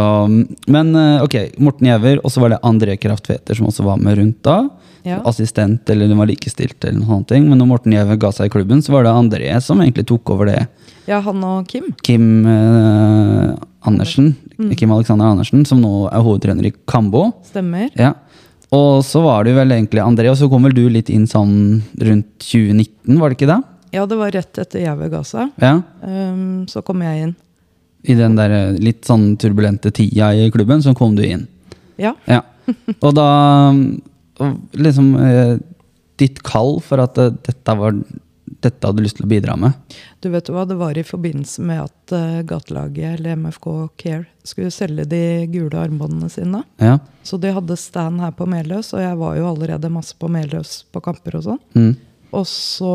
men 0.70 0.94
eh, 0.98 1.22
ok, 1.24 1.36
Morten 1.62 1.88
Giæver, 1.88 2.20
og 2.22 2.32
så 2.32 2.42
var 2.42 2.52
det 2.54 2.60
André 2.66 2.96
Kraftveter 3.00 3.56
som 3.58 3.68
også 3.70 3.86
var 3.86 4.02
med 4.02 4.18
rundt 4.18 4.40
da. 4.46 4.58
Ja. 5.04 5.18
Assistent, 5.28 5.88
eller 5.90 6.08
det 6.08 6.16
var 6.16 6.28
likestilt, 6.30 6.78
eller 6.84 7.00
noe 7.00 7.10
sånt. 7.18 7.34
Men 7.34 7.58
når 7.60 7.68
Morten 7.68 7.94
Giæver 7.94 8.18
ga 8.20 8.30
seg 8.34 8.48
i 8.48 8.54
klubben, 8.54 8.82
så 8.84 8.94
var 8.94 9.06
det 9.06 9.14
André 9.14 9.50
som 9.64 9.82
egentlig 9.84 10.06
tok 10.08 10.34
over 10.36 10.50
det. 10.52 10.60
Ja, 11.08 11.18
han 11.24 11.42
og 11.44 11.68
Kim. 11.68 11.90
Kim 12.06 12.28
eh, 12.48 13.50
Andersen, 13.84 14.32
Kim 14.78 14.94
Alexander 14.94 15.28
Andersen, 15.34 15.66
som 15.68 15.82
nå 15.82 16.06
er 16.08 16.24
hovedtrener 16.24 16.70
i 16.70 16.72
Kambo. 16.88 17.28
Stemmer. 17.50 17.90
Ja. 18.00 18.14
Og 18.74 19.04
så 19.06 19.20
var 19.22 19.44
det 19.44 19.52
jo 19.52 19.60
vel 19.60 19.76
egentlig 19.76 20.02
André, 20.02 20.30
og 20.32 20.38
så 20.40 20.48
kom 20.50 20.64
vel 20.66 20.74
du 20.76 20.86
litt 20.90 21.12
inn 21.12 21.28
sånn 21.30 21.82
rundt 22.00 22.30
2019, 22.40 23.20
var 23.20 23.30
det 23.30 23.38
ikke 23.38 23.50
det? 23.52 23.60
Ja, 23.94 24.04
det 24.10 24.18
var 24.18 24.34
rett 24.34 24.58
etter 24.58 24.82
Jæve 24.82 25.08
ga 25.12 25.22
seg. 25.26 25.52
Ja. 25.62 25.78
Um, 26.02 26.64
så 26.70 26.82
kom 26.86 27.04
jeg 27.04 27.28
inn. 27.28 27.34
I 28.04 28.16
den 28.18 28.34
der 28.36 28.52
eh, 28.52 28.80
litt 28.82 29.06
sånn 29.08 29.32
turbulente 29.40 29.92
tida 29.94 30.32
i 30.36 30.50
klubben, 30.52 30.82
så 30.84 30.92
kom 30.98 31.14
du 31.16 31.22
inn. 31.24 31.46
Ja. 31.96 32.12
Ja. 32.28 32.42
Og 33.04 33.14
da 33.16 33.28
liksom 34.74 35.14
eh, 35.20 35.54
Ditt 36.20 36.42
kall 36.46 36.76
for 36.84 37.02
at 37.02 37.18
eh, 37.18 37.32
dette 37.46 37.74
var 37.78 37.96
dette 38.64 38.86
hadde 38.86 39.00
du 39.00 39.04
lyst 39.04 39.18
til 39.18 39.26
å 39.26 39.30
bidra 39.30 39.56
med. 39.60 39.74
Du 40.24 40.30
vet 40.32 40.48
hva, 40.52 40.64
det 40.68 40.76
var 40.80 40.96
i 40.96 41.04
forbindelse 41.04 41.64
med 41.66 41.82
at 41.84 42.14
uh, 42.16 42.40
gatelaget, 42.48 43.18
eller 43.18 43.36
MFK 43.36 43.66
Care, 44.00 44.24
skulle 44.46 44.72
selge 44.72 45.04
de 45.10 45.20
gule 45.52 45.80
armbåndene 45.80 46.30
sine. 46.32 46.62
Ja. 46.80 46.98
Så 47.26 47.36
de 47.40 47.52
hadde 47.56 47.76
stand 47.80 48.22
her 48.24 48.32
på 48.36 48.46
Meløs, 48.48 48.92
og 48.96 49.04
jeg 49.04 49.18
var 49.20 49.36
jo 49.36 49.50
allerede 49.50 49.92
masse 49.92 50.16
på 50.16 50.30
Meløs 50.32 50.78
på 50.92 51.02
kamper 51.04 51.38
og 51.40 51.46
sånn. 51.48 51.60
Mm. 51.76 51.92
Og 52.34 52.46
så 52.48 52.94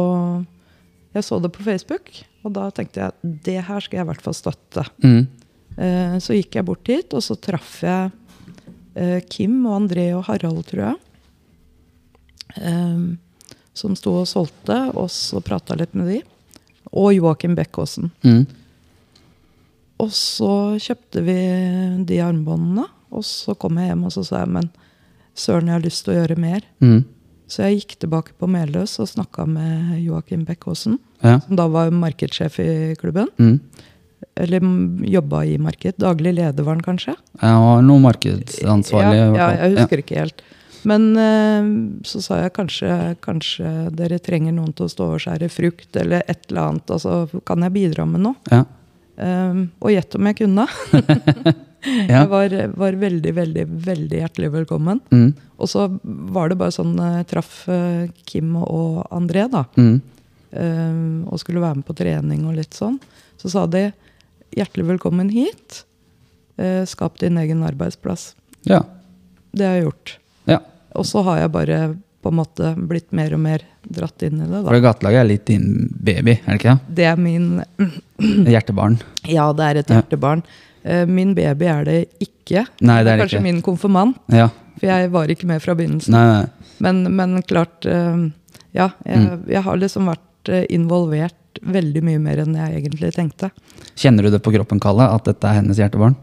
Jeg 1.16 1.26
så 1.26 1.40
det 1.42 1.52
på 1.56 1.66
Facebook, 1.66 2.12
og 2.46 2.54
da 2.56 2.68
tenkte 2.74 3.02
jeg 3.02 3.14
at 3.14 3.30
det 3.46 3.60
her 3.66 3.84
skal 3.84 4.00
jeg 4.00 4.06
i 4.06 4.10
hvert 4.12 4.26
fall 4.26 4.38
støtte. 4.38 4.86
Mm. 5.02 5.24
Eh, 5.80 6.16
så 6.22 6.38
gikk 6.38 6.60
jeg 6.60 6.68
bort 6.68 6.86
dit, 6.88 7.16
og 7.16 7.24
så 7.26 7.38
traff 7.40 7.80
jeg 7.86 8.12
eh, 8.94 9.18
Kim 9.32 9.62
og 9.66 9.78
André 9.82 10.10
og 10.18 10.28
Harald, 10.30 10.62
tror 10.70 10.84
jeg. 10.86 11.00
Eh, 12.62 13.02
som 13.80 13.96
sto 13.98 14.20
og 14.22 14.30
solgte, 14.30 14.78
og 14.94 15.10
så 15.14 15.42
prata 15.46 15.78
litt 15.80 15.96
med 15.98 16.12
de. 16.14 16.22
Og 16.90 17.14
Joakim 17.16 17.56
Bekkåsen. 17.58 18.12
Mm. 18.26 18.44
Og 20.00 20.12
så 20.16 20.54
kjøpte 20.80 21.24
vi 21.26 21.38
de 22.08 22.20
armbåndene, 22.24 22.86
og 23.10 23.26
så 23.26 23.56
kom 23.58 23.80
jeg 23.80 23.92
hjem 23.92 24.06
og 24.08 24.14
så 24.14 24.24
sa 24.28 24.44
jeg, 24.44 24.52
men 24.54 24.70
søren, 25.38 25.70
jeg 25.70 25.76
har 25.76 25.84
lyst 25.84 26.06
til 26.06 26.14
å 26.14 26.20
gjøre 26.20 26.38
mer. 26.40 26.66
Mm. 26.84 27.02
Så 27.50 27.64
jeg 27.66 27.80
gikk 27.82 27.96
tilbake 28.04 28.36
på 28.38 28.48
Meløs 28.52 28.94
og 29.02 29.08
snakka 29.10 29.48
med 29.50 29.96
Joakim 30.04 30.44
Bekkåsen, 30.46 31.00
Ja. 31.24 31.40
som 31.42 31.56
da 31.58 31.66
var 31.68 31.90
markedssjef 31.92 32.60
i 32.62 32.96
klubben. 33.00 33.28
Mm. 33.40 33.60
Eller 34.40 34.62
jobba 35.10 35.42
i 35.46 35.58
marked. 35.58 35.98
Daglig 36.00 36.36
leder 36.38 36.64
var 36.64 36.78
han 36.78 36.84
kanskje? 36.86 37.16
Ja, 37.42 37.56
var 37.60 37.82
noe 37.84 38.00
markedsansvarlig. 38.04 39.18
Ja, 39.18 39.34
ja, 39.36 39.50
jeg 39.66 39.78
husker 39.78 40.04
ikke 40.04 40.20
helt. 40.22 40.42
Men 40.88 41.10
eh, 41.18 41.70
så 42.08 42.22
sa 42.24 42.38
jeg 42.44 42.54
kanskje, 42.56 43.16
kanskje 43.26 43.72
dere 43.98 44.20
trenger 44.24 44.54
noen 44.56 44.72
til 44.78 44.86
å 44.88 44.92
stå 44.94 45.10
og 45.16 45.24
skjære 45.26 45.50
frukt, 45.52 45.90
eller 46.00 46.24
et 46.30 46.46
eller 46.52 46.70
annet. 46.70 46.94
Altså, 46.96 47.42
kan 47.48 47.66
jeg 47.66 47.76
bidra 47.76 48.06
med 48.08 48.24
noe? 48.30 48.36
Ja. 48.54 48.64
Um, 49.20 49.66
og 49.84 49.92
gjett 49.92 50.16
om 50.16 50.30
jeg 50.30 50.38
kunne. 50.46 50.68
Ja. 51.86 52.22
Jeg 52.24 52.28
var, 52.32 52.54
var 52.76 52.98
veldig, 53.00 53.32
veldig, 53.38 53.64
veldig 53.86 54.18
hjertelig 54.20 54.50
velkommen. 54.52 55.00
Mm. 55.16 55.30
Og 55.60 55.70
så 55.72 55.86
var 56.04 56.50
det 56.52 56.58
bare 56.60 56.76
sånn 56.76 56.96
Jeg 57.00 57.28
traff 57.32 57.62
eh, 57.72 58.10
Kim 58.28 58.56
og 58.60 59.06
André, 59.16 59.46
da. 59.52 59.64
Mm. 59.80 60.02
eh, 60.52 61.00
og 61.32 61.40
skulle 61.42 61.64
være 61.64 61.80
med 61.80 61.88
på 61.88 61.96
trening 62.00 62.44
og 62.50 62.58
litt 62.60 62.76
sånn. 62.76 63.00
Så 63.40 63.52
sa 63.54 63.64
de 63.72 63.86
hjertelig 64.58 64.90
velkommen 64.94 65.30
hit. 65.32 65.84
Eh, 66.60 66.84
skap 66.90 67.20
din 67.22 67.38
egen 67.40 67.64
arbeidsplass. 67.64 68.34
Ja. 68.68 68.84
Det 69.56 69.66
har 69.66 69.80
jeg 69.80 69.88
gjort. 69.90 70.18
ja. 70.52 70.60
Og 71.00 71.06
så 71.06 71.22
har 71.24 71.38
jeg 71.44 71.52
bare 71.54 71.76
på 72.20 72.32
en 72.34 72.36
måte 72.42 72.74
blitt 72.90 73.14
mer 73.16 73.32
og 73.38 73.40
mer 73.40 73.62
dratt 73.88 74.24
inn 74.26 74.42
i 74.42 74.48
det. 74.48 74.58
Da. 74.58 74.66
For 74.68 74.82
gatelaget 74.84 75.22
er 75.22 75.28
litt 75.30 75.46
din 75.48 75.68
baby, 76.04 76.34
er 76.44 76.50
det 76.50 76.58
ikke 76.60 76.74
det? 76.74 76.96
Det 76.98 77.06
er 77.08 77.22
min 77.22 77.46
Hjertebarn. 78.54 78.98
Ja, 79.30 79.46
det 79.56 79.68
er 79.70 79.80
et 79.84 79.94
hjertebarn. 79.94 80.42
Eh, 80.44 80.66
Min 81.08 81.34
baby 81.36 81.66
er 81.68 81.84
det 81.86 81.98
ikke. 82.24 82.66
Nei, 82.82 83.02
det 83.04 83.12
er 83.14 83.20
Kanskje 83.26 83.38
ikke. 83.40 83.44
min 83.44 83.62
konfirmant, 83.62 84.16
Ja. 84.32 84.48
for 84.80 84.88
jeg 84.88 85.10
var 85.12 85.28
ikke 85.28 85.46
med 85.50 85.62
fra 85.62 85.76
begynnelsen. 85.76 86.14
Nei, 86.16 86.26
nei. 86.42 86.46
Men, 86.80 87.02
men 87.16 87.42
klart 87.44 87.86
eh, 87.86 88.30
Ja, 88.74 88.92
jeg, 89.06 89.18
Mm. 89.18 89.44
jeg 89.50 89.62
har 89.66 89.78
liksom 89.78 90.06
vært 90.08 90.50
eh, 90.54 90.66
involvert 90.70 91.34
veldig 91.66 92.04
mye 92.06 92.20
mer 92.22 92.38
enn 92.44 92.54
jeg 92.56 92.84
egentlig 92.84 93.12
tenkte. 93.16 93.50
Kjenner 93.98 94.24
du 94.24 94.30
det 94.32 94.42
på 94.46 94.54
kroppen, 94.54 94.80
Kalle, 94.80 95.10
at 95.12 95.26
dette 95.26 95.44
er 95.50 95.58
hennes 95.60 95.78
hjertebarn? 95.78 96.16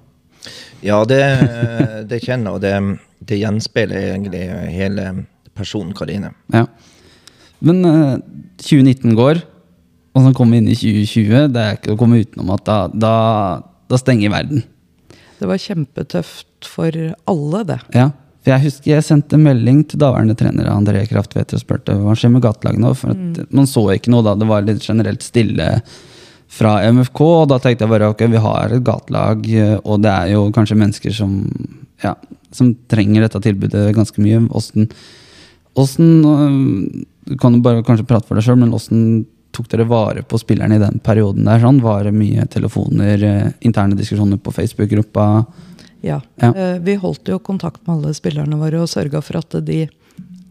Ja, 0.82 1.04
det, 1.04 1.20
det 2.08 2.20
kjenner 2.22 2.52
jeg, 2.52 2.54
og 2.54 2.60
det, 2.62 2.98
det 3.26 3.40
gjenspeiler 3.42 4.14
egentlig 4.14 4.44
hele 4.72 5.26
personen 5.56 5.92
Karine. 5.98 6.30
Ja. 6.54 6.64
Men 7.60 7.84
eh, 7.84 8.16
2019 8.62 9.14
går, 9.18 9.42
og 10.16 10.22
så 10.24 10.32
kommer 10.36 10.56
vi 10.56 10.62
inn 10.62 10.70
i 10.72 10.78
2020. 10.78 11.52
Det 11.52 11.62
er 11.66 11.76
ikke 11.76 11.92
å 11.96 11.98
komme 12.00 12.22
utenom 12.22 12.54
at 12.54 12.64
da, 12.64 12.78
da, 12.88 13.14
da 13.90 13.98
stenger 14.00 14.32
verden. 14.34 14.64
Det 15.36 15.48
var 15.50 15.60
kjempetøft 15.60 16.68
for 16.70 16.94
alle, 17.28 17.64
det. 17.68 17.80
Ja. 17.94 18.10
For 18.46 18.54
jeg 18.54 18.62
husker 18.68 18.92
jeg 18.92 19.04
sendte 19.04 19.38
melding 19.42 19.82
til 19.90 20.00
daværende 20.00 20.36
trener 20.38 20.68
André 20.70 21.02
Kraftvedt 21.10 21.56
og 21.56 21.62
spurte 21.62 21.96
hva 21.98 22.14
skjer 22.16 22.30
med 22.36 22.44
gatelaget 22.44 22.82
nå. 22.82 22.92
For 22.94 23.12
at 23.12 23.40
man 23.54 23.66
så 23.66 23.82
ikke 23.96 24.12
noe 24.14 24.22
da. 24.26 24.36
Det 24.38 24.48
var 24.48 24.64
litt 24.66 24.86
generelt 24.86 25.26
stille 25.26 25.66
fra 26.56 26.78
MFK. 26.94 27.20
Og 27.26 27.50
da 27.50 27.58
tenkte 27.62 27.84
jeg 27.84 27.92
bare 27.92 28.12
ok, 28.12 28.24
vi 28.32 28.42
har 28.46 28.72
et 28.72 28.86
gatelag, 28.86 29.50
og 29.82 30.00
det 30.04 30.12
er 30.14 30.32
jo 30.36 30.46
kanskje 30.54 30.78
mennesker 30.78 31.16
som, 31.16 31.40
ja, 32.04 32.14
som 32.54 32.72
trenger 32.90 33.26
dette 33.26 33.42
tilbudet 33.48 33.90
ganske 33.96 34.22
mye. 34.22 34.46
Åssen 34.56 34.90
Åssen 35.76 36.24
øh, 36.24 37.04
Du 37.26 37.34
kan 37.36 37.52
jo 37.52 37.60
bare 37.60 37.82
kanskje 37.84 38.06
prate 38.08 38.24
for 38.28 38.38
deg 38.38 38.46
sjøl, 38.46 38.60
men 38.62 38.72
åssen 38.72 39.26
tok 39.56 39.68
dere 39.72 39.86
vare 39.88 40.22
på 40.22 40.38
spillerne 40.40 40.76
i 40.78 40.82
den 40.82 41.00
perioden 41.04 41.44
der? 41.48 41.60
sånn? 41.64 41.80
Var 41.82 42.04
det 42.08 42.12
mye 42.16 42.44
telefoner, 42.52 43.22
eh, 43.24 43.52
interne 43.66 43.96
diskusjoner 43.98 44.38
på 44.38 44.52
Facebook-gruppa? 44.54 45.26
Ja. 46.04 46.20
Ja. 46.40 46.52
Eh, 46.54 46.78
Vi 46.84 46.94
holdt 47.02 47.28
jo 47.32 47.38
kontakt 47.42 47.80
med 47.86 47.96
alle 47.96 48.14
spillerne 48.14 48.58
våre 48.60 48.82
og 48.84 48.88
sørga 48.92 49.22
for 49.24 49.40
at 49.40 49.56
de, 49.66 49.86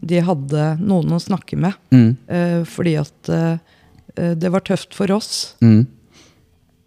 de 0.04 0.20
hadde 0.26 0.66
noen 0.82 1.14
å 1.16 1.22
snakke 1.22 1.56
med. 1.56 1.74
Mm, 1.94 2.16
Eh, 2.28 2.62
Fordi 2.64 2.96
at 3.00 3.60
det 4.16 4.48
var 4.50 4.60
tøft 4.64 4.94
for 4.96 5.10
oss. 5.12 5.54
mm, 5.60 5.86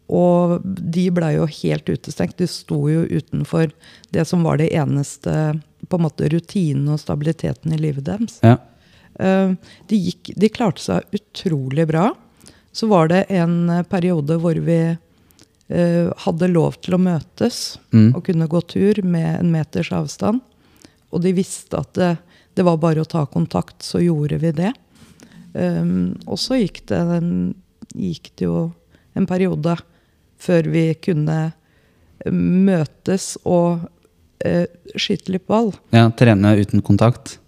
Og 0.10 0.62
de 0.66 1.04
blei 1.14 1.36
jo 1.36 1.46
helt 1.46 1.86
utestengt. 1.86 2.38
De 2.42 2.48
sto 2.50 2.88
jo 2.90 3.04
utenfor 3.06 3.70
det 4.12 4.24
som 4.26 4.42
var 4.44 4.58
det 4.58 4.72
eneste 4.74 5.62
på 5.90 6.00
en 6.00 6.06
måte 6.08 6.30
rutinen 6.34 6.90
og 6.90 6.98
stabiliteten 7.00 7.74
i 7.74 7.78
livet 7.78 8.06
deres. 8.08 8.40
ja. 8.42 8.58
Eh, 9.20 9.52
De, 9.90 9.98
gikk, 10.00 10.32
de 10.40 10.50
klarte 10.50 10.82
seg 10.82 11.04
utrolig 11.16 11.88
bra. 11.90 12.10
Så 12.72 12.88
var 12.88 13.10
det 13.12 13.26
en 13.34 13.70
eh, 13.70 13.84
periode 13.90 14.38
hvor 14.40 14.56
vi 14.64 14.80
eh, 14.96 16.10
hadde 16.26 16.48
lov 16.54 16.80
til 16.82 16.96
å 16.96 17.02
møtes 17.02 17.78
Mm. 17.92 18.14
og 18.16 18.24
kunne 18.28 18.48
gå 18.48 18.62
tur 18.70 19.02
med 19.04 19.40
en 19.40 19.52
meters 19.52 19.92
avstand. 19.92 20.42
Og 21.12 21.22
de 21.24 21.34
visste 21.34 21.74
at 21.80 21.94
det, 21.98 22.12
det 22.56 22.64
var 22.68 22.78
bare 22.78 23.02
å 23.02 23.08
ta 23.10 23.26
kontakt, 23.26 23.82
så 23.84 23.98
gjorde 24.02 24.38
vi 24.40 24.52
det. 24.54 24.74
Um, 25.54 26.14
og 26.30 26.38
så 26.38 26.60
gikk 26.62 26.84
det, 26.92 27.00
en, 27.18 27.56
gikk 27.98 28.30
det 28.38 28.46
jo 28.46 28.68
en 29.18 29.26
periode 29.26 29.74
før 30.38 30.70
vi 30.70 30.84
kunne 31.02 31.40
møtes 32.30 33.34
og 33.48 33.88
eh, 34.46 34.66
skyte 34.96 35.34
litt 35.34 35.48
ball. 35.50 35.72
ja. 35.96 36.10
Trene 36.12 36.54
uten 36.60 36.82
kontakt. 36.86 37.40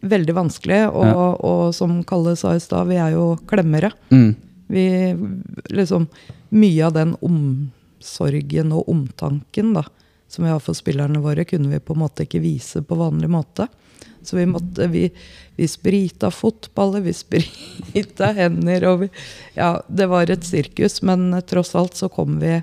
Veldig 0.00 0.34
vanskelig, 0.34 0.78
og, 0.94 1.04
Ja. 1.04 1.14
og 1.44 1.74
som 1.76 2.02
Kalle 2.04 2.36
sa 2.36 2.54
i 2.56 2.60
stad, 2.60 2.88
vi 2.88 2.96
er 2.96 3.12
jo 3.12 3.36
klemmere. 3.46 3.92
Mm, 4.10 4.36
Vi 4.70 4.84
liksom 5.70 6.06
Mye 6.50 6.86
av 6.86 6.92
den 6.94 7.16
omsorgen 7.22 8.72
og 8.72 8.88
omtanken 8.88 9.72
da, 9.74 9.84
som 10.28 10.44
vi 10.44 10.50
har 10.50 10.60
for 10.62 10.74
spillerne 10.74 11.20
våre, 11.22 11.44
kunne 11.44 11.68
vi 11.70 11.78
på 11.78 11.94
en 11.94 12.00
måte 12.02 12.24
ikke 12.26 12.40
vise 12.42 12.82
på 12.82 12.96
vanlig 12.98 13.28
måte. 13.30 13.68
Så 14.22 14.36
vi 14.36 14.46
måtte 14.46 14.88
Vi, 14.90 15.10
vi 15.56 15.68
sprita 15.68 16.30
fotballer, 16.30 17.00
vi 17.00 17.12
sprita 17.16 18.32
hender, 18.36 18.84
og 18.90 19.00
vi 19.04 19.08
Ja, 19.56 19.80
det 19.88 20.08
var 20.08 20.30
et 20.30 20.44
sirkus, 20.44 21.02
men 21.02 21.30
tross 21.46 21.74
alt 21.74 21.94
så 21.94 22.08
kom 22.10 22.38
vi 22.40 22.62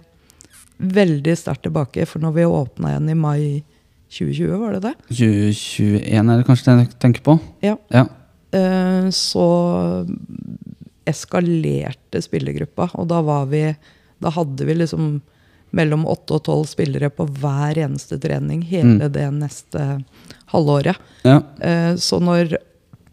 veldig 0.79 1.37
sterkt 1.37 1.63
tilbake. 1.63 2.05
For 2.05 2.19
når 2.19 2.33
vi 2.33 2.45
åpna 2.45 2.91
igjen 2.93 3.09
i 3.09 3.15
mai 3.15 3.63
2020, 4.09 4.57
var 4.61 4.73
det 4.77 4.81
det? 4.85 4.93
2021 5.09 6.31
er 6.31 6.37
det 6.41 6.47
kanskje 6.47 6.65
det 6.71 6.85
jeg 6.85 6.99
tenker 7.03 7.23
på? 7.25 7.37
Ja. 7.65 7.75
Ja. 7.93 8.05
Eh, 8.55 9.09
så 9.11 9.45
eskalerte 11.07 12.21
spillergruppa. 12.23 12.89
Og 12.99 13.07
da 13.11 13.21
var 13.25 13.47
vi 13.51 13.65
Da 14.19 14.31
hadde 14.33 14.65
vi 14.65 14.73
liksom 14.73 15.19
mellom 15.77 16.05
åtte 16.09 16.37
og 16.39 16.43
tolv 16.47 16.65
spillere 16.65 17.09
på 17.13 17.25
hver 17.37 17.77
eneste 17.83 18.17
trening 18.23 18.63
hele 18.65 19.09
det 19.13 19.27
neste 19.35 19.99
halvåret. 20.53 20.95
ja. 21.27 21.41
Eh, 21.61 21.93
så 21.99 22.17
når 22.23 22.55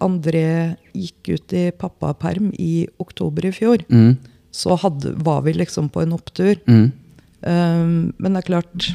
André 0.00 0.76
gikk 0.94 1.28
ut 1.34 1.52
i 1.52 1.70
pappaperm 1.72 2.52
i 2.58 2.86
oktober 2.98 3.44
i 3.46 3.52
fjor, 3.52 3.84
Mm, 3.90 4.16
så 4.52 4.78
hadde, 4.78 5.12
var 5.22 5.42
vi 5.42 5.52
liksom 5.52 5.90
på 5.90 6.02
en 6.02 6.12
opptur. 6.12 6.56
mm, 6.66 6.92
Um, 7.46 8.14
men 8.18 8.32
det 8.32 8.38
er 8.38 8.46
klart 8.48 8.86
eh, 8.88 8.94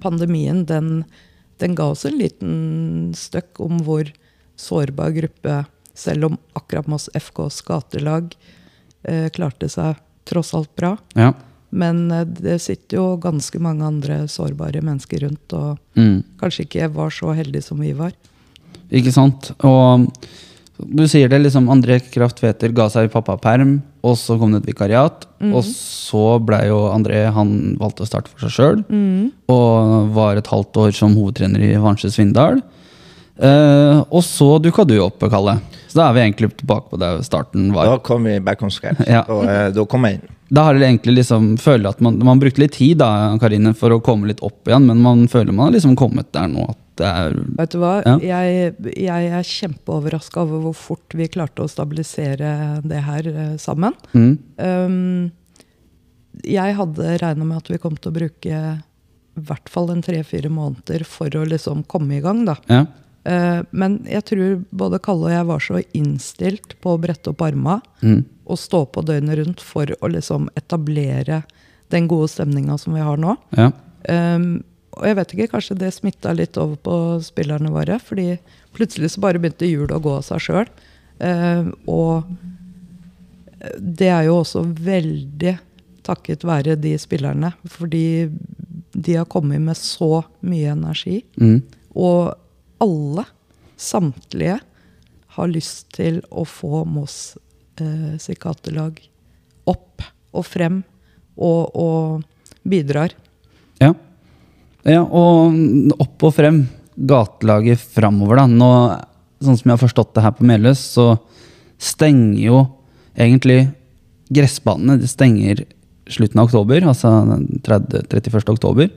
Pandemien 0.00 0.64
den, 0.68 1.04
den 1.58 1.74
ga 1.74 1.90
oss 1.94 2.04
en 2.08 2.18
liten 2.20 3.12
støkk 3.16 3.60
om 3.64 3.78
hvor 3.86 4.10
sårbar 4.58 5.14
gruppe, 5.16 5.64
selv 5.94 6.24
om 6.30 6.38
akkurat 6.58 6.86
Moss 6.90 7.08
FKs 7.14 7.62
gatelag 7.66 8.34
eh, 9.04 9.28
klarte 9.34 9.68
seg 9.72 9.96
tross 10.28 10.54
alt 10.54 10.74
bra. 10.76 10.96
ja. 11.16 11.32
Men 11.70 12.10
eh, 12.10 12.24
det 12.24 12.58
sitter 12.64 12.96
jo 12.96 13.06
ganske 13.20 13.58
mange 13.60 13.84
andre 13.84 14.22
sårbare 14.28 14.80
mennesker 14.84 15.20
rundt, 15.26 15.52
og 15.52 15.78
Mm. 15.98 16.22
kanskje 16.40 16.64
ikke 16.64 16.86
var 16.94 17.10
så 17.10 17.34
heldige 17.36 17.62
som 17.62 17.80
vi 17.80 17.92
var. 17.92 18.12
Ikke 18.90 19.12
sant? 19.12 19.50
Og 19.64 20.06
du 20.78 21.04
sier 21.10 21.30
det, 21.30 21.40
liksom 21.42 21.68
André 21.72 21.98
Kraft 22.12 22.38
Tveter 22.38 22.70
ga 22.76 22.86
seg 22.92 23.08
i 23.08 23.12
pappaperm, 23.12 23.78
og 24.06 24.14
så 24.20 24.36
kom 24.38 24.52
det 24.54 24.62
et 24.62 24.70
vikariat. 24.70 25.26
Og 25.50 25.62
så 25.66 26.38
ble 26.42 26.60
jo 26.68 26.78
André 26.92 27.24
Han 27.34 27.76
valgte 27.80 28.04
å 28.04 28.08
starte 28.08 28.30
for 28.30 28.46
seg 28.46 28.54
sjøl, 28.54 28.82
og 29.50 30.12
var 30.14 30.38
et 30.38 30.50
halvt 30.50 30.82
år 30.84 30.94
som 30.94 31.16
hovedtrener 31.18 31.64
i 31.66 31.74
Vansje 31.82 32.10
Svindal. 32.14 32.62
Eh, 33.38 33.98
og 34.10 34.24
så 34.26 34.56
dukka 34.62 34.84
du 34.86 34.96
opp, 35.02 35.22
Kalle. 35.30 35.58
Så 35.88 36.00
da 36.00 36.08
er 36.08 36.16
vi 36.16 36.24
egentlig 36.24 36.50
tilbake 36.58 36.90
på 36.90 36.98
der 37.00 37.22
starten 37.22 37.70
var. 37.74 37.86
Da 37.86 38.00
kom 38.02 38.26
vi 38.26 38.38
back 38.42 38.62
on 38.62 38.70
scratch. 38.70 39.04
Ja. 39.14 39.22
Og, 39.30 39.44
eh, 39.46 39.68
da 39.74 39.84
kom 39.86 40.06
jeg 40.08 40.18
inn. 40.18 40.34
Da 40.48 40.64
har 40.64 40.74
dere 40.74 40.88
egentlig 40.88 41.18
liksom 41.20 41.56
føler 41.60 41.92
at 41.92 42.00
man, 42.00 42.18
man 42.24 42.40
brukte 42.40 42.62
litt 42.62 42.74
tid 42.78 42.98
da, 43.02 43.36
Karine, 43.40 43.74
for 43.76 43.92
å 43.92 44.00
komme 44.04 44.30
litt 44.30 44.42
opp 44.42 44.68
igjen, 44.68 44.86
men 44.88 45.02
man 45.04 45.26
føler 45.28 45.52
man 45.52 45.68
har 45.68 45.76
liksom 45.76 45.96
kommet 45.98 46.30
der 46.32 46.48
nå 46.48 46.64
at 46.70 46.78
det 46.78 46.87
er 47.06 47.36
Vet 47.58 47.74
du 47.74 47.78
hva? 47.82 47.92
Ja. 48.06 48.16
Jeg, 48.22 48.74
jeg 48.96 49.30
er 49.38 49.42
kjempeoverraska 49.46 50.42
over 50.42 50.66
hvor 50.66 50.76
fort 50.76 51.14
vi 51.14 51.28
klarte 51.28 51.62
å 51.62 51.70
stabilisere 51.70 52.80
det 52.84 53.02
her 53.06 53.28
uh, 53.34 53.56
sammen. 53.60 53.94
mm, 54.12 54.38
Um, 54.58 55.30
jeg 56.46 56.74
hadde 56.78 57.16
regna 57.18 57.44
med 57.44 57.58
at 57.58 57.68
vi 57.70 57.78
kom 57.82 57.96
til 57.98 58.10
å 58.12 58.14
bruke 58.14 58.58
i 59.38 59.42
hvert 59.48 59.70
fall 59.70 59.90
en 59.90 60.02
tre-fire 60.02 60.50
måneder 60.50 61.04
for 61.06 61.34
å 61.34 61.44
liksom 61.46 61.84
komme 61.90 62.18
i 62.18 62.22
gang. 62.22 62.44
da. 62.46 62.56
Ja. 62.70 62.84
Eh, 63.28 63.60
men 63.70 63.98
jeg 64.08 64.24
tror 64.30 64.64
både 64.70 65.00
Kalle 65.02 65.28
og 65.28 65.34
jeg 65.34 65.46
var 65.48 65.64
så 65.64 65.80
innstilt 65.98 66.76
på 66.82 66.94
å 66.94 67.00
brette 67.02 67.32
opp 67.32 67.42
arma 67.46 67.80
Mm, 68.00 68.24
og 68.46 68.58
stå 68.58 68.84
på 68.94 69.02
døgnet 69.02 69.36
rundt 69.40 69.60
for 69.60 69.90
å 70.00 70.08
liksom 70.08 70.46
etablere 70.56 71.42
den 71.90 72.06
gode 72.08 72.28
stemninga 72.30 72.78
som 72.78 72.94
vi 72.94 73.00
har 73.02 73.18
nå. 73.18 73.36
ja. 73.56 73.72
Um, 74.08 74.62
og 74.98 75.06
jeg 75.06 75.16
vet 75.18 75.32
ikke, 75.34 75.50
kanskje 75.54 75.78
det 75.78 75.94
smitta 75.94 76.34
litt 76.36 76.58
over 76.60 76.76
på 76.82 76.96
spillerne 77.24 77.70
våre. 77.72 77.98
fordi 77.98 78.38
plutselig 78.76 79.14
så 79.14 79.22
bare 79.24 79.40
begynte 79.40 79.66
hjulet 79.66 79.96
å 79.96 80.02
gå 80.02 80.16
av 80.18 80.26
seg 80.26 80.44
sjøl. 80.44 80.68
og 81.86 82.28
det 83.78 84.08
er 84.12 84.28
jo 84.28 84.38
også 84.38 84.62
veldig 84.62 85.56
takket 86.06 86.44
være 86.46 86.76
de 86.78 86.94
spillerne. 87.00 87.52
Fordi 87.66 88.28
de 88.94 89.16
har 89.18 89.28
kommet 89.30 89.62
med 89.62 89.76
så 89.76 90.22
mye 90.40 90.72
energi. 90.72 91.22
Mm, 91.40 91.62
Og 91.98 92.34
alle, 92.82 93.24
samtlige, 93.76 94.60
har 95.38 95.50
lyst 95.50 95.92
til 95.94 96.20
å 96.30 96.44
få 96.46 96.84
Moss 96.84 97.36
eh, 97.78 98.16
sitt 98.18 98.42
opp 99.68 100.02
og 100.32 100.44
frem, 100.46 100.82
og, 101.36 101.76
og 101.78 102.22
bidrar. 102.66 103.14
Ja. 104.86 105.02
Og 105.02 105.98
opp 105.98 106.28
og 106.28 106.34
frem. 106.36 106.62
Gatelaget 106.98 107.82
framover, 107.94 108.40
da. 108.42 108.46
Nå, 108.50 108.70
sånn 109.44 109.58
som 109.58 109.70
jeg 109.70 109.76
har 109.76 109.82
forstått 109.82 110.14
det 110.16 110.24
her 110.24 110.34
på 110.34 110.46
Meløs, 110.48 110.82
så 110.96 111.12
stenger 111.78 112.40
jo 112.42 112.62
egentlig 113.18 113.68
gressbanene. 114.34 114.98
Det 115.00 115.10
stenger 115.10 115.64
slutten 116.08 116.40
av 116.40 116.48
oktober, 116.48 116.86
altså 116.88 117.12
30, 117.66 118.08
31. 118.08 118.42
oktober. 118.54 118.90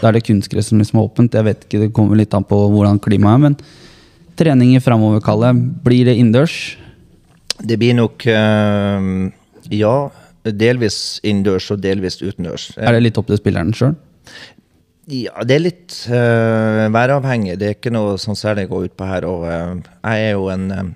Da 0.00 0.08
er 0.08 0.16
det 0.16 0.26
kunstgress 0.26 0.70
som 0.70 0.80
liksom 0.80 1.00
er 1.00 1.08
åpent. 1.08 1.36
Jeg 1.36 1.46
vet 1.46 1.64
ikke, 1.66 1.80
Det 1.84 1.92
kommer 1.96 2.18
litt 2.18 2.34
an 2.34 2.44
på 2.44 2.58
hvordan 2.72 3.00
klimaet 3.02 3.36
er. 3.36 3.42
Men 3.44 3.56
treninger 4.36 4.82
framover, 4.84 5.22
Kalle, 5.24 5.52
blir 5.54 6.08
det 6.08 6.16
innendørs? 6.16 6.76
Det 7.56 7.78
blir 7.80 7.96
nok 7.96 8.26
eh, 8.28 9.10
ja, 9.72 9.94
delvis 10.44 11.20
innendørs 11.24 11.70
og 11.72 11.80
delvis 11.80 12.20
utendørs. 12.20 12.70
Er 12.76 12.96
det 12.96 13.06
litt 13.06 13.20
opp 13.20 13.30
til 13.30 13.40
spilleren 13.40 13.72
sjøl? 13.76 13.94
Ja, 15.06 15.44
det 15.46 15.54
er 15.54 15.62
litt 15.62 15.96
uh, 16.10 16.86
væravhengig. 16.90 17.54
Det 17.60 17.66
er 17.68 17.76
ikke 17.76 17.92
noe 17.94 18.16
sånn 18.18 18.38
særlig 18.38 18.66
å 18.66 18.72
gå 18.72 18.80
ut 18.88 18.94
på 18.98 19.06
her. 19.06 19.26
Og 19.28 19.44
uh, 19.46 19.76
jeg 20.02 20.32
er 20.32 20.32
jo 20.34 20.48
en 20.50 20.64
uh, 20.74 20.88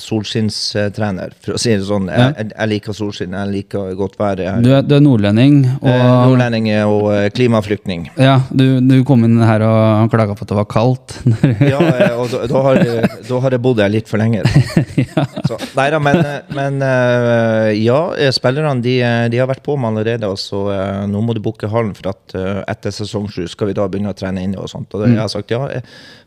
solskinnstrener, 0.00 1.32
for 1.44 1.54
å 1.56 1.60
si 1.60 1.70
det 1.76 1.84
sånn. 1.86 2.08
Jeg, 2.10 2.18
Ja. 2.20 2.32
jeg, 2.38 2.52
jeg 2.56 2.68
liker 2.72 2.92
solskinn, 2.96 3.32
jeg 3.36 3.52
liker 3.54 3.94
godt 3.98 4.16
vær. 4.18 4.38
Jeg, 4.42 4.62
Du, 4.64 4.70
er- 4.74 4.82
du 4.82 4.94
er 4.96 5.00
nordlending, 5.00 5.60
og 5.82 5.88
eh, 5.88 6.26
nordlending 6.26 6.68
og 6.86 7.12
eh, 7.14 7.28
klimaflyktning. 7.30 8.08
ja, 8.18 8.40
du, 8.52 8.80
du 8.80 9.04
kom 9.04 9.24
inn 9.24 9.38
her 9.40 9.62
og 9.62 10.10
klaga 10.10 10.34
på 10.34 10.42
at 10.42 10.48
det 10.48 10.58
var 10.60 10.68
kaldt. 10.70 11.16
Ja, 11.60 11.78
eh, 11.80 12.16
og 12.18 12.30
da, 12.32 12.46
da, 12.46 12.62
har, 12.62 12.74
jeg- 12.84 13.28
da 13.28 13.40
har 13.40 13.50
jeg 13.56 13.62
bodd 13.62 13.80
her 13.80 13.88
litt 13.92 14.08
for 14.08 14.18
lenge. 14.18 14.42
Så, 15.50 15.58
nei 15.76 15.88
da, 15.90 15.98
men, 16.02 16.20
men 16.54 16.80
eh, 16.82 17.72
ja, 17.84 18.00
spillerne 18.34 18.80
de, 18.82 18.98
de 19.30 19.38
har 19.40 19.48
vært 19.50 19.62
på 19.66 19.76
med 19.78 19.90
allerede. 19.92 20.30
Så 20.40 20.64
nå 21.10 21.20
må 21.24 21.34
du 21.34 21.40
booke 21.44 21.68
hallen, 21.70 21.94
for 21.94 22.12
at 22.12 22.34
etter 22.70 22.90
sesong 22.94 23.28
sju 23.32 23.46
skal 23.50 23.70
vi 23.70 23.74
da 23.76 23.86
begynne 23.90 24.12
å 24.12 24.16
trene 24.16 24.42
inne. 24.46 24.58
og 24.60 24.68
sånt. 24.70 24.92
Og 24.94 25.02
det, 25.04 25.12
jeg 25.14 25.20
har 25.20 25.28
sagt 25.32 25.50
ja, 25.54 25.64
eh, 25.68 25.82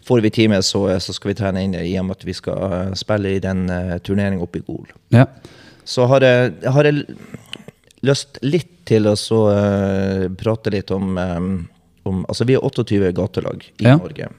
får 0.07 0.21
vi 0.21 0.29
time, 0.29 0.61
så, 0.63 0.87
eh, 0.89 0.99
så 0.99 1.13
skal 1.13 1.31
vi 1.31 1.35
trene 1.39 1.63
inn 1.63 1.75
i 1.75 1.97
og 1.99 2.05
med 2.07 2.17
at 2.17 2.25
vi 2.27 2.33
skal 2.35 2.63
eh, 2.71 2.93
spille 2.99 3.35
i 3.37 3.39
den 3.43 3.65
uh, 3.69 3.97
turneringa 4.03 4.43
oppe 4.43 4.59
i 4.61 4.65
Gol. 4.67 4.87
ja. 5.15 5.27
Så 5.85 6.05
har 6.07 6.23
jeg, 6.23 6.53
har 6.71 6.87
jeg 6.87 7.01
lyst 8.07 8.37
litt 8.41 8.69
til 8.87 9.07
å 9.09 9.17
så, 9.19 9.39
uh, 9.51 10.29
prate 10.39 10.71
litt 10.71 10.91
om, 10.95 11.17
um, 11.17 11.49
om 12.07 12.21
Altså, 12.31 12.45
vi 12.47 12.55
har 12.55 12.63
28 12.63 13.11
gatelag 13.11 13.65
i 13.79 13.83
Ja. 13.83 13.97
Norge. 13.97 14.29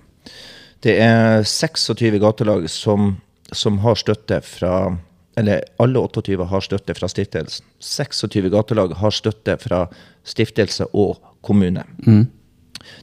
Det 0.81 0.95
er 1.01 1.43
26 1.45 2.17
gatelag 2.21 2.65
som, 2.73 3.17
som 3.53 3.79
har 3.85 3.95
støtte 4.01 4.41
fra 4.45 4.97
Eller 5.37 5.65
alle 5.79 5.99
28 5.99 6.47
har 6.49 6.61
støtte 6.65 6.95
fra 6.95 7.09
stiftelsen. 7.09 7.67
26 7.81 8.49
gatelag 8.51 8.93
har 8.95 9.11
støtte 9.11 9.57
fra 9.59 9.89
stiftelse 10.25 10.87
og 10.95 11.19
kommune. 11.43 11.85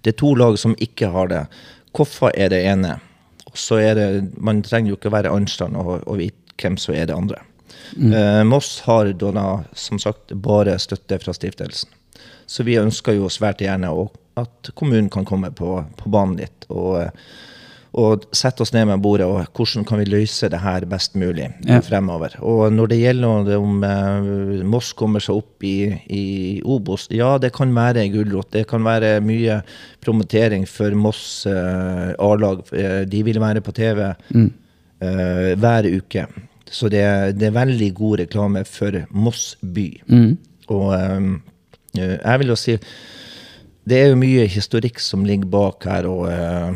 Det 0.02 0.14
er 0.14 0.18
to 0.18 0.34
lag 0.36 0.58
som 0.58 0.74
ikke 0.80 1.10
har 1.12 1.28
det. 1.28 1.46
Koffa 1.96 2.32
er 2.36 2.52
det 2.54 2.62
ene. 2.70 2.98
Og 3.52 3.58
så 3.60 3.82
er 3.84 3.96
det, 3.98 4.10
Man 4.38 4.62
trenger 4.64 4.94
jo 4.94 5.00
ikke 5.00 5.12
være 5.12 5.32
Arnstad 5.34 5.76
og, 5.76 5.98
og 6.08 6.20
vite 6.22 6.38
hvem 6.62 6.78
som 6.78 6.96
er 6.96 7.10
det 7.10 7.18
andre. 7.18 7.42
Eh, 7.98 8.44
Moss 8.48 8.80
har 8.86 9.12
da, 9.20 9.64
som 9.74 10.00
sagt 10.00 10.34
bare 10.34 10.78
støtte 10.80 11.20
fra 11.20 11.34
stiftelsen. 11.34 11.90
Så 12.46 12.64
vi 12.68 12.80
ønsker 12.80 13.16
jo 13.16 13.30
svært 13.32 13.64
gjerne 13.64 13.92
å, 13.92 14.10
at 14.40 14.72
kommunen 14.76 15.10
kan 15.12 15.26
komme 15.28 15.52
på, 15.56 15.80
på 15.98 16.12
banen 16.12 16.38
litt 16.40 16.68
og, 16.70 17.10
og 17.94 18.24
sette 18.32 18.64
oss 18.64 18.72
ned 18.72 18.86
med 18.88 19.02
bordet 19.04 19.26
og 19.28 19.42
hvordan 19.58 19.84
kan 19.84 20.00
vi 20.00 20.06
løse 20.08 20.48
det 20.50 20.62
her 20.64 20.86
best 20.88 21.14
mulig 21.20 21.50
Ja. 21.68 21.82
fremover. 21.84 22.38
Og 22.40 22.72
når 22.72 22.88
det 22.88 23.00
gjelder 23.02 23.58
om 23.58 23.84
eh, 23.84 24.64
Moss 24.64 24.94
kommer 24.94 25.20
seg 25.20 25.36
opp 25.42 25.64
i, 25.68 25.92
i 26.08 26.62
Obos, 26.64 27.10
ja 27.12 27.34
det 27.38 27.52
kan 27.58 27.74
være 27.76 28.06
gulrot. 28.14 28.48
Det 28.56 28.64
kan 28.72 28.84
være 28.88 29.20
mye 29.22 29.62
promotering 30.00 30.64
for 30.72 30.96
Moss 30.96 31.46
eh, 31.52 32.14
A-lag. 32.18 32.64
Eh, 32.72 33.02
de 33.12 33.24
vil 33.28 33.40
være 33.44 33.60
på 33.62 33.74
TV 33.76 34.00
eh, 34.08 35.52
hver 35.60 35.90
uke. 35.92 36.26
Så 36.72 36.88
det, 36.88 37.04
det 37.36 37.50
er 37.50 37.58
veldig 37.60 37.90
god 37.98 38.20
reklame 38.24 38.64
for 38.66 39.02
Moss 39.12 39.58
by. 39.62 39.90
Og 40.72 40.94
eh, 40.96 41.26
jeg 42.24 42.40
vil 42.40 42.48
jo 42.54 42.56
si 42.56 42.78
det 43.84 43.98
er 43.98 44.12
jo 44.14 44.18
mye 44.22 44.44
historikk 44.48 45.00
som 45.02 45.24
ligger 45.26 45.50
bak 45.50 45.84
her, 45.90 46.06
og 46.08 46.28
eh, 46.30 46.70
eh, 46.70 46.76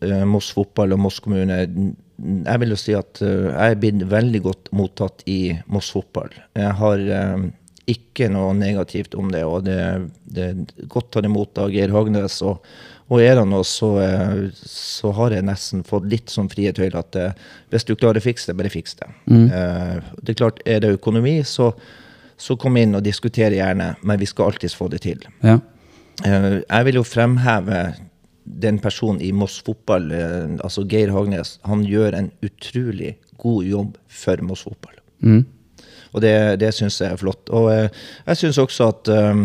Moss 0.00 0.52
fotball 0.54 0.94
og 0.94 1.00
Moss 1.02 1.18
kommune. 1.22 1.56
Jeg 2.18 2.62
vil 2.62 2.74
jo 2.74 2.78
si 2.78 2.94
at 2.98 3.22
eh, 3.24 3.48
jeg 3.50 3.74
er 3.74 3.80
blitt 3.82 4.04
veldig 4.10 4.42
godt 4.44 4.70
mottatt 4.76 5.24
i 5.30 5.56
Moss 5.70 5.90
fotball. 5.94 6.30
Jeg 6.58 6.74
har 6.80 7.02
eh, 7.02 7.48
ikke 7.88 8.28
noe 8.32 8.52
negativt 8.56 9.16
om 9.18 9.30
det, 9.32 9.44
og 9.48 9.64
det, 9.66 9.78
det 10.28 10.46
er 10.50 10.86
godt 10.90 11.12
tatt 11.14 11.28
imot 11.28 11.58
av 11.62 11.72
Geir 11.72 11.94
Hagnes. 11.94 12.40
Og, 12.46 12.60
og 13.08 13.22
er 13.24 13.38
det 13.38 13.46
noe, 13.48 13.64
så, 13.66 13.94
eh, 14.04 14.42
så 14.58 15.14
har 15.16 15.34
jeg 15.34 15.46
nesten 15.48 15.86
fått 15.88 16.10
litt 16.10 16.34
sånn 16.34 16.50
frie 16.52 16.74
tøyler 16.76 17.00
at 17.00 17.18
eh, 17.18 17.48
hvis 17.72 17.88
du 17.88 17.94
klarer 17.96 18.20
å 18.20 18.26
fikse 18.26 18.50
det, 18.50 18.58
bare 18.60 18.74
fiks 18.74 18.98
det. 19.00 19.08
Eh, 19.32 20.12
det 20.20 20.34
er 20.34 20.42
klart, 20.42 20.62
er 20.68 20.84
det 20.84 20.94
økonomi, 20.98 21.40
så, 21.48 21.72
så 22.38 22.58
kom 22.60 22.76
inn 22.78 22.98
og 22.98 23.06
diskuter 23.06 23.56
gjerne, 23.56 23.94
men 24.02 24.20
vi 24.20 24.28
skal 24.30 24.52
alltids 24.52 24.78
få 24.78 24.90
det 24.92 25.02
til. 25.08 25.26
ja. 25.46 25.58
Eh, 26.26 26.62
jeg 26.64 26.86
vil 26.88 26.98
jo 26.98 27.04
fremheve 27.06 27.82
den 28.62 28.80
personen 28.82 29.20
i 29.24 29.32
Moss 29.32 29.58
fotball, 29.66 30.10
eh, 30.14 30.56
altså 30.64 30.84
Geir 30.88 31.12
Hagnes. 31.14 31.58
Han 31.68 31.84
gjør 31.86 32.16
en 32.18 32.32
utrolig 32.44 33.16
god 33.38 33.64
jobb 33.68 33.96
for 34.08 34.44
Moss 34.46 34.64
fotball. 34.66 34.98
Og 36.14 36.24
det, 36.24 36.34
det 36.62 36.72
syns 36.74 37.00
jeg 37.02 37.12
er 37.12 37.20
flott. 37.20 37.50
Og 37.54 37.70
eh, 37.72 37.88
jeg 38.30 38.42
syns 38.42 38.60
også 38.62 38.90
at 38.94 39.10
eh, 39.12 39.42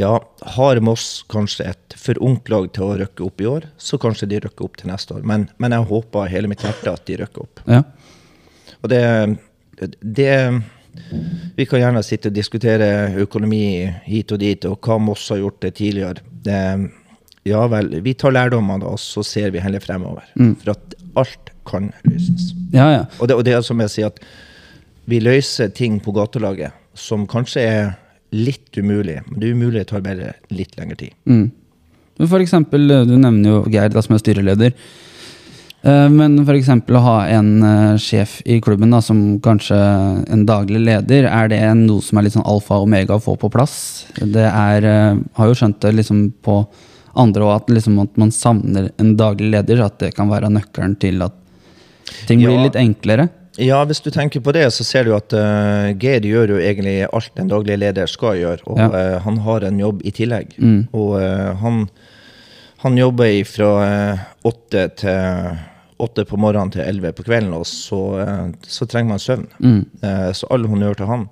ja, 0.00 0.14
har 0.56 0.80
Moss 0.84 1.22
kanskje 1.32 1.68
et 1.74 1.96
for 2.00 2.18
ungt 2.24 2.48
lag 2.52 2.70
til 2.72 2.88
å 2.88 2.96
rykke 3.02 3.26
opp 3.26 3.42
i 3.44 3.48
år, 3.50 3.68
så 3.76 4.00
kanskje 4.00 4.30
de 4.30 4.40
rykker 4.46 4.66
opp 4.66 4.80
til 4.80 4.90
neste 4.90 5.18
år. 5.18 5.26
Men, 5.28 5.50
men 5.62 5.76
jeg 5.76 5.90
håper 5.92 6.26
i 6.26 6.32
hele 6.32 6.50
mitt 6.50 6.64
hjerte 6.64 6.94
at 6.94 7.04
de 7.08 7.20
rykker 7.22 7.46
opp. 7.46 7.64
ja. 7.68 7.84
Og 8.82 8.90
det, 8.90 9.02
det 10.00 10.62
Vi 11.56 11.66
kan 11.66 11.80
gjerne 11.80 12.02
sitte 12.04 12.28
og 12.28 12.34
diskutere 12.36 13.12
økonomi 13.22 13.86
hit 14.04 14.32
og 14.34 14.40
dit, 14.42 14.64
og 14.66 14.82
hva 14.82 14.98
Moss 15.00 15.28
har 15.32 15.38
gjort 15.40 15.60
det 15.62 15.70
tidligere. 15.78 16.24
Det, 16.44 16.58
ja 17.48 17.64
vel, 17.70 17.88
vi 18.04 18.14
tar 18.14 18.34
lærdommer 18.34 18.78
det, 18.82 18.86
og 18.86 19.00
så 19.02 19.24
ser 19.26 19.50
vi 19.54 19.62
heller 19.62 19.82
fremover. 19.82 20.28
For 20.62 20.74
at 20.76 20.94
alt 21.18 21.50
kan 21.68 21.90
løses. 22.08 22.52
ja, 22.74 22.88
ja. 22.90 23.04
Og 23.20 23.28
det, 23.28 23.36
og 23.36 23.44
det 23.46 23.56
er 23.56 23.64
som 23.66 23.80
jeg 23.82 23.92
sier, 23.92 24.12
at 24.12 24.22
vi 25.10 25.18
løser 25.22 25.72
ting 25.74 25.98
på 26.02 26.14
gatelaget 26.14 26.72
som 26.94 27.26
kanskje 27.26 27.62
er 27.66 27.92
litt 28.32 28.76
umulig, 28.78 29.18
men 29.28 29.40
det 29.40 29.48
er 29.48 29.56
umulig 29.56 29.86
tar 29.88 30.04
bare 30.04 30.34
litt 30.54 30.76
lengre 30.78 30.98
tid. 31.00 31.16
Mm. 31.28 31.50
Men 32.18 32.28
For 32.28 32.44
eksempel, 32.44 32.90
eh, 32.90 33.06
du 33.08 33.16
nevner 33.18 33.50
jo 33.50 33.64
Geir 33.72 33.92
da, 33.92 34.02
som 34.04 34.14
er 34.16 34.22
styreleder. 34.22 34.72
Eh, 35.82 36.08
Men 36.08 36.38
eksempel 36.54 36.96
å 36.96 37.02
ha 37.02 37.16
en 37.28 37.50
eh, 37.62 37.96
sjef 37.98 38.40
i 38.46 38.60
klubben 38.60 38.90
da, 38.94 39.00
som 39.00 39.40
kanskje 39.40 39.76
en 40.30 40.46
daglig 40.46 40.80
leder, 40.86 41.26
er 41.26 41.48
det 41.48 41.60
noe 41.82 42.00
som 42.00 42.18
er 42.18 42.28
litt 42.28 42.36
sånn 42.36 42.46
alfa 42.46 42.78
og 42.78 42.86
omega 42.86 43.16
å 43.16 43.22
få 43.22 43.36
på 43.36 43.50
plass? 43.50 44.06
Det 44.16 44.46
er, 44.46 44.88
har 45.34 45.46
jo 45.50 45.58
skjønt 45.58 45.80
det 45.82 45.96
liksom 45.98 46.30
på 46.44 46.62
andre 47.18 47.44
og 47.44 47.54
at, 47.60 47.70
liksom 47.72 47.98
at 48.02 48.16
man 48.20 48.30
savner 48.32 48.90
en 49.00 49.14
daglig 49.16 49.50
leder. 49.52 49.84
At 49.84 49.98
det 50.00 50.14
kan 50.16 50.30
være 50.32 50.50
nøkkelen 50.52 50.98
til 51.00 51.22
at 51.22 51.32
ting 52.26 52.40
blir 52.40 52.56
Ja. 52.56 52.62
litt 52.66 52.76
enklere. 52.76 53.28
Ja, 53.60 53.82
hvis 53.84 54.00
du 54.00 54.10
tenker 54.10 54.40
på 54.40 54.52
det, 54.56 54.64
så 54.72 54.84
ser 54.84 55.04
du 55.04 55.12
at 55.14 55.32
uh, 55.36 55.92
Geir 56.00 56.24
gjør 56.24 56.54
jo 56.54 56.60
egentlig 56.62 57.02
alt 57.12 57.36
en 57.36 57.50
daglig 57.50 57.76
leder 57.82 58.06
skal 58.08 58.38
gjøre, 58.40 58.62
og 58.66 58.78
Ja. 58.80 58.86
uh, 58.88 59.18
han 59.20 59.36
har 59.44 59.66
en 59.68 59.78
jobb 59.78 60.00
i 60.08 60.10
tillegg. 60.10 60.54
Og 60.96 61.18
uh, 61.20 61.52
han, 61.60 61.82
han 62.78 62.96
jobber 62.96 63.44
fra 63.44 63.68
åtte 64.48 64.86
til 65.02 65.58
åtte 66.02 66.24
på 66.26 66.34
morgenen 66.40 66.72
til 66.74 66.82
elleve 66.82 67.12
på 67.14 67.22
kvelden, 67.28 67.52
og 67.54 67.62
så, 67.68 68.00
så 68.66 68.88
trenger 68.90 69.12
man 69.12 69.20
søvn. 69.22 69.44
Eh, 70.02 70.32
så 70.34 70.48
all 70.50 70.64
honnør 70.66 70.96
til 70.98 71.06
han. 71.06 71.28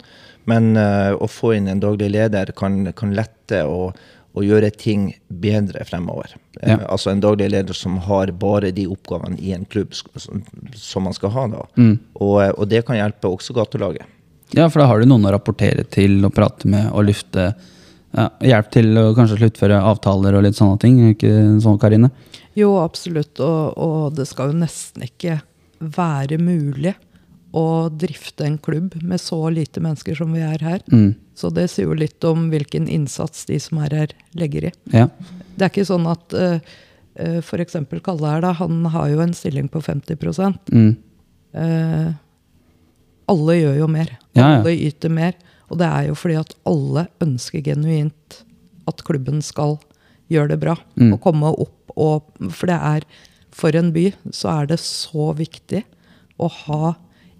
Men 0.47 0.77
å 0.79 1.27
få 1.27 1.57
inn 1.57 1.67
en 1.67 1.81
daglig 1.83 2.13
leder 2.15 2.53
kan, 2.55 2.85
kan 2.95 3.11
lette 3.17 3.65
å, 3.67 3.89
å 4.37 4.45
gjøre 4.47 4.71
ting 4.77 5.09
bedre 5.29 5.83
fremover. 5.89 6.37
Eh, 6.63 6.71
Ja. 6.71 6.77
altså 6.89 7.11
en 7.11 7.21
daglig 7.21 7.51
leder 7.51 7.75
som 7.75 7.97
har 7.99 8.31
bare 8.33 8.71
de 8.73 8.87
oppgavene 8.87 9.39
i 9.41 9.53
en 9.53 9.65
klubb 9.65 9.93
som, 9.95 11.03
man 11.03 11.13
skal 11.17 11.31
ha 11.31 11.47
da. 11.49 11.65
Og, 12.15 12.43
eh, 12.43 12.53
og 12.57 12.69
det 12.69 12.85
kan 12.87 12.97
hjelpe 12.97 13.29
også 13.31 13.55
gatelaget. 13.57 14.07
Ja, 14.55 14.69
for 14.69 14.81
da 14.83 14.87
har 14.87 15.01
du 15.01 15.07
noen 15.07 15.27
å 15.27 15.33
rapportere 15.35 15.85
til 15.91 16.25
og 16.27 16.35
prate 16.35 16.67
med 16.67 16.91
og 16.93 17.05
lufte. 17.07 17.55
Ja, 18.17 18.29
hjelp 18.43 18.71
til 18.75 18.89
å 18.99 19.15
kanskje 19.15 19.39
sluttføre 19.39 19.79
avtaler 19.83 20.35
og 20.35 20.43
litt 20.43 20.59
sånne 20.59 20.79
ting. 20.83 20.97
Ikke 21.15 21.61
sånn, 21.63 21.79
Karine? 21.79 22.11
Jo, 22.59 22.73
absolutt. 22.83 23.39
Og, 23.39 23.79
og 23.79 24.15
det 24.17 24.27
skal 24.27 24.51
jo 24.51 24.59
nesten 24.59 25.07
ikke 25.07 25.41
være 25.79 26.39
mulig 26.43 26.95
å 27.57 27.91
drifte 27.91 28.47
en 28.47 28.59
klubb 28.63 28.95
med 29.03 29.21
så 29.21 29.39
lite 29.51 29.83
mennesker 29.83 30.15
som 30.19 30.33
vi 30.35 30.43
er 30.47 30.63
her. 30.63 30.85
Så 31.35 31.51
det 31.55 31.67
sier 31.73 31.89
jo 31.89 31.97
litt 31.99 32.23
om 32.29 32.49
hvilken 32.53 32.87
innsats 32.91 33.47
de 33.49 33.59
som 33.63 33.81
er 33.83 33.97
her, 33.97 34.15
legger 34.39 34.69
i. 34.69 34.73
Ja. 34.95 35.09
Det 35.57 35.67
er 35.67 35.73
ikke 35.73 35.89
sånn 35.89 36.07
at 36.11 36.37
uh, 36.37 36.59
eh, 37.19 37.39
F.eks. 37.43 37.79
Kalle 38.07 38.35
her, 38.35 38.45
da, 38.45 38.53
han 38.61 38.85
har 38.95 39.09
jo 39.11 39.23
en 39.25 39.35
stilling 39.37 39.71
på 39.73 39.83
50 39.83 40.61
Mm. 40.71 40.93
Uh, 41.51 42.13
Alle 43.31 43.57
gjør 43.57 43.81
jo 43.81 43.89
mer. 43.91 44.13
Ja, 44.39 44.45
ja. 44.45 44.61
Alle 44.61 44.77
yter 44.77 45.11
mer. 45.11 45.35
Og 45.71 45.79
det 45.81 45.87
er 45.87 46.09
jo 46.11 46.17
fordi 46.19 46.39
at 46.39 46.55
alle 46.67 47.07
ønsker 47.23 47.63
genuint 47.67 48.41
at 48.91 49.03
klubben 49.07 49.43
skal 49.43 49.79
gjøre 50.31 50.55
det 50.55 50.61
bra. 50.63 50.77
Mm. 50.99 51.15
Og 51.15 51.23
komme 51.23 51.51
opp 51.51 51.95
og 51.99 52.27
For 52.55 52.71
det 52.71 52.77
er 52.79 53.07
For 53.51 53.75
en 53.75 53.91
by 53.91 54.13
så 54.31 54.53
er 54.61 54.69
det 54.71 54.79
så 54.83 55.33
viktig 55.35 55.83
å 56.39 56.47
ha 56.49 56.95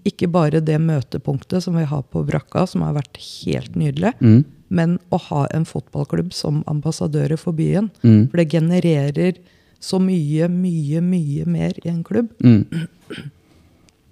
ikke 0.05 0.27
bare 0.31 0.61
det 0.63 0.79
møtepunktet 0.81 1.63
som 1.63 1.75
vi 1.77 1.83
har 1.85 2.01
på 2.03 2.23
brakka, 2.25 2.65
som 2.67 2.81
har 2.81 2.93
vært 2.97 3.17
helt 3.45 3.75
nydelig, 3.75 4.13
Mm. 4.21 4.43
men 4.69 4.99
å 5.11 5.19
ha 5.19 5.47
en 5.53 5.65
fotballklubb 5.65 6.31
som 6.33 6.63
ambassadører 6.67 7.37
for 7.37 7.53
byen. 7.53 7.89
Mm. 8.03 8.29
For 8.31 8.37
det 8.37 8.49
genererer 8.51 9.33
så 9.79 9.99
mye, 9.99 10.47
mye, 10.49 11.01
mye 11.01 11.45
mer 11.45 11.71
i 11.83 11.89
en 11.89 12.03
klubb. 12.03 12.29
Mm. 12.43 12.65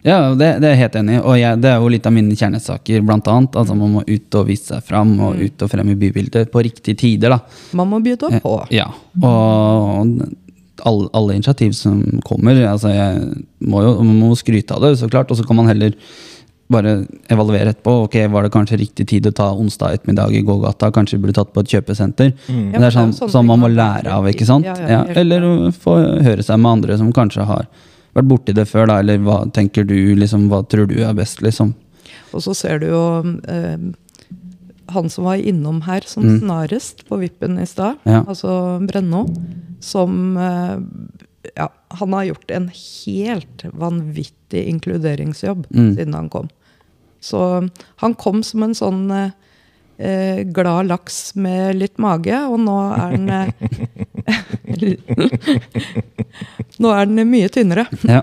Ja, 0.01 0.29
det, 0.33 0.47
det 0.63 0.67
er 0.69 0.75
jeg 0.75 0.79
helt 0.79 0.95
enig 0.95 1.15
i. 1.17 1.19
Og 1.27 1.35
jeg, 1.37 1.59
det 1.59 1.69
er 1.73 1.81
jo 1.83 1.89
litt 1.91 2.05
av 2.07 2.13
mine 2.15 2.35
kjernesaker, 2.39 3.01
blant 3.03 3.27
annet. 3.27 3.57
Altså, 3.59 3.75
man 3.75 3.91
må 3.97 4.03
ut 4.07 4.35
og 4.39 4.45
vise 4.47 4.69
seg 4.71 4.83
fram, 4.87 5.11
og 5.19 5.35
Mm. 5.35 5.41
ut 5.45 5.61
og 5.65 5.69
frem 5.73 5.89
i 5.91 5.95
bybildet 5.99 6.51
på 6.53 6.63
riktige 6.63 6.95
tider, 6.97 7.29
da. 7.35 7.39
Man 7.75 7.89
må 7.91 7.99
bjude 8.05 8.29
på. 8.41 8.53
Ja. 8.71 8.87
Og 9.21 10.13
alle, 10.87 11.09
alle 11.13 11.35
initiativ 11.37 11.71
som 11.77 12.01
kommer 12.27 12.57
altså 12.69 12.91
jeg 12.93 13.45
må 13.67 13.81
jo 13.83 13.93
må 14.05 14.33
skryte 14.37 14.75
av 14.75 14.83
det, 14.85 14.97
så 14.99 15.09
klart. 15.11 15.31
Og 15.31 15.39
så 15.39 15.45
kan 15.47 15.57
man 15.59 15.67
heller 15.69 15.95
bare 16.69 16.93
evaluere 17.31 17.73
etterpå. 17.73 17.95
Ok, 18.05 18.15
Var 18.29 18.45
det 18.45 18.51
kanskje 18.53 18.77
riktig 18.77 19.07
tid 19.09 19.27
å 19.27 19.33
ta 19.35 19.49
onsdag 19.57 19.97
ettermiddag 19.97 20.35
i 20.37 20.43
gågata? 20.45 20.91
Kanskje 20.93 21.19
burde 21.21 21.33
tatt 21.37 21.53
på 21.53 21.63
et 21.65 21.73
kjøpesenter? 21.73 22.33
Mm. 22.47 22.59
Men 22.59 22.73
Ja, 22.73 22.79
det 22.79 22.89
er 22.91 22.97
sånn, 22.97 23.13
sånn 23.17 23.47
man 23.49 23.63
må 23.63 23.71
lære 23.73 24.13
av, 24.13 24.27
ikke 24.29 24.45
sant? 24.45 24.65
Ja, 24.69 24.75
ja, 24.77 25.03
eller 25.17 25.71
få 25.73 25.97
høre 26.25 26.45
seg 26.45 26.61
med 26.61 26.77
andre 26.77 26.97
som 27.01 27.11
kanskje 27.13 27.47
har 27.49 27.65
vært 28.13 28.29
borti 28.29 28.53
det 28.53 28.67
før, 28.69 28.87
da. 28.91 28.99
Eller 29.01 29.17
hva 29.25 29.41
tenker 29.53 29.87
du, 29.87 29.97
liksom, 30.15 30.47
hva 30.49 30.61
tror 30.69 30.89
du 30.91 30.99
er 31.01 31.17
best, 31.17 31.41
liksom? 31.41 31.73
Og 32.33 32.45
så 32.45 32.53
ser 32.53 32.83
du 32.83 32.91
jo 32.91 33.03
eh, 33.49 33.77
han 34.93 35.09
som 35.09 35.23
var 35.29 35.35
innom 35.37 35.81
her 35.85 36.01
som 36.05 36.23
Mm. 36.23 36.39
snarest 36.41 37.05
på 37.09 37.17
vippen 37.21 37.59
i 37.59 37.65
stad, 37.65 37.95
Ja. 38.05 38.23
altså 38.27 38.79
Brenno, 38.87 39.25
som 39.79 40.37
eh, 40.37 40.77
Ja, 41.55 41.69
han 41.97 42.13
har 42.13 42.23
gjort 42.25 42.51
en 42.51 42.67
helt 43.05 43.63
vanvittig 43.73 44.67
inkluderingsjobb 44.67 45.65
Mm. 45.71 45.95
siden 45.95 46.13
han 46.13 46.29
kom. 46.29 46.49
Så 47.21 47.69
han 47.97 48.13
kom 48.15 48.43
som 48.43 48.63
en 48.63 48.73
sånn 48.75 49.11
eh, 49.11 49.29
eh, 49.99 50.43
glad 50.43 50.87
laks 50.87 51.35
med 51.35 51.75
litt 51.75 51.97
mage, 51.97 52.47
og 52.47 52.59
nå 52.59 52.93
er 52.93 53.11
han 53.11 53.29
eh, 53.29 53.49
Nå 56.79 56.91
er 56.95 57.05
den 57.09 57.25
mye 57.31 57.49
tynnere. 57.51 57.85
Ja. 58.07 58.21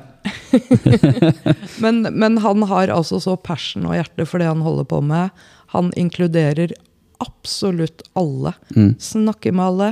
Men, 1.82 2.02
men 2.12 2.38
han 2.42 2.62
har 2.66 2.88
altså 2.88 3.20
så 3.22 3.36
passion 3.36 3.84
og 3.86 3.94
hjerte 3.98 4.26
for 4.26 4.38
det 4.42 4.48
han 4.48 4.62
holder 4.64 4.84
på 4.88 5.00
med. 5.04 5.30
Han 5.74 5.92
inkluderer 5.96 6.72
absolutt 7.18 8.02
alle. 8.14 8.52
Mm. 8.76 8.94
Snakker 9.00 9.52
med 9.52 9.64
alle. 9.66 9.88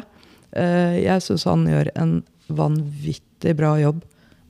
Eh, 0.52 0.98
Jeg 1.04 1.22
syns 1.24 1.44
han 1.48 1.66
gjør 1.66 1.90
en 1.94 2.22
vanvittig 2.48 3.56
bra 3.56 3.74
jobb 3.80 4.02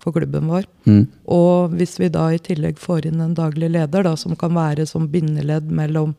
for 0.03 0.13
klubben 0.13 0.49
vår. 0.51 0.67
Mm. 0.85 1.07
Og 1.33 1.73
hvis 1.79 1.97
vi 2.01 2.11
da 2.13 2.27
i 2.35 2.39
tillegg 2.43 2.79
får 2.83 3.07
inn 3.09 3.21
en 3.25 3.35
daglig 3.39 3.71
leder, 3.73 4.05
da, 4.05 4.17
som 4.21 4.37
kan 4.37 4.53
være 4.55 4.85
som 4.87 5.07
bindeledd 5.09 5.71
mellom 5.73 6.15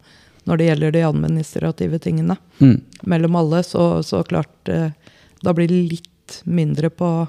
når 0.45 0.57
det 0.61 0.65
gjelder 0.69 0.91
de 0.93 1.03
administrative 1.07 1.99
tingene, 1.99 2.37
Mm. 2.61 2.81
mellom 3.03 3.35
alle, 3.35 3.63
så, 3.63 4.01
så 4.03 4.23
klart 4.23 4.69
eh, 4.69 4.91
Da 5.43 5.53
blir 5.53 5.67
det 5.67 5.89
litt 5.91 6.41
mindre 6.45 6.89
på 6.89 7.27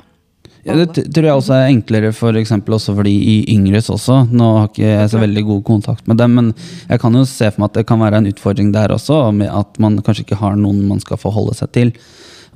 Ja, 0.67 0.75
det 0.83 1.05
tror 1.15 1.29
jeg 1.29 1.39
også 1.39 1.55
er 1.55 1.69
enklere 1.71 2.11
for 2.17 2.37
eksempel 2.41 2.75
også 2.75 2.95
for 2.97 3.07
de 3.07 3.13
i 3.15 3.37
yngres 3.55 3.91
også. 3.93 4.25
Nå 4.35 4.49
har 4.57 4.71
ikke 4.71 4.89
jeg 4.89 5.11
så 5.13 5.21
veldig 5.23 5.45
god 5.47 5.65
kontakt 5.69 6.09
med 6.11 6.19
dem, 6.19 6.35
men 6.39 6.53
jeg 6.89 7.03
kan 7.03 7.15
jo 7.15 7.23
se 7.29 7.51
for 7.53 7.63
meg 7.63 7.71
at 7.71 7.81
det 7.81 7.87
kan 7.87 8.03
være 8.03 8.21
en 8.21 8.31
utfordring 8.33 8.73
der 8.75 8.95
også, 8.95 9.21
med 9.37 9.53
at 9.53 9.79
man 9.83 10.01
kanskje 10.03 10.27
ikke 10.27 10.41
har 10.41 10.59
noen 10.59 10.83
man 10.89 11.03
skal 11.03 11.21
forholde 11.23 11.55
seg 11.59 11.71
til. 11.77 11.93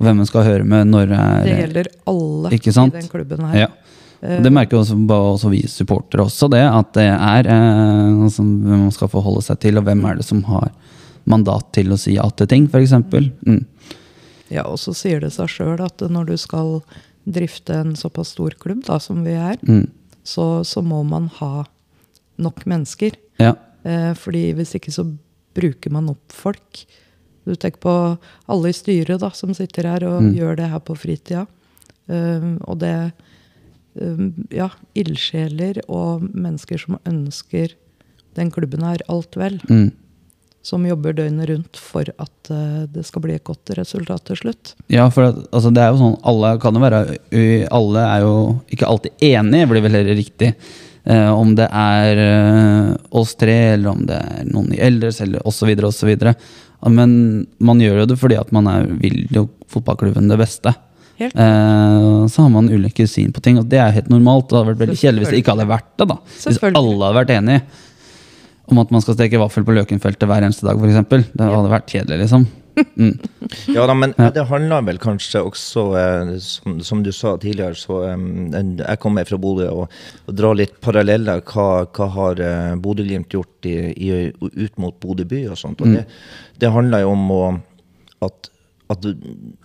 Hvem 0.01 0.17
man 0.23 0.27
skal 0.27 0.47
høre 0.47 0.65
med 0.65 0.89
når 0.89 1.11
det 1.11 1.21
er 1.21 1.45
Det 1.45 1.57
gjelder 1.59 1.89
alle 2.09 2.51
i 2.57 2.59
den 2.97 3.09
klubben 3.11 3.45
her. 3.51 3.59
Ja. 3.63 3.69
Det 4.21 4.51
merker 4.53 4.77
også, 4.77 4.97
også 5.15 5.49
vi 5.49 5.63
supportere 5.69 6.27
også, 6.27 6.49
det 6.53 6.61
at 6.61 6.91
det 6.93 7.07
er 7.09 7.47
eh, 7.49 8.23
altså, 8.27 8.43
hvem 8.43 8.83
man 8.85 8.93
skal 8.93 9.09
forholde 9.09 9.41
seg 9.45 9.57
til, 9.63 9.79
og 9.79 9.87
hvem 9.87 10.03
er 10.05 10.19
det 10.19 10.25
som 10.27 10.43
har 10.49 10.69
mandat 11.29 11.71
til 11.73 11.93
å 11.93 11.97
si 11.97 12.17
ja 12.17 12.27
til 12.37 12.49
ting, 12.49 12.67
f.eks. 12.69 12.93
Mm. 13.47 13.63
Ja, 14.51 14.67
og 14.67 14.77
så 14.81 14.93
sier 14.97 15.23
det 15.23 15.31
seg 15.33 15.49
sjøl 15.49 15.81
at 15.81 16.03
når 16.11 16.33
du 16.33 16.35
skal 16.37 16.81
drifte 17.27 17.73
en 17.75 17.95
såpass 17.95 18.29
stor 18.35 18.51
klubb 18.59 18.83
da, 18.85 18.97
som 18.99 19.23
vi 19.23 19.31
er, 19.37 19.57
Mm. 19.67 19.87
så, 20.23 20.63
så 20.65 20.81
må 20.83 21.03
man 21.05 21.27
ha 21.39 21.65
nok 22.37 22.65
mennesker. 22.65 23.11
Ja. 23.39 23.55
Eh, 23.83 24.13
fordi 24.13 24.53
hvis 24.53 24.73
ikke 24.77 24.91
så 24.93 25.05
bruker 25.53 25.91
man 25.91 26.09
opp 26.09 26.31
folk. 26.31 26.85
Du 27.45 27.55
tenker 27.55 27.79
på 27.81 27.93
alle 28.49 28.69
i 28.69 28.73
styret 28.73 29.19
da, 29.19 29.29
som 29.33 29.53
sitter 29.53 29.83
her 29.83 30.03
og 30.07 30.21
Mm. 30.21 30.33
gjør 30.37 30.55
det 30.57 30.69
her 30.69 30.79
på 30.79 30.95
fritida. 30.97 31.47
Eh, 32.09 32.57
og 32.67 32.79
det 32.79 33.13
eh, 33.99 34.29
Ja, 34.55 34.69
ildsjeler 34.95 35.81
og 35.89 36.21
mennesker 36.33 36.79
som 36.79 36.97
ønsker 37.05 37.73
den 38.35 38.49
klubben 38.51 38.81
her 38.83 38.97
alt 39.09 39.35
vel. 39.35 39.59
Mm. 39.69 39.91
Som 40.61 40.85
jobber 40.85 41.15
døgnet 41.17 41.49
rundt 41.49 41.79
for 41.81 42.05
at 42.05 42.51
eh, 42.53 42.83
det 42.93 43.03
skal 43.07 43.23
bli 43.23 43.33
et 43.33 43.45
godt 43.47 43.73
resultat 43.77 44.27
til 44.29 44.37
slutt. 44.43 44.75
Ja, 44.93 45.07
for 45.13 45.31
at, 45.31 45.39
altså, 45.49 45.71
det 45.73 45.81
er 45.81 45.89
jo 45.89 46.01
sånn 46.03 46.19
Alle 46.27 46.53
kan 46.61 46.77
jo 46.77 46.83
være 46.83 46.99
Alle 47.73 48.03
er 48.05 48.25
jo 48.27 48.35
ikke 48.69 48.89
alltid 48.89 49.25
enige, 49.31 49.69
blir 49.71 49.85
vel 49.87 49.97
heller 49.97 50.19
riktig. 50.19 50.53
Eh, 51.03 51.31
om 51.33 51.55
det 51.57 51.65
er 51.65 52.21
eh, 52.21 52.91
oss 53.17 53.33
tre, 53.39 53.57
eller 53.73 53.95
om 53.95 54.05
det 54.05 54.19
er 54.21 54.45
noen 54.51 54.69
i 54.75 54.81
eldres, 54.85 55.21
eller 55.25 55.41
osv., 55.49 55.73
osv. 55.87 56.13
Men 56.91 57.17
man 57.61 57.81
gjør 57.81 58.03
jo 58.03 58.07
det 58.11 58.17
fordi 58.21 58.37
at 58.37 58.53
man 58.53 58.69
er, 58.69 58.87
vil 59.01 59.25
jo 59.33 59.47
fotballklubben 59.71 60.29
det 60.29 60.37
beste. 60.41 60.73
Helt. 61.21 61.37
Eh, 61.37 62.27
så 62.29 62.45
har 62.45 62.51
man 62.53 62.69
ulike 62.69 63.07
syn 63.09 63.33
på 63.33 63.41
ting, 63.45 63.57
og 63.61 63.69
det 63.69 63.81
er 63.81 63.95
helt 63.97 64.11
normalt. 64.13 64.49
Det 64.49 64.59
hadde 64.59 64.73
vært 64.73 64.83
veldig 64.85 64.99
kjedelig 65.01 65.25
hvis 65.25 65.33
det 65.33 65.41
ikke 65.41 65.55
hadde 65.55 65.71
vært 65.73 65.89
det. 65.97 66.09
da 66.13 66.19
Hvis 66.37 66.61
alle 66.69 67.07
hadde 67.07 67.17
vært 67.17 67.33
enige 67.37 67.89
om 68.73 68.81
at 68.81 68.91
man 68.93 69.03
skal 69.03 69.17
steke 69.17 69.39
vaffel 69.41 69.65
på 69.67 69.75
Løkenfeltet 69.75 70.29
hver 70.29 70.47
eneste 70.47 70.67
dag, 70.67 70.79
f.eks. 70.79 71.31
Det 71.35 71.51
hadde 71.51 71.71
vært 71.71 71.93
kjedelig, 71.93 72.25
liksom. 72.25 72.49
Mm. 72.95 73.17
Ja 73.75 73.83
da, 73.87 73.93
men 73.97 74.13
det 74.15 74.43
handler 74.47 74.85
vel 74.87 74.99
kanskje 75.01 75.41
også, 75.43 75.83
eh, 75.99 76.29
som, 76.43 76.77
som 76.85 77.01
du 77.03 77.11
sa 77.15 77.33
tidligere, 77.39 77.75
så 77.75 78.01
um, 78.13 78.51
jeg 78.53 79.01
kommer 79.03 79.27
fra 79.27 79.39
Bodø, 79.41 79.67
og, 79.73 79.97
og 80.27 80.37
drar 80.37 80.55
litt 80.57 80.77
paralleller. 80.83 81.43
Hva, 81.47 81.83
hva 81.91 82.07
har 82.15 82.41
eh, 82.45 82.77
Bodø-Glimt 82.81 83.35
gjort 83.35 83.67
i, 83.69 83.75
i, 83.91 84.13
ut 84.31 84.79
mot 84.81 84.95
Bodø 85.03 85.27
by 85.27 85.43
og 85.51 85.59
sånt. 85.59 85.83
Og 85.83 85.97
det, 85.97 86.05
det 86.63 86.71
handler 86.71 87.03
jo 87.03 87.13
om 87.15 87.35
å, 87.35 87.41
at, 88.23 88.51
at 88.93 89.09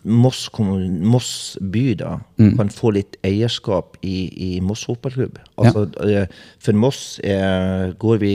Moss, 0.02 0.46
Moss 0.58 1.30
by 1.62 1.86
da, 2.02 2.16
kan 2.58 2.72
få 2.74 2.96
litt 2.98 3.18
eierskap 3.26 4.00
i, 4.02 4.16
i 4.48 4.50
Moss 4.64 4.86
fotballklubb. 4.88 5.38
Altså, 5.62 5.86
ja. 6.10 6.26
For 6.62 6.78
Moss 6.78 7.20
er, 7.22 7.94
går 8.02 8.22
vi 8.22 8.34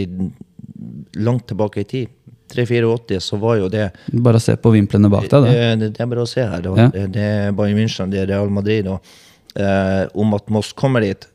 langt 1.21 1.47
tilbake 1.51 1.81
i 1.83 1.87
tid. 1.87 2.09
3-84, 2.51 3.19
så 3.23 3.37
var 3.39 3.55
jo 3.61 3.69
det 3.71 3.85
Bare 4.11 4.39
se 4.43 4.57
på 4.59 4.73
vimplene 4.73 5.07
bak 5.09 5.29
deg. 5.31 5.45
Da. 5.45 5.51
Eh, 5.55 5.75
Det, 5.79 5.93
det 5.95 6.01
er 6.03 6.09
bare 6.11 6.25
å 6.25 6.27
se 6.27 6.43
her. 6.43 6.61
da. 6.65 6.73
Ja. 6.75 6.87
Det, 6.91 7.05
det 7.15 7.27
er 7.27 7.51
Bayern 7.55 7.77
München, 7.79 8.11
det 8.11 8.19
er 8.25 8.27
Real 8.33 8.49
Madrid. 8.51 8.87
Og, 8.91 8.99
eh, 9.55 10.07
om 10.19 10.33
at 10.35 10.49
Moss 10.51 10.73
kommer 10.73 11.01
dit 11.05 11.27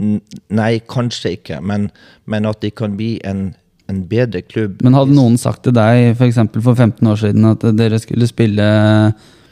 Nei, 0.00 0.78
kanskje 0.88 1.34
ikke. 1.36 1.58
Men, 1.60 1.90
men 2.24 2.46
at 2.48 2.62
de 2.64 2.70
kan 2.72 2.94
bli 2.96 3.18
en, 3.28 3.50
en 3.90 3.98
bedre 4.08 4.40
klubb. 4.42 4.78
Men 4.82 4.96
hadde 4.96 5.12
noen 5.12 5.36
sagt 5.38 5.62
til 5.66 5.74
deg 5.76 6.14
for, 6.16 6.24
eksempel 6.30 6.62
for 6.64 6.74
15 6.78 7.04
år 7.10 7.20
siden 7.20 7.44
at 7.50 7.66
dere 7.76 7.98
skulle 8.00 8.28
spille 8.30 8.64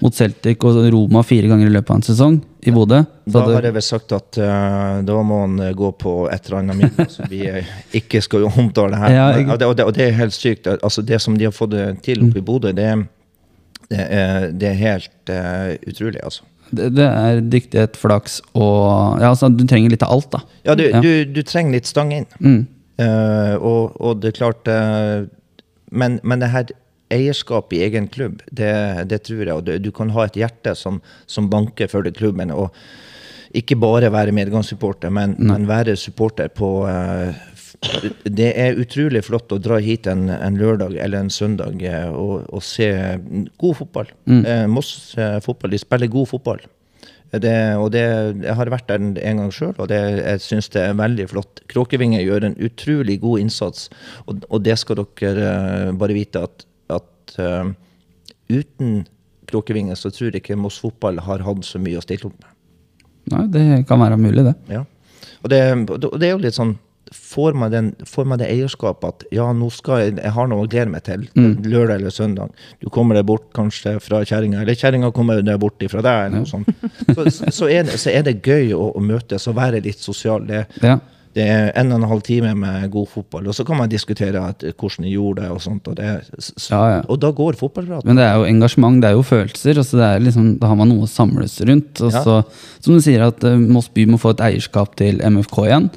mot 0.03 0.15
Celtic 0.15 0.63
og 0.67 0.79
Roma 0.93 1.23
fire 1.27 1.51
ganger 1.51 1.69
i 1.69 1.75
løpet 1.75 1.91
av 1.91 1.99
en 1.99 2.07
sesong 2.07 2.39
i 2.67 2.75
Bodø? 2.75 3.01
Da 3.29 3.43
har 3.49 3.67
jeg 3.67 3.75
vel 3.77 3.85
sagt 3.85 4.15
at 4.17 4.39
uh, 4.41 5.01
da 5.07 5.17
må 5.27 5.43
han 5.45 5.59
eh, 5.65 5.75
gå 5.77 5.91
på 6.01 6.15
et 6.33 6.47
eller 6.47 6.61
annet 6.63 6.81
middag 6.83 7.13
som 7.13 7.29
vi 7.31 7.43
eh, 7.51 7.73
ikke 7.99 8.23
skal 8.25 8.47
omtale 8.49 8.99
her. 9.01 9.15
Ja, 9.15 9.27
jeg... 9.37 9.49
og, 9.49 9.59
det, 9.59 9.71
og, 9.71 9.77
det, 9.79 9.87
og 9.91 9.97
det 9.99 10.07
er 10.09 10.19
helt 10.21 10.37
sykt. 10.37 10.69
Altså, 10.77 11.05
det 11.07 11.21
som 11.25 11.39
de 11.39 11.49
har 11.49 11.55
fått 11.55 11.77
til 12.07 12.23
oppe 12.27 12.41
i 12.41 12.45
Bodø, 12.45 12.73
det, 12.77 12.93
det, 13.91 14.05
er, 14.05 14.49
det 14.55 14.73
er 14.73 14.81
helt 14.83 15.35
uh, 15.35 15.75
utrolig, 15.89 16.23
altså. 16.23 16.47
det, 16.71 16.91
det 16.97 17.07
er 17.09 17.43
dyktighet, 17.43 17.99
flaks 17.99 18.41
og 18.53 19.23
ja, 19.23 19.33
altså, 19.33 19.51
Du 19.53 19.65
trenger 19.67 19.95
litt 19.95 20.07
av 20.07 20.15
alt, 20.19 20.31
da. 20.35 20.45
Ja, 20.69 20.79
du, 20.79 20.87
Ja. 20.89 21.03
Du, 21.05 21.13
du 21.33 21.43
trenger 21.47 21.79
litt 21.79 21.91
stang 21.91 22.15
inn. 22.15 22.29
Mm. 22.39 22.63
Uh, 22.99 23.55
og, 23.63 23.99
og 24.03 24.23
det 24.23 24.33
er 24.33 24.39
klart 24.41 24.71
uh, 24.71 25.27
men, 25.91 26.19
men 26.23 26.43
det 26.43 26.51
her 26.53 26.71
eierskap 27.15 27.73
i 27.73 27.83
egen 27.87 28.09
klubb, 28.13 28.43
det, 28.51 28.73
det 29.11 29.23
tror 29.29 29.45
jeg. 29.45 29.55
Og 29.55 29.67
du, 29.67 29.75
du 29.81 29.93
kan 29.95 30.13
ha 30.15 30.27
et 30.29 30.39
hjerte 30.39 30.75
som, 30.79 31.03
som 31.27 31.49
banker 31.51 31.91
for 31.91 32.07
det 32.07 32.17
klubben. 32.19 32.53
og 32.55 32.75
ikke 33.57 33.79
bare 33.81 34.11
være 34.13 34.35
medgangssupporter, 34.37 35.13
men, 35.13 35.35
men 35.39 35.69
være 35.69 35.97
supporter 35.97 36.51
på 36.53 36.85
uh, 36.85 37.33
Det 38.25 38.51
er 38.53 38.81
utrolig 38.81 39.23
flott 39.25 39.53
å 39.55 39.61
dra 39.63 39.79
hit 39.81 40.09
en, 40.11 40.29
en 40.29 40.59
lørdag 40.59 40.97
eller 40.99 41.25
en 41.25 41.31
søndag 41.31 41.81
eh, 41.87 42.09
og, 42.11 42.43
og 42.51 42.65
se 42.65 42.89
god 43.61 43.79
fotball. 43.79 44.11
Eh, 44.27 44.67
Moss 44.67 45.15
eh, 45.17 45.39
fotball, 45.45 45.71
de 45.73 45.81
spiller 45.81 46.11
god 46.11 46.29
fotball. 46.33 46.65
Det, 47.29 47.55
og 47.77 47.91
det, 47.93 48.03
jeg 48.41 48.57
har 48.57 48.71
vært 48.73 48.89
der 48.89 49.03
en, 49.05 49.41
gang 49.43 49.51
sjøl, 49.53 49.75
og 49.77 49.91
det, 49.93 49.99
jeg 50.17 50.43
syns 50.43 50.71
det 50.73 50.81
er 50.87 50.97
veldig 50.99 51.27
flott. 51.31 51.61
Kråkevinge 51.71 52.23
gjør 52.25 52.49
en 52.49 52.57
utrolig 52.67 53.19
god 53.21 53.45
innsats, 53.45 53.91
og, 54.25 54.47
og 54.49 54.65
det 54.65 54.79
skal 54.81 55.03
dere 55.03 55.93
bare 56.01 56.17
vite 56.17 56.43
at, 56.49 56.65
at 57.29 57.39
uh, 57.45 57.71
uten 58.49 59.07
Kråkevinge 59.49 59.95
så 59.97 60.11
tror 60.13 60.29
jeg 60.29 60.43
ikke 60.43 60.59
Moss 60.61 60.77
fotball 60.83 61.23
har 61.25 61.41
hatt 61.47 61.65
så 61.65 61.81
mye 61.81 62.01
å 62.01 62.05
stille 62.05 62.29
opp 62.29 62.37
med. 62.37 62.51
Nei, 63.33 63.47
det 63.53 63.65
kan 63.89 64.01
være 64.01 64.19
mulig, 64.21 64.45
det. 64.45 64.55
Ja. 64.73 64.83
Og 65.41 65.53
det, 65.53 65.63
det 66.21 66.29
er 66.29 66.35
jo 66.35 66.43
litt 66.43 66.57
sånn 66.57 66.77
får 67.13 67.53
man, 67.53 67.71
den, 67.73 67.95
får 68.07 68.25
man, 68.29 68.39
det 68.41 68.49
eierskapet 68.53 69.09
at 69.09 69.25
ja, 69.33 69.47
nå 69.57 69.71
skal 69.73 70.03
jeg, 70.03 70.15
jeg 70.21 70.33
har 70.35 70.49
noe 70.51 70.67
å 70.67 70.71
glede 70.71 70.93
meg 70.93 71.05
til 71.07 71.25
mm. 71.33 71.65
lørdag 71.65 72.01
eller 72.01 72.15
søndag. 72.15 72.65
Du 72.83 72.89
kommer 72.93 73.19
deg 73.19 73.27
bort 73.29 73.49
kanskje 73.57 73.97
fra 74.05 74.21
kjerringa, 74.27 74.63
eller 74.63 74.79
kjerringa 74.79 75.11
kommer 75.17 75.43
deg 75.45 75.61
bort 75.63 75.83
fra 75.91 76.03
deg. 76.05 76.27
eller 76.27 76.43
noe 76.43 76.51
sånt. 76.51 76.69
Så, 77.15 77.29
så, 77.55 77.69
er 77.71 77.87
det, 77.89 77.97
så, 78.01 78.13
er 78.13 78.27
det, 78.27 78.39
gøy 78.45 78.75
å, 78.77 78.91
å 78.93 79.05
møtes 79.05 79.49
og 79.49 79.57
være 79.59 79.81
litt 79.85 80.03
sosial. 80.05 80.45
Det, 80.49 80.67
ja. 80.85 80.99
Det, 81.39 81.47
er 81.47 81.71
en 81.79 81.95
og 81.95 82.01
en 82.01 82.09
halv 82.11 82.25
time 82.27 82.53
med 82.59 82.89
god 82.93 83.09
fotball, 83.13 83.49
og 83.49 83.57
så 83.57 83.65
kan 83.67 83.79
man 83.79 83.91
diskutere 83.91 84.43
at, 84.51 84.67
hvordan 84.75 85.07
de 85.07 85.15
gjorde 85.15 85.45
det. 85.45 85.51
Og 85.55 85.63
sånt, 85.63 85.89
og, 85.89 86.03
så, 86.39 86.53
ja, 86.73 86.83
ja. 86.97 87.01
og 87.07 87.21
da 87.23 87.31
går 87.35 87.59
fotballpraten. 87.61 88.09
Men 88.11 88.21
det 88.21 88.27
er 88.27 88.37
jo 88.41 88.49
engasjement, 88.51 89.01
det 89.03 89.13
er 89.13 89.17
jo 89.17 89.25
følelser. 89.27 89.79
Altså 89.79 90.01
det 90.01 90.09
er 90.09 90.27
liksom, 90.27 90.51
da 90.61 90.73
har 90.73 90.79
man 90.81 90.93
noe 90.93 91.07
å 91.07 91.11
samles 91.11 91.59
rundt. 91.69 92.03
Og 92.05 92.15
så, 92.15 92.41
som 92.85 92.99
du 92.99 93.05
sier, 93.05 93.25
at 93.29 93.47
uh, 93.47 93.57
Moss 93.59 93.91
by 93.95 94.09
må 94.11 94.21
få 94.21 94.35
et 94.37 94.45
eierskap 94.51 94.99
til 95.01 95.23
MFK 95.23 95.63
igjen. 95.69 95.89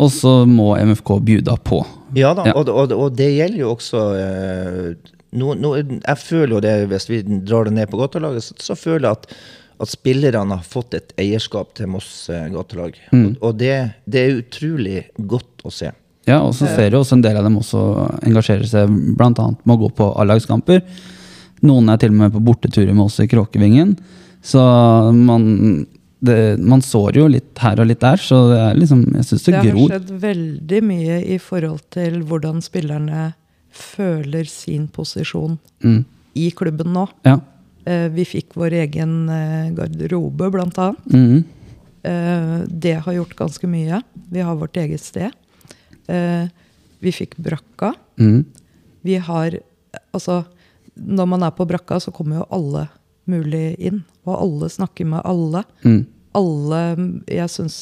Og 0.00 0.12
så 0.12 0.42
må 0.48 0.72
MFK 0.80 1.16
bjuda 1.24 1.56
på. 1.64 1.82
Ja 2.16 2.32
da. 2.36 2.46
Og, 2.52 2.68
og, 2.68 2.92
og, 2.92 3.08
det 3.16 3.30
gjelder 3.32 3.62
jo 3.62 3.72
også 3.72 4.04
uh, 4.12 5.12
no, 5.38 5.54
no, 5.56 5.74
Jeg 5.78 6.18
føler 6.20 6.56
jo 6.56 6.62
det, 6.64 6.76
hvis 6.92 7.08
vi 7.10 7.22
drar 7.24 7.68
det 7.68 7.76
ned 7.76 7.90
på 7.92 8.00
gatelaget, 8.00 8.44
så, 8.48 8.56
så, 8.60 8.78
føler 8.78 9.08
jeg 9.08 9.20
at, 9.20 9.36
at 9.82 9.90
spillerne 9.90 10.58
har 10.58 10.66
fått 10.66 10.94
et 10.98 11.14
eierskap 11.20 11.72
til 11.78 11.90
Moss 11.90 12.30
eh, 12.30 12.46
gatelag. 12.52 12.98
Mm. 13.10 13.24
Og, 13.24 13.48
og 13.48 13.58
det, 13.58 13.74
det, 14.06 14.22
er 14.22 14.38
utrolig 14.42 15.00
godt 15.16 15.66
å 15.66 15.72
se. 15.74 15.90
Ja, 16.28 16.38
og 16.38 16.52
så 16.54 16.68
ser 16.70 16.92
du 16.92 17.00
også 17.00 17.16
en 17.16 17.24
del 17.24 17.38
av 17.40 17.48
dem 17.48 17.58
også 17.58 17.80
engasjerer 18.22 18.68
seg 18.70 18.90
bl.a. 19.18 19.32
med 19.34 19.74
å 19.74 19.80
gå 19.80 19.90
på 19.98 20.12
A-lagskamper. 20.22 20.84
Noen 21.66 21.90
er 21.90 21.98
til 21.98 22.14
og 22.14 22.20
med 22.20 22.34
på 22.34 22.42
borteturer 22.46 22.94
med 22.94 23.08
oss 23.08 23.18
i 23.22 23.26
Kråkevingen. 23.30 23.96
Så 24.42 24.62
man 25.14 25.86
det, 26.22 26.58
man 26.62 26.82
sår 26.82 27.18
jo 27.18 27.26
litt 27.30 27.58
her 27.58 27.80
og 27.82 27.88
litt 27.90 28.02
der, 28.02 28.20
så 28.22 28.36
det 28.52 28.58
er 28.62 28.76
liksom, 28.78 29.00
jeg 29.18 29.26
syns 29.26 29.46
det, 29.46 29.52
det 29.56 29.62
gror. 29.64 29.72
Det 29.74 29.80
har 29.80 29.96
skjedd 29.96 30.12
veldig 30.22 30.82
mye 30.86 31.16
i 31.34 31.38
forhold 31.42 31.80
til 31.94 32.20
hvordan 32.28 32.62
spillerne 32.62 33.24
føler 33.72 34.46
sin 34.46 34.86
posisjon 34.92 35.56
mm. 35.82 35.98
i 36.38 36.50
klubben 36.54 36.94
nå. 36.94 37.08
Ja. 37.26 37.40
Eh, 37.84 38.08
vi 38.14 38.24
fikk 38.28 38.56
vår 38.58 38.76
egen 38.84 39.28
eh, 39.32 39.70
garderobe, 39.76 40.50
blant 40.54 40.78
annet. 40.78 41.12
Mm. 41.12 41.44
Eh, 42.02 42.56
det 42.68 42.94
har 43.04 43.18
gjort 43.18 43.36
ganske 43.36 43.66
mye. 43.70 44.02
Vi 44.30 44.40
har 44.40 44.58
vårt 44.60 44.76
eget 44.76 45.02
sted. 45.02 45.30
Eh, 46.06 46.46
vi 47.02 47.12
fikk 47.12 47.36
brakka. 47.36 47.94
Mm. 48.18 48.44
Vi 49.02 49.16
har 49.16 49.60
Altså, 50.12 50.44
når 50.94 51.26
man 51.28 51.42
er 51.42 51.50
på 51.52 51.66
brakka, 51.68 51.98
så 52.00 52.12
kommer 52.12 52.38
jo 52.38 52.46
alle 52.52 52.86
mulig 53.28 53.74
inn. 53.76 54.02
Og 54.24 54.38
alle 54.38 54.68
snakker 54.72 55.04
med 55.08 55.20
alle. 55.24 55.64
Mm. 55.84 56.06
Alle 56.36 56.80
Jeg 57.28 57.52
syns 57.52 57.76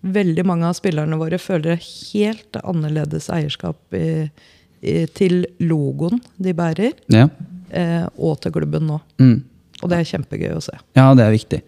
veldig 0.00 0.44
mange 0.46 0.68
av 0.68 0.76
spillerne 0.76 1.18
våre 1.20 1.38
føler 1.40 1.80
helt 1.80 2.56
annerledes 2.62 3.28
eierskap 3.32 3.96
i, 3.96 4.28
i, 4.80 5.06
til 5.16 5.44
logoen 5.60 6.20
de 6.36 6.54
bærer, 6.56 6.96
ja. 7.12 7.28
Uh, 7.72 8.06
og 8.16 8.40
til 8.42 8.54
klubben 8.54 8.88
nå. 8.88 9.00
Mm. 9.22 9.36
Og 9.82 9.92
det 9.92 9.98
er 9.98 10.08
kjempegøy 10.08 10.54
å 10.56 10.62
se. 10.64 10.72
Ja, 10.96 11.10
det 11.16 11.26
er 11.26 11.34
viktig. 11.34 11.60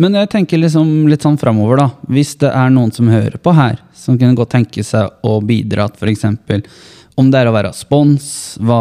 Men 0.00 0.16
jeg 0.18 0.30
tenker 0.32 0.58
liksom 0.58 1.06
litt 1.10 1.22
sånn 1.22 1.38
framover, 1.38 1.78
da. 1.78 1.86
Hvis 2.10 2.34
det 2.40 2.50
er 2.50 2.72
noen 2.74 2.90
som 2.94 3.10
hører 3.12 3.38
på 3.38 3.54
her, 3.54 3.78
som 3.94 4.18
kunne 4.18 4.34
godt 4.38 4.56
tenke 4.56 4.82
seg 4.86 5.22
å 5.22 5.38
bidra 5.44 5.86
til 5.92 6.10
f.eks. 6.10 6.26
Om 7.14 7.30
det 7.30 7.40
er 7.40 7.46
å 7.46 7.54
være 7.54 7.70
spons, 7.78 8.26
hva 8.58 8.78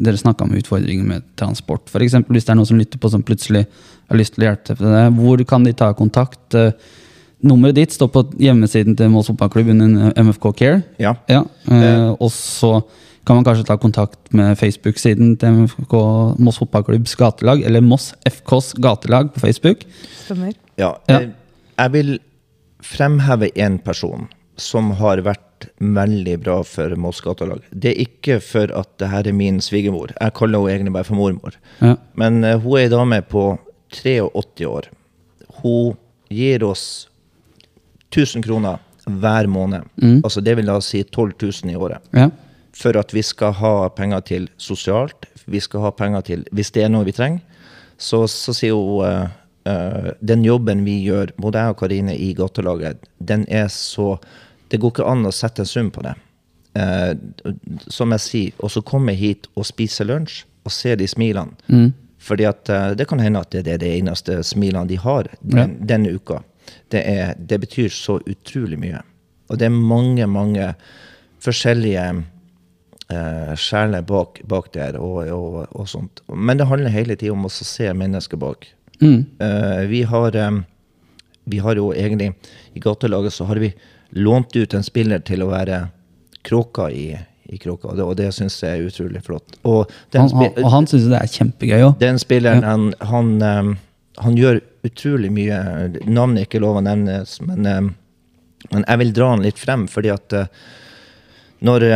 dere 0.00 0.16
snakka 0.16 0.46
om 0.46 0.54
utfordringer 0.56 1.04
med 1.04 1.26
transport. 1.36 1.90
For 1.92 2.04
eksempel, 2.04 2.38
hvis 2.38 2.48
det 2.48 2.54
er 2.54 2.56
noen 2.56 2.70
som 2.70 2.80
lytter 2.80 3.00
på 3.00 3.10
som 3.12 3.24
plutselig 3.26 3.66
har 4.08 4.16
lyst 4.16 4.36
til 4.36 4.46
å 4.46 4.48
hjelpe 4.48 4.70
til 4.70 4.88
det, 4.88 5.04
hvor 5.18 5.44
kan 5.50 5.68
de 5.68 5.74
ta 5.76 5.90
kontakt? 5.96 6.56
Eh, 6.56 6.72
nummeret 7.44 7.76
ditt 7.76 7.92
står 7.92 8.08
på 8.14 8.24
hjemmesiden 8.40 8.96
til 8.96 9.12
Moss 9.12 9.28
fotballklubb 9.28 9.74
under 9.74 10.16
MFK 10.16 10.48
Care. 10.56 10.80
Ja. 11.02 11.12
ja. 11.28 11.42
Eh, 11.68 12.08
og 12.14 12.32
så 12.32 12.78
kan 13.24 13.38
man 13.38 13.46
kanskje 13.46 13.64
ta 13.68 13.76
kontakt 13.80 14.32
med 14.36 14.58
Facebook-siden 14.60 15.36
til 15.40 15.62
MFK 15.62 15.94
Moss 16.44 16.60
fotballklubbs 16.60 17.16
gatelag, 17.16 17.64
eller 17.64 17.84
Moss 17.84 18.12
FKs 18.28 18.74
gatelag 18.84 19.32
på 19.34 19.40
Facebook. 19.40 19.86
Stemmer. 20.24 20.52
Ja. 20.80 20.92
Jeg, 21.08 21.32
jeg 21.78 21.94
vil 21.94 22.14
fremheve 22.84 23.48
én 23.56 23.78
person 23.80 24.28
som 24.60 24.92
har 25.00 25.22
vært 25.24 25.68
veldig 25.80 26.36
bra 26.44 26.58
for 26.68 26.92
Moss 27.00 27.22
gatelag. 27.24 27.64
Det 27.70 27.94
er 27.94 28.04
ikke 28.04 28.38
for 28.44 28.72
at 28.76 28.90
det 29.00 29.10
her 29.10 29.30
er 29.30 29.36
min 29.36 29.60
svigermor. 29.64 30.12
Jeg 30.18 30.36
kaller 30.36 30.60
henne 30.60 30.76
egentlig 30.76 30.96
bare 30.98 31.08
for 31.08 31.18
mormor. 31.18 31.56
Ja. 31.80 31.96
Men 32.20 32.42
uh, 32.44 32.58
hun 32.60 32.78
er 32.78 32.86
ei 32.86 32.92
dame 32.92 33.20
på 33.24 33.46
83 33.94 34.68
år. 34.68 34.90
Hun 35.62 35.94
gir 36.28 36.64
oss 36.66 37.08
1000 38.12 38.44
kroner 38.44 38.82
hver 39.04 39.48
måned. 39.50 39.84
Mm. 40.00 40.20
Altså 40.24 40.42
det 40.44 40.56
vil 40.58 40.68
da 40.68 40.78
si 40.84 41.02
12 41.04 41.32
000 41.40 41.72
i 41.72 41.76
året. 41.76 42.04
Ja. 42.12 42.28
For 42.74 42.96
at 42.98 43.14
vi 43.14 43.22
skal 43.22 43.54
ha 43.60 43.88
penger 43.94 44.24
til 44.28 44.48
sosialt. 44.58 45.28
Vi 45.46 45.60
skal 45.62 45.84
ha 45.84 45.92
penger 45.94 46.24
til 46.26 46.44
Hvis 46.52 46.72
det 46.74 46.84
er 46.84 46.92
noe 46.92 47.06
vi 47.06 47.14
trenger, 47.14 47.42
så, 47.98 48.24
så 48.26 48.54
sier 48.56 48.74
hun 48.74 49.04
uh, 49.06 49.30
uh, 49.70 50.10
den 50.20 50.44
jobben 50.44 50.82
vi 50.86 50.98
gjør, 51.04 51.34
både 51.38 51.62
jeg 51.62 51.74
og 51.74 51.78
Karine 51.78 52.16
i 52.18 52.32
gatelaget, 52.34 53.04
den 53.18 53.44
er 53.48 53.68
så 53.72 54.16
det 54.72 54.80
går 54.82 54.94
ikke 54.94 55.06
an 55.06 55.28
å 55.28 55.30
sette 55.30 55.62
en 55.62 55.68
sum 55.70 55.90
på 55.94 56.02
det. 56.02 56.16
Uh, 56.74 57.14
som 57.92 58.10
jeg 58.16 58.24
sier, 58.24 58.56
og 58.58 58.72
så 58.74 58.82
komme 58.82 59.14
hit 59.14 59.46
og 59.54 59.68
spise 59.68 60.06
lunsj 60.08 60.42
og 60.64 60.72
se 60.74 60.96
de 60.98 61.06
smilene. 61.06 61.54
Mm. 61.68 61.92
Fordi 62.24 62.46
at 62.48 62.70
det 62.96 63.04
kan 63.04 63.20
hende 63.20 63.42
at 63.44 63.52
det 63.52 63.68
er 63.68 63.80
det 63.82 63.90
eneste 63.98 64.38
smilene 64.48 64.88
de 64.88 64.96
har 64.96 65.28
den, 65.42 65.58
ja. 65.58 65.66
denne 65.92 66.14
uka. 66.16 66.38
Det, 66.88 67.02
er, 67.04 67.34
det, 67.36 67.58
betyr 67.60 67.92
så 67.92 68.16
utrolig 68.24 68.78
mye. 68.80 69.02
Og 69.52 69.60
det 69.60 69.68
er 69.68 69.76
mange, 69.76 70.24
mange 70.26 70.70
forskjellige 71.44 72.06
eh, 73.12 73.54
sjelene 73.56 74.02
bak, 74.06 74.40
bak, 74.48 74.70
der 74.74 74.98
og, 75.00 75.28
og, 75.28 75.58
og, 75.70 75.88
sånt. 75.88 76.22
Men 76.28 76.60
det 76.60 76.68
handler 76.70 76.94
hele 76.94 77.16
tida 77.16 77.34
om 77.34 77.46
å 77.46 77.52
se 77.52 77.90
mennesker 77.92 78.40
bak. 78.40 78.68
Mm. 79.00 79.24
Eh, 79.38 79.82
vi, 79.90 80.02
har, 80.08 80.36
eh, 80.36 80.60
vi 81.50 81.58
har 81.58 81.76
jo 81.76 81.90
egentlig 81.92 82.30
I 82.74 82.80
gatelaget 82.80 83.34
så 83.34 83.44
har 83.48 83.58
vi 83.58 83.72
lånt 84.14 84.56
ut 84.56 84.74
en 84.74 84.86
spiller 84.86 85.24
til 85.26 85.42
å 85.42 85.50
være 85.50 85.80
kråka 86.46 86.90
i, 86.92 87.08
i 87.50 87.58
Kråka, 87.58 87.88
og 87.90 87.96
det, 87.96 88.04
og 88.04 88.16
det 88.18 88.28
syns 88.36 88.60
jeg 88.62 88.78
er 88.78 88.86
utrolig 88.88 89.22
flott. 89.24 89.56
Og, 89.66 89.90
han, 90.14 90.30
han, 90.30 90.52
og 90.62 90.70
han 90.70 90.86
syns 90.90 91.08
det 91.10 91.18
er 91.18 91.32
kjempegøy 91.32 91.80
òg. 91.88 91.96
Den 92.02 92.20
spilleren, 92.20 92.62
ja. 92.62 92.74
han, 92.74 92.86
han, 93.08 93.32
um, 93.42 93.72
han, 94.20 94.38
gjør 94.38 94.60
utrolig 94.86 95.32
mye. 95.34 95.58
Navnet 96.04 96.44
er 96.44 96.48
ikke 96.48 96.62
lov 96.62 96.78
å 96.80 96.84
nevnes, 96.84 97.38
men, 97.44 97.66
um, 97.66 97.90
men, 98.70 98.86
jeg 98.86 99.02
vil 99.02 99.14
dra 99.16 99.32
han 99.32 99.44
litt 99.44 99.60
frem, 99.60 99.88
fordi 99.90 100.12
at 100.14 100.36
uh, 100.36 100.62
når, 101.64 101.88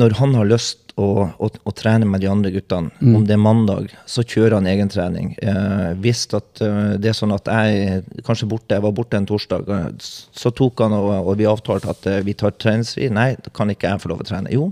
når 0.00 0.16
han 0.18 0.34
har 0.34 0.48
lyst 0.48 0.84
å, 0.94 1.06
å, 1.26 1.48
å, 1.50 1.72
trene 1.74 2.06
med 2.06 2.22
de 2.22 2.28
andre 2.30 2.52
guttene. 2.54 2.92
Mm. 3.00 3.14
Om 3.18 3.26
det 3.26 3.34
er 3.34 3.42
mandag, 3.42 3.94
så 4.10 4.22
kjører 4.22 4.58
han 4.58 4.68
egentrening. 4.70 5.32
Eh, 5.42 5.90
hvis 6.02 6.24
at, 6.36 6.62
uh, 6.62 6.94
det 7.00 7.10
er 7.10 7.18
sånn 7.18 7.34
at 7.34 7.50
jeg 7.50 8.04
kanskje 8.26 8.48
borte, 8.50 8.76
jeg 8.76 8.84
var 8.84 8.94
borte 8.94 9.18
en 9.18 9.26
torsdag, 9.28 9.66
uh, 9.70 9.88
så 9.98 10.52
tok 10.54 10.84
han 10.84 10.94
og, 10.96 11.10
og 11.18 11.34
vi 11.40 11.48
avtalte 11.50 11.90
at 11.90 12.06
uh, 12.10 12.20
vi 12.26 12.36
tar 12.38 12.54
treningsfri. 12.54 13.10
Nei, 13.14 13.32
da 13.42 13.54
kan 13.54 13.72
ikke 13.74 13.90
jeg 13.90 14.04
få 14.04 14.12
lov 14.12 14.22
å 14.22 14.28
trene. 14.28 14.52
Jo. 14.54 14.70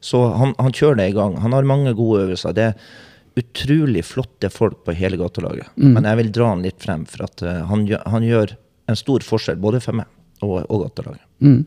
Så 0.00 0.22
han, 0.32 0.56
han, 0.56 0.72
kjører 0.72 1.02
det 1.02 1.10
i 1.10 1.16
gang. 1.18 1.36
Han 1.44 1.56
har 1.56 1.68
mange 1.68 1.92
gode 1.96 2.24
øvelser. 2.24 2.56
Det 2.56 2.70
er 2.70 3.40
utrolig 3.40 4.04
flotte 4.08 4.48
folk 4.52 4.80
på 4.86 4.96
hele 4.96 5.20
gatelaget. 5.20 5.68
Mm. 5.76 5.92
Men 5.92 6.08
jeg 6.08 6.20
vil 6.22 6.32
dra 6.40 6.54
han 6.54 6.64
litt 6.64 6.80
frem, 6.80 7.04
for 7.08 7.28
at 7.28 7.44
han, 7.44 7.84
han, 7.84 8.24
gjør 8.24 8.56
en 8.90 8.98
stor 8.98 9.24
forskjell 9.24 9.60
både 9.60 9.80
for 9.84 10.00
meg 10.00 10.08
og, 10.40 10.64
og 10.64 10.86
gatelaget. 10.86 11.22
Mm. 11.44 11.60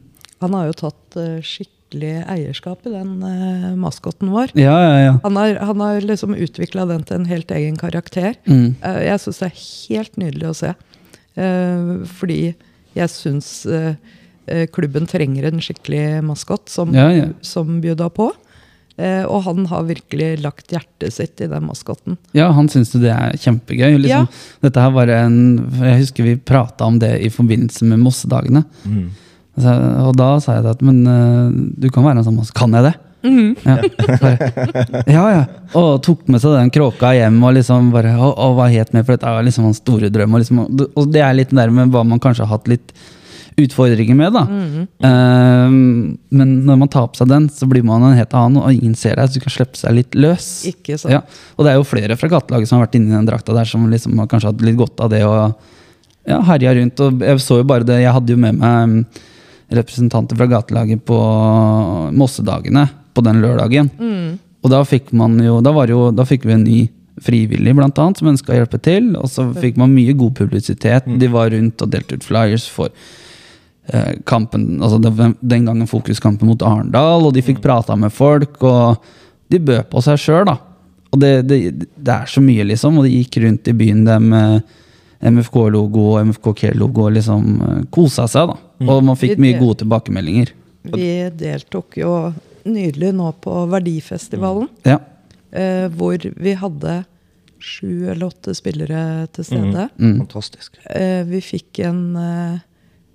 Han 0.43 0.57
har 0.57 0.67
jo 0.67 0.75
tatt 0.81 1.21
skikkelig 1.45 1.72
skikkelig 1.93 2.25
eierskap 2.27 2.85
i 2.87 2.93
den 2.93 3.21
uh, 3.21 3.75
maskotten 3.77 4.31
vår. 4.31 4.51
Ja, 4.55 4.73
ja, 4.81 4.99
ja. 4.99 5.19
Han 5.23 5.35
har, 5.37 5.55
han 5.61 5.79
har 5.79 6.01
liksom 6.01 6.35
utvikla 6.35 6.85
den 6.85 7.03
til 7.03 7.21
en 7.21 7.25
helt 7.29 7.51
egen 7.51 7.77
karakter. 7.77 8.35
Mm. 8.45 8.75
Uh, 8.83 9.01
jeg 9.03 9.19
syns 9.21 9.39
det 9.39 9.49
er 9.49 9.63
helt 9.89 10.17
nydelig 10.17 10.49
å 10.49 10.57
se. 10.57 10.73
Uh, 11.37 12.03
fordi 12.05 12.55
jeg 12.93 13.09
syns 13.09 13.65
klubben 14.75 15.07
trenger 15.07 15.45
en 15.47 15.61
skikkelig 15.63 16.21
maskot 16.27 16.67
som, 16.69 16.91
ja, 16.93 17.07
ja. 17.15 17.27
som 17.41 17.79
bjuda 17.81 18.09
på. 18.11 18.27
og 18.99 19.39
han 19.47 19.65
har 19.71 19.87
virkelig 19.87 20.43
lagt 20.43 20.69
hjertet 20.69 21.13
sitt 21.15 21.41
i 21.41 21.47
den 21.47 21.63
maskotten. 21.63 22.17
Ja, 22.35 22.51
han 22.51 22.67
syns 22.69 22.91
det 22.91 23.09
er 23.09 23.39
kjempegøy. 23.39 23.95
Liksom, 24.03 24.27
ja. 24.27 24.59
Dette 24.61 24.83
her 24.83 24.91
var 24.93 25.07
en, 25.15 25.63
Jeg 25.79 26.03
husker 26.03 26.27
vi 26.27 26.35
prata 26.35 26.85
om 26.85 26.99
det 26.99 27.15
i 27.23 27.31
forbindelse 27.33 27.87
med 27.87 28.03
Mossedagene. 28.03 28.65
Mm. 28.83 29.07
Og 29.53 30.13
da 30.17 30.29
sa 30.41 30.57
jeg 30.57 30.69
at 30.71 30.81
men 30.81 31.03
uh, 31.05 31.49
du 31.53 31.89
kan 31.93 32.05
være 32.05 32.23
en 32.23 32.25
sånn 32.25 32.39
Kan 32.57 32.73
jeg 32.73 32.87
det? 32.87 32.93
Ja. 33.23 33.77
Bare, 34.19 34.49
ja, 35.07 35.23
ja. 35.31 35.43
Og 35.79 36.01
tok 36.03 36.25
med 36.27 36.41
seg 36.43 36.57
den 36.57 36.71
kråka 36.73 37.13
hjem 37.15 37.37
og 37.39 37.53
liksom 37.55 37.91
bare 37.93 38.17
og, 38.17 38.33
og 38.35 38.57
var 38.57 38.73
helt 38.73 38.91
med, 38.91 39.05
for 39.05 39.15
dette 39.15 39.35
var 39.37 39.45
liksom 39.47 39.69
hans 39.69 39.79
store 39.79 40.09
drøm. 40.11 40.35
Og, 40.35 40.43
liksom, 40.43 40.63
og 40.67 41.11
det 41.13 41.23
er 41.23 41.37
litt 41.37 41.53
der 41.55 41.71
med 41.71 41.93
hva 41.93 42.03
man 42.07 42.19
kanskje 42.23 42.43
har 42.43 42.57
hatt 42.57 42.67
litt 42.71 42.91
utfordringer 43.59 44.17
med, 44.17 44.33
da. 44.33 44.43
Ehm, 45.07 46.15
men 46.33 46.53
når 46.67 46.79
man 46.83 46.91
tar 46.91 47.09
på 47.11 47.19
seg 47.21 47.29
den, 47.29 47.47
så 47.53 47.67
blir 47.69 47.85
man 47.85 48.03
en 48.05 48.17
helt 48.17 48.33
annen, 48.37 48.61
og 48.63 48.73
ingen 48.73 48.95
ser 48.97 49.19
deg, 49.19 49.29
så 49.29 49.37
du 49.37 49.45
kan 49.45 49.55
slippe 49.55 49.79
seg 49.79 49.93
litt 49.97 50.17
løs. 50.17 50.47
Ikke 50.69 50.97
sant? 50.97 51.13
Ja. 51.13 51.21
Og 51.57 51.65
det 51.65 51.73
er 51.73 51.77
jo 51.79 51.87
flere 51.87 52.17
fra 52.19 52.31
gatelaget 52.33 52.69
som 52.69 52.79
har 52.79 52.87
vært 52.87 52.97
inni 52.99 53.13
den 53.13 53.29
drakta 53.29 53.55
der, 53.55 53.69
som 53.69 53.85
liksom 53.91 54.17
har 54.23 54.31
kanskje 54.31 54.53
hatt 54.53 54.65
litt 54.65 54.79
godt 54.79 55.03
av 55.05 55.13
det 55.13 55.21
og 55.27 55.53
ja, 56.29 56.39
herja 56.49 56.73
rundt. 56.79 57.05
Og 57.05 57.23
jeg 57.27 57.45
så 57.45 57.59
jo 57.61 57.69
bare 57.69 57.87
det, 57.87 58.01
jeg 58.03 58.15
hadde 58.17 58.35
jo 58.35 58.41
med 58.41 58.57
meg 58.57 58.89
mm, 58.95 59.29
representanter 59.73 60.37
fra 60.39 60.47
gatelaget 60.51 61.03
på 61.07 61.19
Mossedagene 62.15 62.87
på 63.13 63.23
den 63.25 63.41
lørdagen. 63.43 63.89
Og 64.63 64.71
da 64.71 64.83
fikk 64.87 65.11
man 65.17 65.37
jo, 65.43 65.59
da 65.63 65.73
var 65.75 65.91
jo, 65.91 66.07
da 66.15 66.25
fikk 66.27 66.47
vi 66.47 66.55
en 66.55 66.67
ny 66.67 66.81
frivillig 67.21 67.75
blant 67.77 67.99
annet, 68.01 68.19
som 68.19 68.31
ønska 68.31 68.53
å 68.53 68.57
hjelpe 68.61 68.79
til. 68.83 69.11
Og 69.19 69.29
så 69.29 69.45
fikk 69.57 69.77
man 69.81 69.93
mye 69.93 70.15
god 70.17 70.35
publisitet. 70.39 71.07
De 71.19 71.29
var 71.31 71.51
rundt 71.53 71.83
og 71.83 71.91
delte 71.93 72.17
ut 72.17 72.25
flyers 72.25 72.65
for 72.71 72.89
eh, 73.91 74.13
kampen, 74.29 74.81
altså 74.81 74.99
det, 75.03 75.33
den 75.41 75.67
gangen 75.69 75.89
fokuskampen 75.89 76.49
mot 76.49 76.65
Arendal, 76.65 77.27
og 77.27 77.35
de 77.35 77.45
fikk 77.45 77.61
prata 77.63 77.97
med 77.99 78.13
folk, 78.15 78.57
og 78.63 79.03
de 79.53 79.61
bød 79.61 79.89
på 79.91 80.03
seg 80.05 80.21
sjøl, 80.21 80.47
da. 80.49 80.57
Og 81.13 81.19
det, 81.21 81.33
det, 81.45 81.59
det 81.93 82.13
er 82.15 82.29
så 82.29 82.41
mye, 82.41 82.65
liksom. 82.65 82.97
Og 82.97 83.05
de 83.05 83.19
gikk 83.19 83.37
rundt 83.43 83.69
i 83.69 83.75
byen 83.77 84.01
der 84.07 84.23
med 84.23 84.63
MFK-logo 85.23 86.07
og 86.15 86.29
MFK 86.31 86.49
Care-logo 86.63 87.05
og 87.07 87.17
liksom 87.19 87.49
eh, 87.61 87.81
kosa 87.93 88.25
seg, 88.31 88.49
da. 88.49 88.57
Og 88.89 89.03
man 89.03 89.15
fikk 89.19 89.37
mye 89.41 89.59
gode 89.59 89.79
tilbakemeldinger. 89.83 90.51
Vi 90.83 91.29
deltok 91.39 91.97
jo 92.01 92.33
nydelig 92.65 93.13
nå 93.15 93.31
på 93.43 93.53
Verdifestivalen, 93.71 94.69
Ja. 94.85 94.99
eh, 95.51 95.87
hvor 95.89 96.17
vi 96.19 96.53
hadde 96.53 97.05
sju 97.59 98.09
eller 98.11 98.27
åtte 98.27 98.53
spillere 98.55 99.27
til 99.31 99.43
stede. 99.47 99.89
Mm. 99.97 100.17
Fantastisk. 100.25 100.77
Eh, 100.89 101.23
vi 101.23 101.39
fikk 101.41 101.79
en 101.79 102.15
eh, 102.15 102.59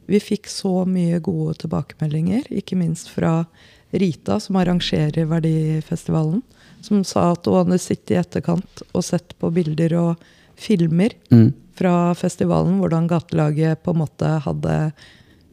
Vi 0.09 0.17
fikk 0.25 0.47
så 0.49 0.87
mye 0.89 1.19
gode 1.21 1.59
tilbakemeldinger, 1.61 2.47
ikke 2.49 2.79
minst 2.81 3.11
fra 3.13 3.45
Rita, 3.93 4.39
som 4.41 4.57
arrangerer 4.57 5.27
Verdifestivalen, 5.29 6.41
som 6.81 7.03
sa 7.05 7.33
at 7.35 7.45
hun 7.45 7.59
hadde 7.59 7.77
sittet 7.79 8.15
i 8.15 8.17
etterkant 8.17 8.83
og 8.95 9.05
sett 9.05 9.35
på 9.39 9.51
bilder 9.53 9.93
og 10.01 10.17
filmer 10.57 11.11
Mm. 11.31 11.53
fra 11.77 12.15
festivalen, 12.15 12.81
hvordan 12.81 13.07
gatelaget 13.07 13.83
på 13.83 13.93
en 13.93 13.99
måte 14.01 14.41
hadde 14.41 14.93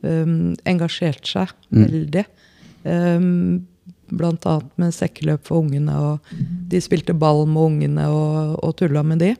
um, 0.03 0.55
engasjert 0.65 1.25
seg 1.27 1.53
veldig. 1.69 2.25
Um, 2.83 3.65
blant 4.13 4.45
annet 4.45 4.75
med 4.77 4.93
sekkeløp 4.93 5.47
for 5.47 5.63
ungene, 5.63 5.95
og 5.97 6.35
de 6.69 6.81
spilte 6.83 7.15
ball 7.17 7.45
med 7.49 7.61
ungene 7.71 8.05
og, 8.13 8.59
og 8.61 8.75
tulla 8.77 9.01
med 9.03 9.23
de. 9.23 9.31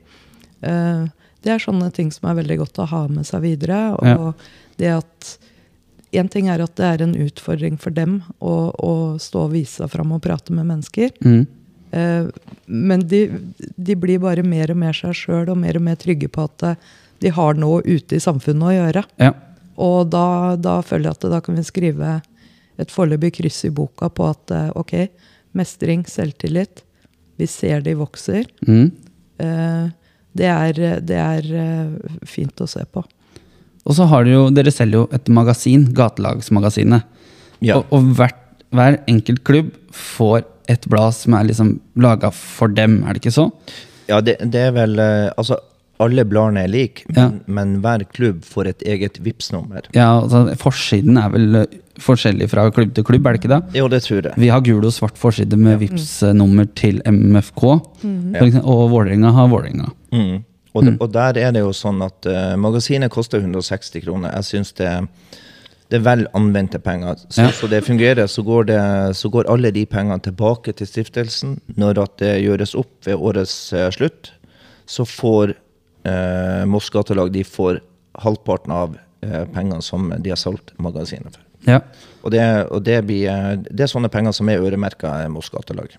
Uh, 0.65 1.05
det 1.45 1.53
er 1.53 1.61
sånne 1.61 1.91
ting 1.93 2.09
som 2.13 2.31
er 2.31 2.39
veldig 2.39 2.57
godt 2.63 2.79
å 2.81 2.87
ha 2.89 3.03
med 3.11 3.27
seg 3.29 3.43
videre. 3.45 3.81
Og 3.99 4.07
Ja. 4.07 4.31
det 4.81 4.93
at 5.01 5.35
Én 6.15 6.29
ting 6.31 6.47
er 6.47 6.61
at 6.63 6.75
det 6.79 6.85
er 6.85 7.01
en 7.03 7.15
utfordring 7.25 7.77
for 7.81 7.91
dem 7.91 8.21
å, 8.39 8.71
å 8.71 8.91
stå 9.19 9.49
og 9.49 9.51
vise 9.51 9.81
seg 9.81 9.89
fram 9.91 10.13
og 10.15 10.21
prate 10.23 10.53
med 10.55 10.63
mennesker. 10.69 11.11
Mm. 11.25 11.41
Uh, 11.91 12.29
men 12.67 13.03
de, 13.03 13.25
de 13.75 13.95
blir 13.99 14.21
bare 14.23 14.43
mer 14.45 14.71
og 14.71 14.79
mer 14.79 14.95
seg 14.95 15.15
sjøl 15.17 15.49
og 15.51 15.59
mer 15.59 15.75
og 15.75 15.83
mer 15.89 15.99
trygge 15.99 16.29
på 16.31 16.45
at 16.47 16.63
eh, 16.69 16.79
de 17.23 17.31
har 17.35 17.59
noe 17.59 17.81
ute 17.83 18.15
i 18.15 18.21
samfunnet 18.23 18.67
å 18.69 18.73
gjøre. 18.75 19.03
Ja. 19.19 19.33
Og 19.81 20.07
da, 20.11 20.55
da 20.59 20.79
føler 20.85 21.09
jeg 21.09 21.17
at 21.17 21.27
da 21.33 21.41
kan 21.43 21.57
vi 21.57 21.65
skrive 21.67 22.19
et 22.81 22.91
foreløpig 22.91 23.33
kryss 23.39 23.65
i 23.67 23.73
boka 23.73 24.09
på 24.11 24.29
at 24.29 24.53
eh, 24.55 24.71
ok, 24.75 24.95
mestring, 25.55 26.03
selvtillit, 26.09 26.83
vi 27.39 27.47
ser 27.51 27.83
de 27.85 27.95
vokser. 27.99 28.47
Mm. 28.67 28.89
Eh, 29.43 29.85
det 30.35 30.49
er, 30.51 30.81
det 31.03 31.19
er 31.19 31.51
eh, 31.55 32.15
fint 32.27 32.63
å 32.63 32.67
se 32.69 32.83
på. 32.87 33.03
Og 33.85 33.95
så 33.95 34.07
har 34.09 34.27
jo, 34.27 34.47
dere 34.53 34.73
selger 34.73 35.03
jo 35.03 35.05
et 35.15 35.29
magasin, 35.31 35.85
Gatelagsmagasinet. 35.95 37.05
Ja. 37.63 37.79
Og, 37.79 37.91
og 37.95 38.11
hvert, 38.17 38.41
hver 38.75 38.99
enkelt 39.11 39.43
klubb 39.47 39.71
får 39.95 40.43
et 40.71 40.87
blad 40.89 41.13
som 41.15 41.35
er 41.37 41.45
liksom 41.47 41.75
laga 42.01 42.31
for 42.33 42.71
dem, 42.73 43.03
er 43.05 43.15
det 43.15 43.21
ikke 43.21 43.35
så? 43.35 43.49
Ja, 44.09 44.19
det, 44.21 44.39
det 44.51 44.67
er 44.67 44.73
vel 44.73 44.99
Altså, 45.01 45.59
alle 46.03 46.25
bladene 46.27 46.63
er 46.65 46.67
like, 46.71 47.05
Ja. 47.15 47.29
men, 47.29 47.41
men 47.47 47.75
hver 47.83 48.03
klubb 48.11 48.43
får 48.43 48.67
et 48.73 48.81
eget 48.85 49.19
vips 49.23 49.51
nummer 49.53 49.81
Ja, 49.95 50.21
altså 50.21 50.55
Forsiden 50.59 51.17
er 51.21 51.29
vel 51.31 51.55
eh, 51.61 51.77
forskjellig 52.03 52.49
fra 52.51 52.65
klubb 52.75 52.91
til 52.97 53.05
klubb, 53.07 53.25
er 53.27 53.37
det 53.37 53.43
ikke 53.43 53.53
det? 53.53 53.61
Jo, 53.79 53.87
det 53.87 54.01
tror 54.03 54.21
jeg. 54.27 54.33
Vi 54.37 54.49
har 54.51 54.59
gul 54.65 54.83
og 54.83 54.91
svart 54.91 55.15
forside 55.17 55.55
med 55.55 55.79
Vipps-nummer 55.79 56.67
til 56.75 56.99
MFK. 57.07 57.61
For 57.61 58.43
eksempel, 58.43 58.65
og 58.67 58.89
Vålerenga 58.91 59.31
har 59.31 59.47
Vålerenga. 59.47 59.87
Mm. 60.11 60.43
Og, 60.75 60.83
mm. 60.83 60.97
og 60.99 61.11
der 61.15 61.37
er 61.39 61.53
det 61.55 61.61
jo 61.63 61.71
sånn 61.71 62.01
at 62.03 62.27
uh, 62.27 62.57
magasinet 62.59 63.07
koster 63.13 63.39
160 63.39 64.03
kroner. 64.03 64.33
Jeg 64.35 64.43
syns 64.49 64.73
det, 64.75 64.91
det 65.87 66.01
er 66.01 66.03
vel 66.03 66.25
anvendte 66.35 66.81
penger. 66.83 67.15
Så, 67.29 67.45
Ja. 67.45 67.51
så 67.55 67.69
det 67.71 67.85
fungerer, 67.87 68.27
så 68.27 68.43
går, 68.43 68.67
det, 68.73 68.81
så 69.15 69.31
går 69.31 69.47
alle 69.47 69.71
de 69.71 69.85
pengene 69.87 70.19
tilbake 70.19 70.75
til 70.75 70.87
stiftelsen. 70.91 71.61
Når 71.79 72.03
at 72.03 72.17
det 72.19 72.33
gjøres 72.43 72.75
opp 72.75 72.91
ved 73.07 73.15
årets 73.15 73.55
uh, 73.71 73.87
slutt, 73.95 74.33
så 74.85 75.07
får 75.07 75.55
eh, 76.05 76.63
Moss 76.69 76.89
Gatelag 76.93 77.33
de 77.33 77.43
får 77.47 77.81
halvparten 78.23 78.73
av 78.73 78.97
eh, 79.25 79.43
pengene 79.53 79.81
som 79.83 80.11
de 80.17 80.31
har 80.33 80.39
solgt 80.39 80.75
magasinet 80.81 81.33
for. 81.33 81.43
Ja. 81.65 81.81
Og, 82.21 82.31
det, 82.33 82.43
og 82.69 82.83
det, 82.85 83.01
blir, 83.07 83.27
eh, 83.31 83.53
det 83.65 83.85
er 83.85 83.91
sånne 83.91 84.11
penger 84.13 84.35
som 84.37 84.49
er 84.49 84.63
øremerka 84.63 85.17
Moss 85.33 85.51
Gatelag. 85.53 85.97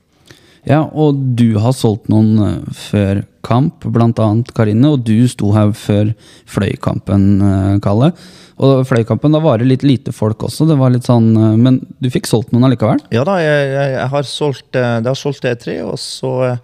ja, 0.67 0.83
og 0.83 1.19
du 1.39 1.59
har 1.63 1.75
solgt 1.77 2.09
noen 2.11 2.39
eh, 2.43 2.73
før 2.75 3.25
kamp, 3.47 3.87
annet 3.87 4.51
Karine, 4.55 4.91
og 4.91 5.05
du 5.07 5.29
sto 5.31 5.53
her 5.55 5.71
før 5.77 6.11
Fløykampen, 6.51 7.29
eh, 7.43 7.79
Kalle. 7.85 8.13
Og 8.57 8.87
Fløykampen, 8.89 9.35
da 9.37 9.41
var 9.45 9.61
det 9.61 9.69
litt 9.69 9.85
lite 9.85 10.15
folk 10.17 10.47
også, 10.49 10.67
det 10.71 10.79
var 10.81 10.95
litt 10.95 11.07
sånn, 11.07 11.29
eh, 11.37 11.57
men 11.61 11.81
du 12.01 12.11
fikk 12.13 12.29
solgt 12.31 12.55
noen 12.55 12.67
allikevel? 12.71 13.03
Ja 13.15 13.25
da, 13.29 13.39
jeg, 13.43 13.73
jeg, 13.75 14.09
har 14.15 14.27
solgt 14.27 14.71
da 14.75 15.01
Det 15.05 15.13
har 15.13 15.19
solgt 15.19 15.45
jeg 15.45 15.61
tre, 15.63 15.77
og 15.85 15.99
så 16.01 16.33
eh, 16.49 16.63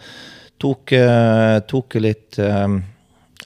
tok, 0.63 0.95
eh, 0.97 1.59
tok 1.69 1.99
litt, 2.01 2.39
eh, 2.41 2.79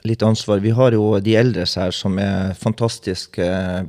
litt 0.06 0.24
ansvar. 0.26 0.62
Vi 0.64 0.74
har 0.76 0.96
jo 0.96 1.14
de 1.22 1.36
eldre 1.38 1.66
her 1.66 1.94
som 1.94 2.18
er 2.22 2.56
fantastisk 2.58 3.38
eh, 3.42 3.86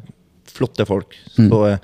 flotte 0.51 0.86
folk. 0.88 1.15
Så, 1.36 1.59
eh, 1.70 1.82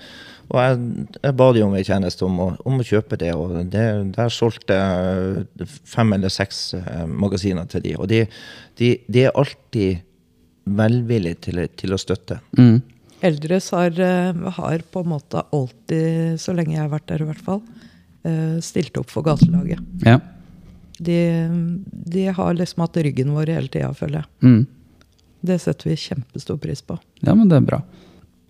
og 0.54 0.60
jeg, 0.60 0.80
jeg 1.24 1.36
ba 1.40 1.50
de 1.56 1.64
om 1.66 1.76
en 1.78 1.86
tjeneste 1.88 2.26
om 2.28 2.40
å, 2.44 2.48
om 2.68 2.82
å 2.82 2.88
kjøpe 2.88 3.18
det, 3.22 3.32
og 3.38 3.56
det, 3.74 3.86
der 4.16 4.34
solgte 4.34 4.78
jeg 4.78 5.70
fem 5.90 6.16
eller 6.18 6.34
seks 6.34 6.64
eh, 6.80 7.06
magasiner 7.10 7.70
til 7.72 7.86
de. 7.86 7.96
Og 7.98 8.10
de, 8.12 8.24
de, 8.80 8.96
de 9.08 9.28
er 9.28 9.38
alltid 9.40 10.04
velvillige 10.64 11.42
til, 11.50 11.64
til 11.80 11.96
å 11.96 12.00
støtte. 12.00 12.40
Mm. 12.60 12.82
Eldres 13.24 13.70
har, 13.72 13.96
har 14.58 14.84
på 14.92 15.02
en 15.04 15.12
måte 15.14 15.42
alltid, 15.56 16.40
så 16.44 16.56
lenge 16.56 16.76
jeg 16.76 16.84
har 16.84 16.92
vært 16.92 17.08
der 17.12 17.24
i 17.24 17.28
hvert 17.30 17.44
fall, 17.44 17.62
eh, 18.28 18.58
stilt 18.64 18.98
opp 19.00 19.12
for 19.12 19.26
gatelaget. 19.26 19.84
Ja. 20.04 20.20
De, 21.04 21.20
de 22.16 22.28
har 22.38 22.56
liksom 22.58 22.86
hatt 22.86 23.02
ryggen 23.06 23.34
vår 23.36 23.52
hele 23.56 23.72
tida, 23.72 23.92
føler 23.98 24.22
jeg. 24.22 24.30
Mm. 24.46 24.62
Det 25.44 25.60
setter 25.60 25.90
vi 25.90 26.00
kjempestor 26.00 26.60
pris 26.64 26.82
på. 26.86 26.98
Ja, 27.26 27.36
men 27.36 27.50
det 27.52 27.60
er 27.60 27.68
bra. 27.68 27.82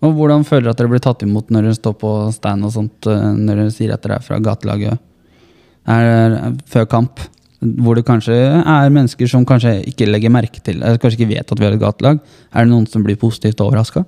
Og 0.03 0.17
hvordan 0.17 0.43
føler 0.45 0.67
dere 0.67 0.75
at 0.75 0.81
dere 0.81 0.91
blir 0.91 1.03
tatt 1.03 1.23
imot 1.25 1.51
når 1.53 1.69
dere 1.69 1.77
står 1.77 1.95
på 2.01 2.11
stand 2.35 2.67
og 2.67 2.73
sånt, 2.75 3.07
eh, 3.07 3.29
når 3.37 3.61
dere 3.61 3.73
sier 3.73 3.93
at 3.95 4.03
dere 4.03 4.19
er 4.19 4.25
fra 4.25 4.39
gatelaget? 4.43 4.99
Er 5.89 6.09
det 6.33 6.67
før 6.71 6.89
kamp? 6.91 7.23
Hvor 7.63 7.95
det 7.95 8.03
kanskje 8.03 8.35
er 8.35 8.91
mennesker 8.91 9.29
som 9.31 9.45
kanskje 9.47 9.77
ikke 9.87 10.09
legger 10.09 10.31
merke 10.35 10.59
til 10.59 10.81
eller 10.81 10.99
kanskje 10.99 11.21
ikke 11.21 11.31
vet 11.31 11.53
at 11.53 11.59
vi 11.61 11.65
har 11.65 11.75
et 11.77 11.81
gatelag. 11.81 12.19
Er 12.51 12.65
det 12.65 12.73
noen 12.73 12.87
som 12.91 13.05
blir 13.05 13.15
positivt 13.19 13.63
overraska? 13.63 14.03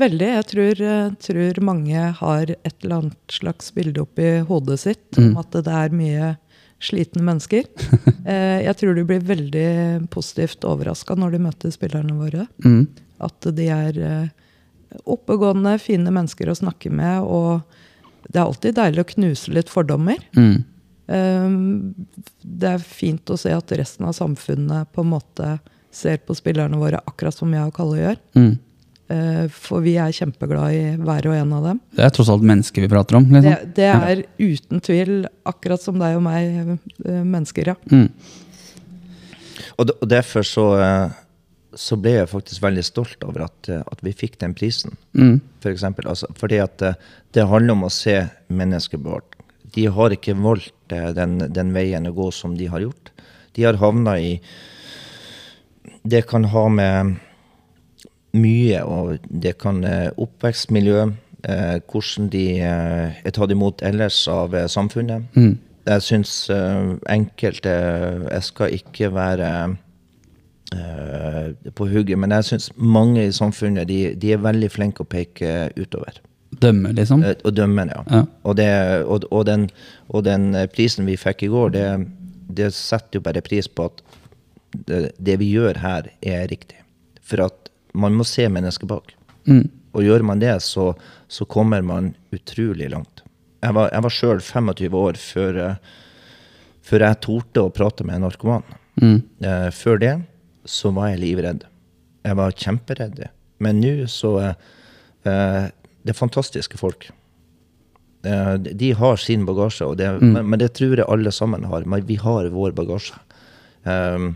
Veldig. 0.00 0.30
Jeg 0.30 0.46
tror, 0.50 0.80
eh, 0.80 1.10
tror 1.22 1.60
mange 1.62 2.06
har 2.18 2.50
et 2.50 2.74
eller 2.82 2.96
annet 2.96 3.36
slags 3.36 3.70
bilde 3.76 4.00
oppi 4.02 4.40
hodet 4.48 4.80
sitt 4.80 5.20
om 5.20 5.36
at 5.38 5.52
det 5.52 5.70
er 5.70 5.94
mye 5.94 6.32
slitne 6.82 7.24
mennesker. 7.26 7.68
Eh, 8.24 8.62
Jeg 8.64 8.76
tror 8.80 8.94
du 8.96 9.02
blir 9.04 9.20
veldig 9.20 10.08
positivt 10.08 10.64
overraska 10.64 11.12
når 11.12 11.34
du 11.34 11.42
møter 11.44 11.68
spillerne 11.74 12.14
våre. 12.16 12.46
Mm. 12.64 12.86
At 13.20 13.44
de 13.52 13.66
er 13.68 13.98
eh, 14.00 14.30
oppegående, 15.04 15.74
fine 15.76 16.08
mennesker 16.08 16.48
å 16.48 16.54
snakke 16.56 16.88
med. 16.88 17.20
Og 17.20 17.60
det 18.30 18.38
er 18.40 18.46
alltid 18.46 18.78
deilig 18.78 19.02
å 19.04 19.10
knuse 19.12 19.52
litt 19.52 19.68
fordommer. 19.68 20.24
Mm. 20.40 20.64
Um, 21.12 21.92
Det 22.40 22.70
er 22.78 22.78
fint 22.88 23.28
å 23.28 23.36
se 23.36 23.52
at 23.52 23.76
resten 23.76 24.08
av 24.08 24.16
samfunnet 24.16 24.88
på 24.96 25.04
en 25.04 25.12
måte 25.12 25.58
ser 25.92 26.16
på 26.24 26.32
spillerne 26.40 26.80
våre 26.80 27.02
akkurat 27.04 27.36
som 27.36 27.52
jeg 27.52 27.68
og 27.68 27.76
Kalle 27.76 28.00
gjør. 28.00 28.16
Mm. 28.40 28.54
Eh, 29.14 29.44
For 29.54 29.84
vi 29.84 29.94
er 30.00 30.14
kjempeglad 30.16 30.74
i 30.74 30.84
hver 30.98 31.28
og 31.30 31.36
en 31.38 31.52
av 31.58 31.66
dem. 31.68 31.80
Det 31.94 32.04
er 32.06 32.14
tross 32.16 32.30
alt 32.32 32.42
mennesker 32.46 32.82
vi 32.84 32.90
prater 32.90 33.18
om. 33.20 33.26
Det, 33.30 33.42
Liksom. 33.44 33.74
det 33.76 33.90
er 33.90 34.22
uten 34.40 34.80
tvil, 34.82 35.12
akkurat 35.46 35.82
som 35.84 36.00
deg 36.00 36.16
og 36.18 36.24
meg, 36.26 36.78
eh, 37.04 37.20
mennesker, 37.22 37.70
ja. 37.74 37.76
Mm. 37.92 38.08
Og, 39.78 39.90
og 40.00 40.08
derfor 40.10 40.46
så, 40.46 40.64
eh, 40.82 41.14
så 41.74 41.96
ble 41.98 42.16
jeg 42.20 42.30
faktisk 42.30 42.62
veldig 42.62 42.84
stolt 42.86 43.24
over 43.26 43.46
at, 43.48 43.68
at 43.70 44.02
vi 44.06 44.12
fikk 44.14 44.38
den 44.42 44.54
prisen. 44.54 44.94
Mm. 45.18 45.40
For 45.62 45.72
eksempel, 45.72 46.06
altså, 46.10 46.28
fordi 46.38 46.60
at 46.62 46.82
det 47.34 47.46
handler 47.50 47.74
om 47.74 47.86
å 47.88 47.92
se 47.92 48.20
mennesket 48.48 49.02
vårt. 49.02 49.30
de 49.74 49.86
har 49.90 50.10
ikke 50.14 50.36
valgt 50.38 50.70
den, 50.88 51.32
den 51.50 51.72
veien 51.74 52.06
å 52.06 52.12
gå 52.14 52.28
som 52.30 52.52
de 52.54 52.68
har 52.70 52.78
gjort. 52.84 53.10
De 53.56 53.64
har 53.66 53.74
havna 53.80 54.12
i 54.22 54.36
Det 56.06 56.26
kan 56.28 56.44
ha 56.44 56.68
med 56.68 57.16
mye, 58.34 58.82
og 58.82 59.28
det 59.30 59.56
kan 59.62 59.82
eh, 59.86 60.10
oppvekstmiljø, 60.20 61.04
eh, 61.48 61.76
hvordan 61.90 62.28
de 62.32 62.44
eh, 62.58 63.22
er 63.24 63.34
tatt 63.36 63.54
imot 63.54 63.84
ellers 63.86 64.24
av 64.30 64.56
samfunnet. 64.70 65.30
Mm. 65.36 65.56
Jeg 65.84 66.00
syns 66.00 66.30
enkelte 67.12 67.72
Jeg 68.24 68.44
skal 68.46 68.72
ikke 68.72 69.10
være 69.12 69.48
eh, 70.72 71.50
på 71.76 71.88
hugget, 71.90 72.18
men 72.18 72.32
jeg 72.32 72.48
syns 72.48 72.70
mange 72.76 73.26
i 73.26 73.34
samfunnet 73.36 73.90
de, 73.90 73.98
de 74.16 74.32
er 74.32 74.40
veldig 74.40 74.70
flinke 74.72 75.04
å 75.04 75.10
peke 75.10 75.68
utover. 75.76 76.22
Dømme, 76.62 76.94
liksom? 76.96 77.20
Og 77.44 77.52
dømme, 77.52 77.84
ja. 77.90 78.00
Ja. 78.08 78.22
Og, 78.46 78.56
det, 78.56 78.70
og, 79.04 79.26
og, 79.30 79.44
den, 79.46 79.68
og 80.08 80.24
den 80.24 80.54
prisen 80.72 81.04
vi 81.04 81.18
fikk 81.20 81.44
i 81.44 81.50
går, 81.52 81.74
det, 81.74 81.86
det 82.56 82.70
setter 82.72 83.18
jo 83.18 83.26
bare 83.26 83.42
pris 83.44 83.68
på 83.68 83.90
at 83.90 84.00
det, 84.88 85.10
det 85.18 85.36
vi 85.42 85.50
gjør 85.52 85.82
her, 85.82 86.08
er 86.22 86.46
riktig. 86.48 86.80
For 87.26 87.44
at 87.44 87.73
man 87.94 88.16
må 88.18 88.26
se 88.28 88.46
mennesket 88.50 88.88
bak. 88.90 89.14
Mm. 89.48 89.66
Og 89.94 90.02
gjør 90.02 90.24
man 90.26 90.42
det, 90.42 90.56
så, 90.66 90.92
så 91.30 91.46
kommer 91.46 91.84
man 91.86 92.12
utrolig 92.34 92.90
langt. 92.90 93.22
Jeg 93.64 93.76
var, 93.76 93.90
jeg 93.94 94.04
var 94.04 94.12
sjøl 94.12 94.40
25 94.42 94.96
år 94.98 95.18
før, 95.20 95.60
eh, 95.62 95.92
før 96.84 97.06
jeg 97.06 97.20
torde 97.24 97.64
å 97.64 97.72
prate 97.72 98.06
med 98.06 98.18
en 98.18 98.26
narkoman. 98.26 98.64
Mm. 99.00 99.18
Eh, 99.40 99.68
før 99.74 100.00
det 100.02 100.14
så 100.68 100.92
var 100.96 101.12
jeg 101.12 101.22
livredd. 101.22 101.66
Jeg 102.24 102.38
var 102.40 102.56
kjemperedd. 102.64 103.22
Men 103.64 103.80
nå 103.80 104.08
så 104.10 104.36
eh, 104.42 104.64
eh, 105.30 105.64
Det 106.04 106.12
er 106.12 106.18
fantastiske 106.18 106.76
folk. 106.76 107.06
Eh, 108.24 108.54
de 108.60 108.90
har 108.92 109.16
sin 109.20 109.46
bagasje, 109.48 109.86
og 109.86 109.96
det, 110.00 110.10
men, 110.20 110.42
men 110.50 110.60
det 110.60 110.74
tror 110.76 110.98
jeg 110.98 111.08
alle 111.08 111.32
sammen 111.32 111.64
har. 111.70 111.86
Men 111.88 112.04
vi 112.04 112.18
har 112.20 112.50
vår 112.52 112.74
bagasje. 112.76 113.16
Eh, 113.88 114.32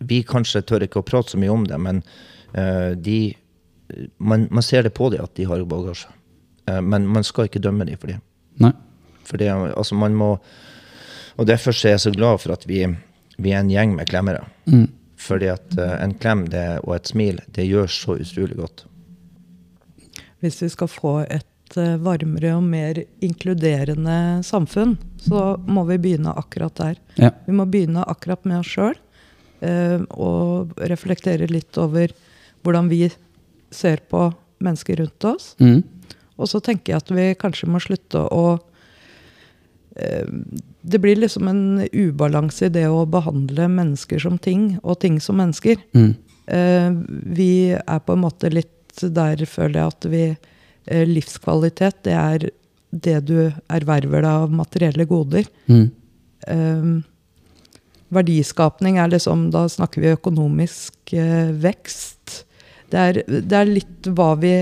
vi 0.00 0.22
kanskje 0.24 0.62
tør 0.64 0.86
ikke 0.86 1.02
å 1.02 1.06
prate 1.06 1.34
så 1.34 1.40
mye 1.40 1.52
om 1.52 1.66
det, 1.68 1.78
men 1.82 2.04
de 2.52 3.18
man, 4.18 4.48
man 4.50 4.62
ser 4.62 4.82
det 4.82 4.90
på 4.90 5.10
dem 5.10 5.24
at 5.24 5.34
de 5.34 5.46
har 5.48 5.62
bagasje. 5.68 6.10
Eh, 6.70 6.80
men 6.80 7.08
man 7.08 7.26
skal 7.26 7.48
ikke 7.48 7.62
dømme 7.62 7.86
dem 7.88 7.98
for 8.00 8.12
det. 8.12 8.20
Nei. 8.62 8.72
For 9.26 9.40
det, 9.40 9.50
altså 9.50 9.94
man 9.94 10.16
må 10.18 10.32
Og 11.38 11.46
derfor 11.46 11.70
er 11.70 11.94
jeg 11.94 12.00
så 12.02 12.10
glad 12.12 12.40
for 12.42 12.52
at 12.52 12.66
vi, 12.68 12.82
vi 13.38 13.52
er 13.54 13.62
en 13.62 13.70
gjeng 13.70 13.94
med 13.96 14.08
klemmere. 14.10 14.42
Mm. 14.66 14.90
Fordi 15.16 15.46
at 15.48 15.76
eh, 15.78 15.94
en 16.04 16.12
klem 16.20 16.42
det, 16.52 16.82
og 16.84 16.96
et 16.98 17.08
smil, 17.08 17.38
det 17.54 17.64
gjør 17.64 17.86
så 17.88 18.16
utrolig 18.20 18.58
godt. 18.58 18.82
Hvis 20.44 20.58
vi 20.60 20.68
skal 20.68 20.90
få 20.90 21.14
et 21.22 21.78
eh, 21.80 21.96
varmere 22.02 22.52
og 22.58 22.66
mer 22.66 23.00
inkluderende 23.24 24.42
samfunn, 24.44 24.98
så 25.22 25.54
må 25.64 25.86
vi 25.88 26.00
begynne 26.02 26.34
akkurat 26.36 26.76
der. 26.76 27.00
Ja. 27.16 27.30
Vi 27.46 27.56
må 27.56 27.64
begynne 27.70 28.04
akkurat 28.04 28.44
med 28.44 28.60
oss 28.60 28.74
sjøl. 28.74 28.98
og 30.16 30.70
reflektere 30.88 31.44
litt 31.50 31.76
over 31.76 32.12
hvordan 32.64 32.90
vi 32.90 33.06
ser 33.70 34.02
på 34.10 34.28
mennesker 34.60 35.00
rundt 35.00 35.24
oss. 35.24 35.54
Mm. 35.60 35.82
Og 36.40 36.48
så 36.48 36.60
tenker 36.64 36.94
jeg 36.94 37.02
at 37.02 37.12
vi 37.14 37.28
kanskje 37.38 37.68
må 37.70 37.80
slutte 37.82 38.22
å 38.32 38.44
eh, 39.96 40.28
Det 40.80 41.00
blir 41.02 41.20
liksom 41.20 41.48
en 41.50 41.64
ubalanse 41.92 42.68
i 42.68 42.72
det 42.72 42.86
å 42.88 43.04
behandle 43.08 43.68
mennesker 43.68 44.22
som 44.22 44.38
ting, 44.38 44.78
og 44.82 45.00
ting 45.00 45.20
som 45.20 45.36
mennesker. 45.40 45.80
Mm. 45.96 46.14
Eh, 46.46 46.90
vi 47.36 47.52
er 47.76 48.00
på 48.04 48.16
en 48.16 48.24
måte 48.24 48.52
litt 48.52 48.76
der, 49.00 49.44
føler 49.46 49.80
jeg, 49.80 49.92
at 49.94 50.08
vi 50.10 50.24
eh, 50.30 51.04
Livskvalitet, 51.08 52.02
det 52.08 52.16
er 52.16 52.50
det 52.90 53.20
du 53.28 53.38
erverver 53.70 54.24
deg 54.24 54.30
av 54.30 54.52
materielle 54.52 55.06
goder. 55.08 55.46
Mm. 55.70 55.86
Eh, 56.50 56.90
verdiskapning 58.10 58.96
er 58.98 59.12
liksom 59.12 59.50
Da 59.54 59.66
snakker 59.70 60.02
vi 60.02 60.14
økonomisk 60.16 61.14
eh, 61.14 61.52
vekst. 61.52 62.19
Det 62.90 62.98
er, 63.00 63.20
det 63.26 63.56
er 63.56 63.70
litt 63.70 64.08
hva 64.16 64.32
vi, 64.40 64.52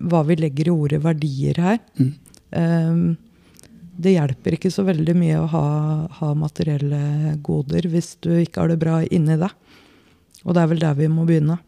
hva 0.00 0.22
vi 0.24 0.38
legger 0.40 0.70
i 0.70 0.74
ordet 0.74 1.02
verdier 1.04 1.60
her. 1.60 1.78
Mm. 2.00 2.12
Um, 2.54 3.04
det 3.94 4.16
hjelper 4.16 4.56
ikke 4.56 4.72
så 4.74 4.82
veldig 4.86 5.14
mye 5.18 5.38
å 5.38 5.50
ha, 5.52 5.66
ha 6.18 6.32
materielle 6.38 7.36
goder 7.44 7.86
hvis 7.92 8.14
du 8.24 8.32
ikke 8.40 8.64
har 8.64 8.72
det 8.72 8.80
bra 8.82 9.02
inni 9.04 9.36
deg. 9.38 9.52
Og 10.44 10.56
det 10.56 10.62
er 10.62 10.70
vel 10.72 10.82
der 10.82 10.96
vi 10.98 11.08
må 11.12 11.26
begynne. 11.28 11.58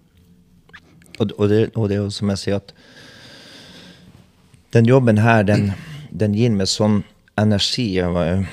Og, 1.17 1.31
og, 1.39 1.47
det, 1.53 1.61
og 1.75 1.89
det 1.89 1.97
er 1.97 2.03
jo 2.03 2.12
som 2.12 2.33
jeg 2.35 2.43
sier, 2.43 2.61
at 2.61 2.75
den 4.77 4.89
jobben 4.89 5.21
her, 5.23 5.45
den, 5.49 5.71
den 6.11 6.35
gir 6.37 6.53
meg 6.53 6.69
sånn 6.69 7.01
energi. 7.41 7.87
Jeg, 7.97 8.47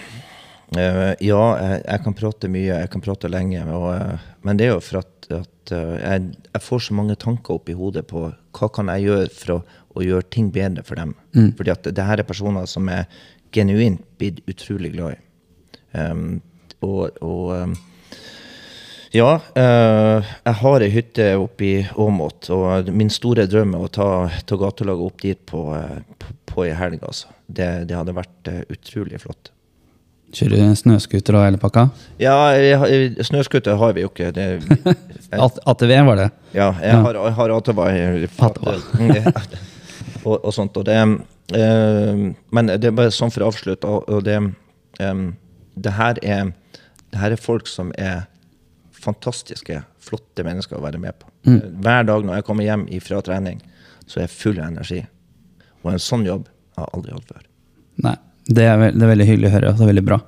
ja, 0.78 1.44
jeg, 1.60 1.80
jeg 1.84 2.04
kan 2.06 2.16
prate 2.18 2.50
mye, 2.52 2.80
jeg 2.82 2.92
kan 2.94 3.04
prate 3.04 3.32
lenge, 3.32 3.64
og, 3.70 3.90
eh, 3.94 4.26
men 4.46 4.60
det 4.60 4.68
er 4.68 4.74
jo 4.74 4.82
for 4.84 5.02
at, 5.04 5.30
at 5.30 5.74
eh, 5.76 5.94
jeg, 6.00 6.32
jeg 6.50 6.66
får 6.66 6.84
så 6.88 6.98
mange 6.98 7.18
tanker 7.20 7.58
opp 7.58 7.70
i 7.72 7.78
hodet 7.78 8.06
på 8.10 8.26
hva 8.30 8.70
kan 8.74 8.92
jeg 8.94 9.08
gjøre 9.08 9.30
for 9.38 9.56
å, 9.58 9.60
å 9.94 10.06
gjøre 10.06 10.30
ting 10.34 10.50
bedre 10.54 10.86
for 10.88 11.00
dem. 11.00 11.16
Fordi 11.58 11.74
at 11.74 11.90
det 11.90 12.08
her 12.08 12.22
er 12.22 12.30
personer 12.30 12.70
som 12.70 12.90
er 12.90 13.06
genuint 13.54 14.02
blitt 14.18 14.42
utrolig 14.50 14.94
glad 14.96 15.18
i. 15.18 15.20
Um, 15.94 16.40
og, 16.82 17.20
og 17.22 17.76
ja, 19.14 19.36
eh, 19.54 20.30
jeg 20.42 20.58
har 20.58 20.82
ei 20.82 20.90
hytte 20.90 21.26
oppe 21.38 21.66
i 21.68 21.74
Åmot, 22.02 22.48
og 22.50 22.88
min 22.98 23.12
store 23.14 23.46
drøm 23.46 23.76
er 23.78 23.84
å 23.86 23.92
ta, 23.94 24.08
ta 24.50 24.58
gatelaget 24.58 25.06
opp 25.06 25.22
dit 25.22 25.44
på, 25.52 25.68
eh, 25.78 26.00
på, 26.18 26.34
på 26.50 26.64
ei 26.66 26.72
helg. 26.74 27.04
Altså. 27.06 27.30
Det, 27.46 27.68
det 27.92 28.00
hadde 28.00 28.16
vært 28.18 28.50
eh, 28.50 28.64
utrolig 28.74 29.22
flott. 29.22 29.52
Kjører 30.34 30.58
du 30.58 30.76
snøscooter 30.80 31.36
og 31.38 31.44
hele 31.46 31.60
pakka? 31.62 31.84
Ja, 32.22 32.34
jeg 32.58 32.78
har- 32.82 33.24
snøscooter 33.28 33.76
har 33.78 33.94
vi 33.94 34.02
jo 34.02 34.10
ikke. 34.10 34.32
Det, 34.34 34.48
At- 35.46 35.60
ATV 35.70 35.94
var 36.08 36.16
det. 36.18 36.30
ja, 36.56 36.72
jeg 36.82 36.96
har, 37.06 37.14
jeg 37.14 37.34
har 37.38 37.54
ATV. 37.58 37.80
ATV. 38.40 39.34
og, 40.26 40.36
og 40.46 40.54
sånt. 40.54 40.78
Og 40.78 40.86
det, 40.90 40.98
eh, 41.54 42.24
men 42.52 42.66
det 42.74 42.90
er 42.90 42.98
bare 42.98 43.14
sånn 43.14 43.32
for 43.34 43.46
å 43.46 43.52
avslutte. 43.54 43.86
Og, 43.88 44.10
og 44.10 44.24
det, 44.26 44.40
em, 45.00 45.36
det, 45.76 45.94
her 46.00 46.18
er, 46.24 46.52
det 47.14 47.22
her 47.22 47.36
er 47.38 47.42
folk 47.42 47.70
som 47.70 47.92
er 47.98 48.26
fantastiske, 49.04 49.82
flotte 50.04 50.44
mennesker 50.48 50.78
å 50.80 50.84
være 50.86 51.02
med 51.02 51.18
på. 51.20 51.30
Hver 51.84 52.06
dag 52.08 52.24
når 52.26 52.40
jeg 52.40 52.46
kommer 52.48 52.64
hjem 52.64 52.86
fra 53.04 53.22
trening, 53.26 53.62
så 54.08 54.20
er 54.22 54.28
jeg 54.28 54.34
full 54.38 54.60
av 54.64 54.70
energi. 54.72 55.02
Og 55.84 55.92
en 55.94 56.00
sånn 56.02 56.24
jobb 56.26 56.48
har 56.78 56.88
jeg 56.88 56.96
aldri 56.98 57.14
hatt 57.18 57.34
før. 57.34 57.44
Nei, 58.08 58.16
det 58.48 58.66
er, 58.68 58.78
veld, 58.80 58.98
det 59.00 59.06
er 59.06 59.12
veldig 59.14 59.28
hyggelig 59.28 59.50
å 59.50 59.54
høre. 59.56 59.74
Det 59.78 59.86
er 59.86 59.92
veldig 59.94 60.06
bra. 60.08 60.20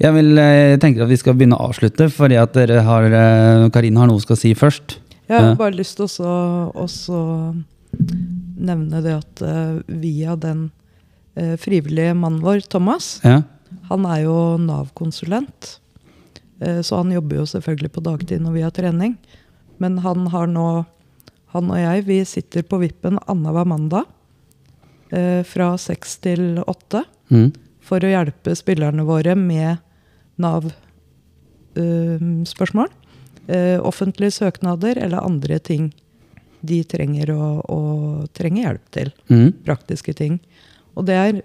Jeg 0.00 0.16
vil, 0.16 0.30
jeg, 0.40 0.80
tenker 0.80 1.04
at 1.04 1.12
vi 1.12 1.18
skal 1.20 1.36
begynne 1.36 1.58
å 1.60 1.68
avslutte, 1.68 2.08
fordi 2.12 2.38
at 2.40 2.54
dere 2.56 2.80
har, 2.86 3.04
eh, 3.04 3.66
Karine 3.72 4.00
har 4.00 4.08
noe 4.08 4.16
hun 4.16 4.24
skal 4.24 4.38
si 4.40 4.54
først. 4.56 4.96
Jeg 5.30 5.44
har 5.44 5.58
bare 5.58 5.76
lyst 5.76 6.00
til 6.00 6.08
å 6.24 7.20
nevne 8.60 9.02
det 9.04 9.12
at 9.18 9.42
eh, 9.44 9.76
via 10.00 10.36
den 10.40 10.70
eh, 11.36 11.56
frivillige 11.60 12.16
mannen 12.16 12.40
vår, 12.44 12.64
Thomas, 12.72 13.20
Ja. 13.24 13.42
han 13.90 14.06
er 14.08 14.24
jo 14.24 14.56
Nav-konsulent. 14.58 15.76
Eh, 16.60 16.80
så 16.80 17.02
han 17.02 17.12
jobber 17.12 17.40
jo 17.40 17.46
selvfølgelig 17.48 17.92
på 17.92 18.04
dagtid 18.04 18.42
når 18.42 18.56
vi 18.56 18.64
har 18.64 18.74
trening. 18.74 19.16
Men 19.78 19.98
han 20.04 20.26
har 20.32 20.46
nå 20.46 20.86
Han 21.50 21.66
og 21.66 21.78
jeg 21.80 22.04
vi 22.06 22.20
sitter 22.22 22.62
på 22.62 22.78
vippen 22.78 23.16
annenhver 23.26 23.66
mandag 23.66 24.04
eh, 25.10 25.42
fra 25.42 25.72
seks 25.74 26.20
til 26.22 26.60
åtte 26.62 27.00
Mm. 27.30 27.52
for 27.80 28.04
å 28.04 28.10
hjelpe 28.10 28.56
spillerne 28.58 29.04
våre 29.06 29.34
med 29.38 29.76
Nav-spørsmål. 30.40 32.88
eh, 33.46 33.80
offentlige 33.80 34.30
søknader 34.30 34.98
eller 34.98 35.18
andre 35.18 35.58
ting 35.58 35.94
de 36.60 36.84
trenger 36.84 37.30
å, 37.32 37.60
å 37.64 38.26
trenge 38.36 38.62
hjelp 38.62 38.90
til. 38.94 39.12
Mm. 39.30 39.52
Praktiske 39.64 40.12
ting. 40.14 40.40
Og 40.94 41.06
det 41.08 41.14
er, 41.16 41.42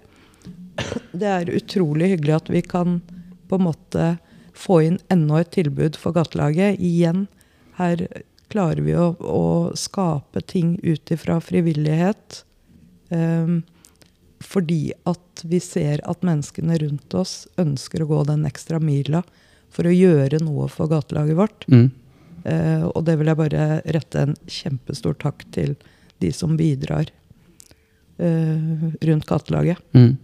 det 1.20 1.28
er 1.32 1.56
utrolig 1.56 2.08
hyggelig 2.14 2.34
at 2.36 2.50
vi 2.52 2.62
kan 2.62 3.00
på 3.48 3.58
en 3.58 3.66
måte 3.68 4.18
få 4.56 4.80
inn 4.86 4.98
enda 5.12 5.40
et 5.40 5.52
tilbud 5.56 5.98
for 6.00 6.16
gatelaget. 6.16 6.80
Igjen, 6.80 7.26
her 7.80 8.06
klarer 8.52 8.82
vi 8.86 8.96
å, 8.96 9.12
å 9.20 9.74
skape 9.76 10.42
ting 10.48 10.76
ut 10.82 11.12
ifra 11.12 11.38
frivillighet. 11.44 12.42
Um, 13.10 13.62
fordi 14.46 14.92
at 15.08 15.42
vi 15.44 15.60
ser 15.62 16.02
at 16.06 16.24
menneskene 16.26 16.78
rundt 16.82 17.14
oss 17.18 17.44
ønsker 17.60 18.04
å 18.04 18.10
gå 18.10 18.22
den 18.28 18.46
ekstra 18.48 18.80
mila 18.82 19.24
for 19.72 19.88
å 19.88 19.94
gjøre 19.94 20.40
noe 20.44 20.68
for 20.72 20.90
gatelaget 20.90 21.38
vårt. 21.38 21.66
Mm. 21.72 21.88
Eh, 22.46 22.84
og 22.86 23.02
det 23.08 23.16
vil 23.18 23.30
jeg 23.32 23.40
bare 23.40 23.66
rette 23.96 24.22
en 24.22 24.36
kjempestor 24.46 25.16
takk 25.18 25.42
til 25.54 25.74
de 26.22 26.30
som 26.32 26.54
bidrar 26.58 27.10
eh, 28.22 28.86
rundt 29.08 29.26
gatelaget. 29.28 29.82
Mm. 29.96 30.14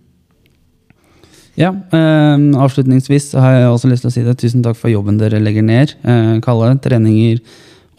Ja, 1.58 1.74
eh, 1.92 2.46
avslutningsvis 2.64 3.32
har 3.36 3.58
jeg 3.58 3.72
også 3.74 3.90
lyst 3.90 4.06
til 4.06 4.12
å 4.12 4.14
si 4.14 4.24
det. 4.24 4.38
Tusen 4.40 4.64
takk 4.64 4.78
for 4.78 4.92
jobben 4.92 5.18
dere 5.20 5.42
legger 5.42 5.66
ned. 5.66 5.96
Eh, 6.00 6.38
Kalle, 6.44 6.72
treninger 6.80 7.42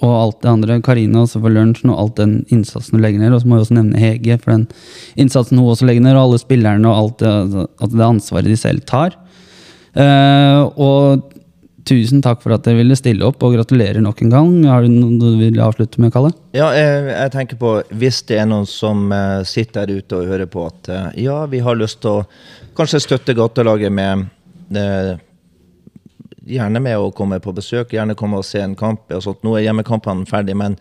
og 0.03 0.13
alt 0.13 0.39
det 0.43 0.51
andre. 0.51 0.79
Karina 0.83 1.23
også 1.23 1.41
for 1.43 1.53
lunsjen 1.53 1.93
og 1.93 1.99
alt 2.01 2.17
den 2.19 2.33
innsatsen 2.53 2.97
hun 2.97 3.05
legger 3.05 3.23
ned. 3.23 3.35
Og 3.35 3.43
så 3.43 3.49
må 3.49 3.57
jeg 3.57 3.67
også 3.67 3.77
nevne 3.79 4.01
Hege 4.01 4.39
for 4.41 4.55
den 4.55 4.65
innsatsen 5.19 5.61
hun 5.61 5.71
også 5.71 5.87
legger 5.89 6.05
ned, 6.05 6.17
og 6.17 6.25
alle 6.27 6.41
spillerne 6.41 6.89
og 6.89 6.99
alt 6.99 7.23
det, 7.23 7.67
at 7.87 7.95
det 7.95 8.09
ansvaret 8.09 8.51
de 8.51 8.59
selv 8.59 8.83
tar. 8.89 9.15
Uh, 9.93 10.67
og 10.81 11.33
tusen 11.87 12.21
takk 12.23 12.41
for 12.43 12.55
at 12.55 12.63
dere 12.65 12.79
ville 12.79 12.95
stille 12.97 13.25
opp, 13.27 13.43
og 13.43 13.57
gratulerer 13.57 14.01
nok 14.03 14.23
en 14.23 14.31
gang. 14.33 14.53
Har 14.69 14.85
du 14.85 14.93
noe 14.93 15.19
du 15.19 15.41
vil 15.41 15.59
avslutte 15.63 16.01
med, 16.01 16.13
Kalle? 16.15 16.31
Ja, 16.55 16.71
jeg, 16.75 17.09
jeg 17.11 17.33
tenker 17.35 17.59
på 17.59 17.75
hvis 17.99 18.21
det 18.29 18.39
er 18.41 18.47
noen 18.49 18.67
som 18.69 19.11
eh, 19.13 19.41
sitter 19.47 19.83
der 19.89 19.99
ute 19.99 20.21
og 20.21 20.31
hører 20.31 20.49
på 20.49 20.65
at 20.69 20.91
eh, 20.93 21.09
ja, 21.25 21.43
vi 21.51 21.61
har 21.65 21.77
lyst 21.79 22.01
til 22.03 22.21
å 22.21 22.25
kanskje 22.77 23.03
støtte 23.03 23.35
gatelaget 23.37 23.93
med 23.93 24.25
Gjerne 26.45 26.79
med 26.83 26.97
å 26.99 27.11
komme 27.15 27.39
på 27.39 27.53
besøk, 27.55 27.93
gjerne 27.95 28.15
komme 28.19 28.41
og 28.41 28.45
se 28.47 28.59
en 28.59 28.75
kamp. 28.75 29.05
og 29.11 29.23
sånt. 29.23 29.43
Nå 29.43 29.55
er 29.57 29.67
hjemmekampene 29.69 30.25
ferdig, 30.27 30.55
men, 30.59 30.75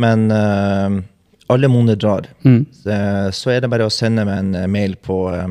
men 0.00 0.30
uh, 0.32 1.02
alle 1.52 1.68
monner 1.68 1.96
drar. 1.96 2.30
Så, 2.42 2.96
så 3.36 3.50
er 3.52 3.60
det 3.60 3.68
bare 3.72 3.84
å 3.84 3.92
sende 3.92 4.24
meg 4.24 4.38
en 4.40 4.54
eh, 4.54 4.66
mail 4.70 4.94
på, 4.96 5.18
eh, 5.36 5.50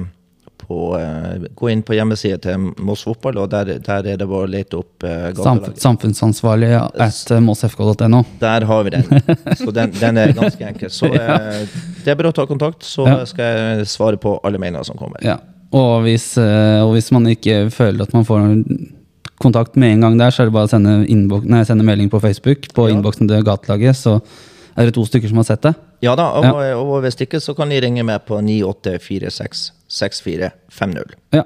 på 0.64 0.80
uh, 0.98 1.44
Gå 1.54 1.70
inn 1.70 1.84
på 1.86 1.94
hjemmesida 1.94 2.40
til 2.42 2.72
Moss 2.82 3.04
Fotball, 3.06 3.38
og 3.44 3.52
der, 3.52 3.76
der 3.84 4.10
er 4.16 4.18
det 4.18 4.26
bare 4.26 4.48
å 4.48 4.50
lete 4.50 4.80
opp 4.82 5.06
uh, 5.06 5.30
gatelaget. 5.36 5.78
samfunnsansvarlig 5.84 6.72
at 6.80 7.34
mossfk.no. 7.46 8.24
Der 8.42 8.66
har 8.72 8.84
vi 8.88 8.96
den. 8.96 9.06
Så 9.60 9.70
den, 9.76 9.94
den 10.00 10.18
er 10.18 10.34
ganske 10.34 10.66
enkel. 10.72 10.90
Så 10.90 11.12
eh, 11.20 11.62
det 12.04 12.10
er 12.10 12.18
bare 12.18 12.34
å 12.34 12.38
ta 12.42 12.48
kontakt, 12.50 12.82
så 12.90 13.06
Ja. 13.12 13.22
skal 13.30 13.54
jeg 13.54 13.88
svare 13.94 14.18
på 14.18 14.40
alle 14.42 14.58
mailene 14.58 14.82
som 14.88 14.98
kommer. 14.98 15.22
Ja. 15.22 15.38
Og 15.74 16.04
hvis, 16.06 16.36
og 16.38 16.92
hvis 16.94 17.08
man 17.14 17.26
ikke 17.32 17.64
føler 17.74 18.06
at 18.06 18.12
man 18.14 18.26
får 18.28 18.44
kontakt 19.42 19.76
med 19.80 19.96
en 19.96 20.06
gang 20.08 20.18
der, 20.20 20.32
så 20.32 20.44
er 20.44 20.50
det 20.50 20.56
bare 20.56 20.70
å 20.70 20.72
sende, 20.72 21.00
nei, 21.50 21.64
sende 21.68 21.86
melding 21.88 22.10
på 22.12 22.22
Facebook 22.22 22.70
på 22.74 22.90
Ja. 22.90 22.96
innboksen 22.96 23.28
til 23.28 23.44
gatelaget, 23.44 23.96
så 23.96 24.22
er 24.78 24.86
det 24.86 24.94
to 24.96 25.06
stykker 25.06 25.30
som 25.30 25.38
har 25.38 25.44
sett 25.50 25.62
det. 25.62 25.74
Ja 26.02 26.16
da, 26.16 26.30
og, 26.40 26.94
og 26.94 27.02
hvis 27.04 27.20
ikke, 27.22 27.40
så 27.40 27.56
kan 27.56 27.70
de 27.70 27.80
ringe 27.82 28.04
meg 28.04 28.26
på 28.28 28.40
9846 28.42 29.72
6450. 29.88 31.18
Ja. 31.34 31.44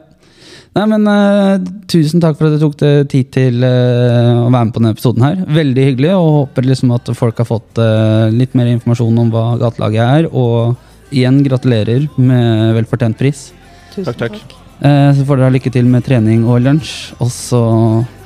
Nei, 0.78 0.86
men 0.92 1.08
uh, 1.10 1.58
Tusen 1.90 2.22
takk 2.22 2.38
for 2.38 2.50
at 2.50 2.58
du 2.58 2.62
tok 2.62 2.76
deg 2.82 3.08
tid 3.10 3.32
til 3.34 3.64
uh, 3.66 4.46
å 4.46 4.52
være 4.52 4.68
med 4.68 4.74
på 4.76 4.82
denne 4.84 4.94
episoden. 4.94 5.26
her. 5.26 5.40
Veldig 5.58 5.88
hyggelig, 5.90 6.12
og 6.18 6.30
håper 6.42 6.70
liksom 6.70 6.94
at 6.98 7.10
folk 7.18 7.42
har 7.42 7.50
fått 7.50 7.82
uh, 7.82 8.30
litt 8.34 8.54
mer 8.58 8.70
informasjon 8.76 9.24
om 9.24 9.34
hva 9.34 9.48
gatelaget 9.64 10.04
er. 10.06 10.30
Og 10.30 10.78
igjen 11.16 11.42
gratulerer 11.48 12.08
med 12.20 12.78
velfortjent 12.78 13.18
pris. 13.20 13.50
Tusen 13.96 14.14
Takk, 14.14 14.28
takk. 14.28 14.67
Eh, 14.82 15.10
så 15.18 15.26
får 15.26 15.40
dere 15.40 15.50
ha 15.50 15.56
lykke 15.56 15.74
til 15.74 15.90
med 15.90 16.06
trening 16.06 16.46
og 16.46 16.62
lunsj, 16.62 17.14
og 17.18 17.32
så 17.34 17.62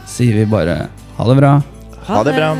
sier 0.09 0.41
vi 0.41 0.49
bare 0.51 0.77
ha 1.17 1.27
det 1.29 1.37
bra. 1.39 1.57
Ha 2.09 2.23
det 2.27 2.35
bra. 2.35 2.55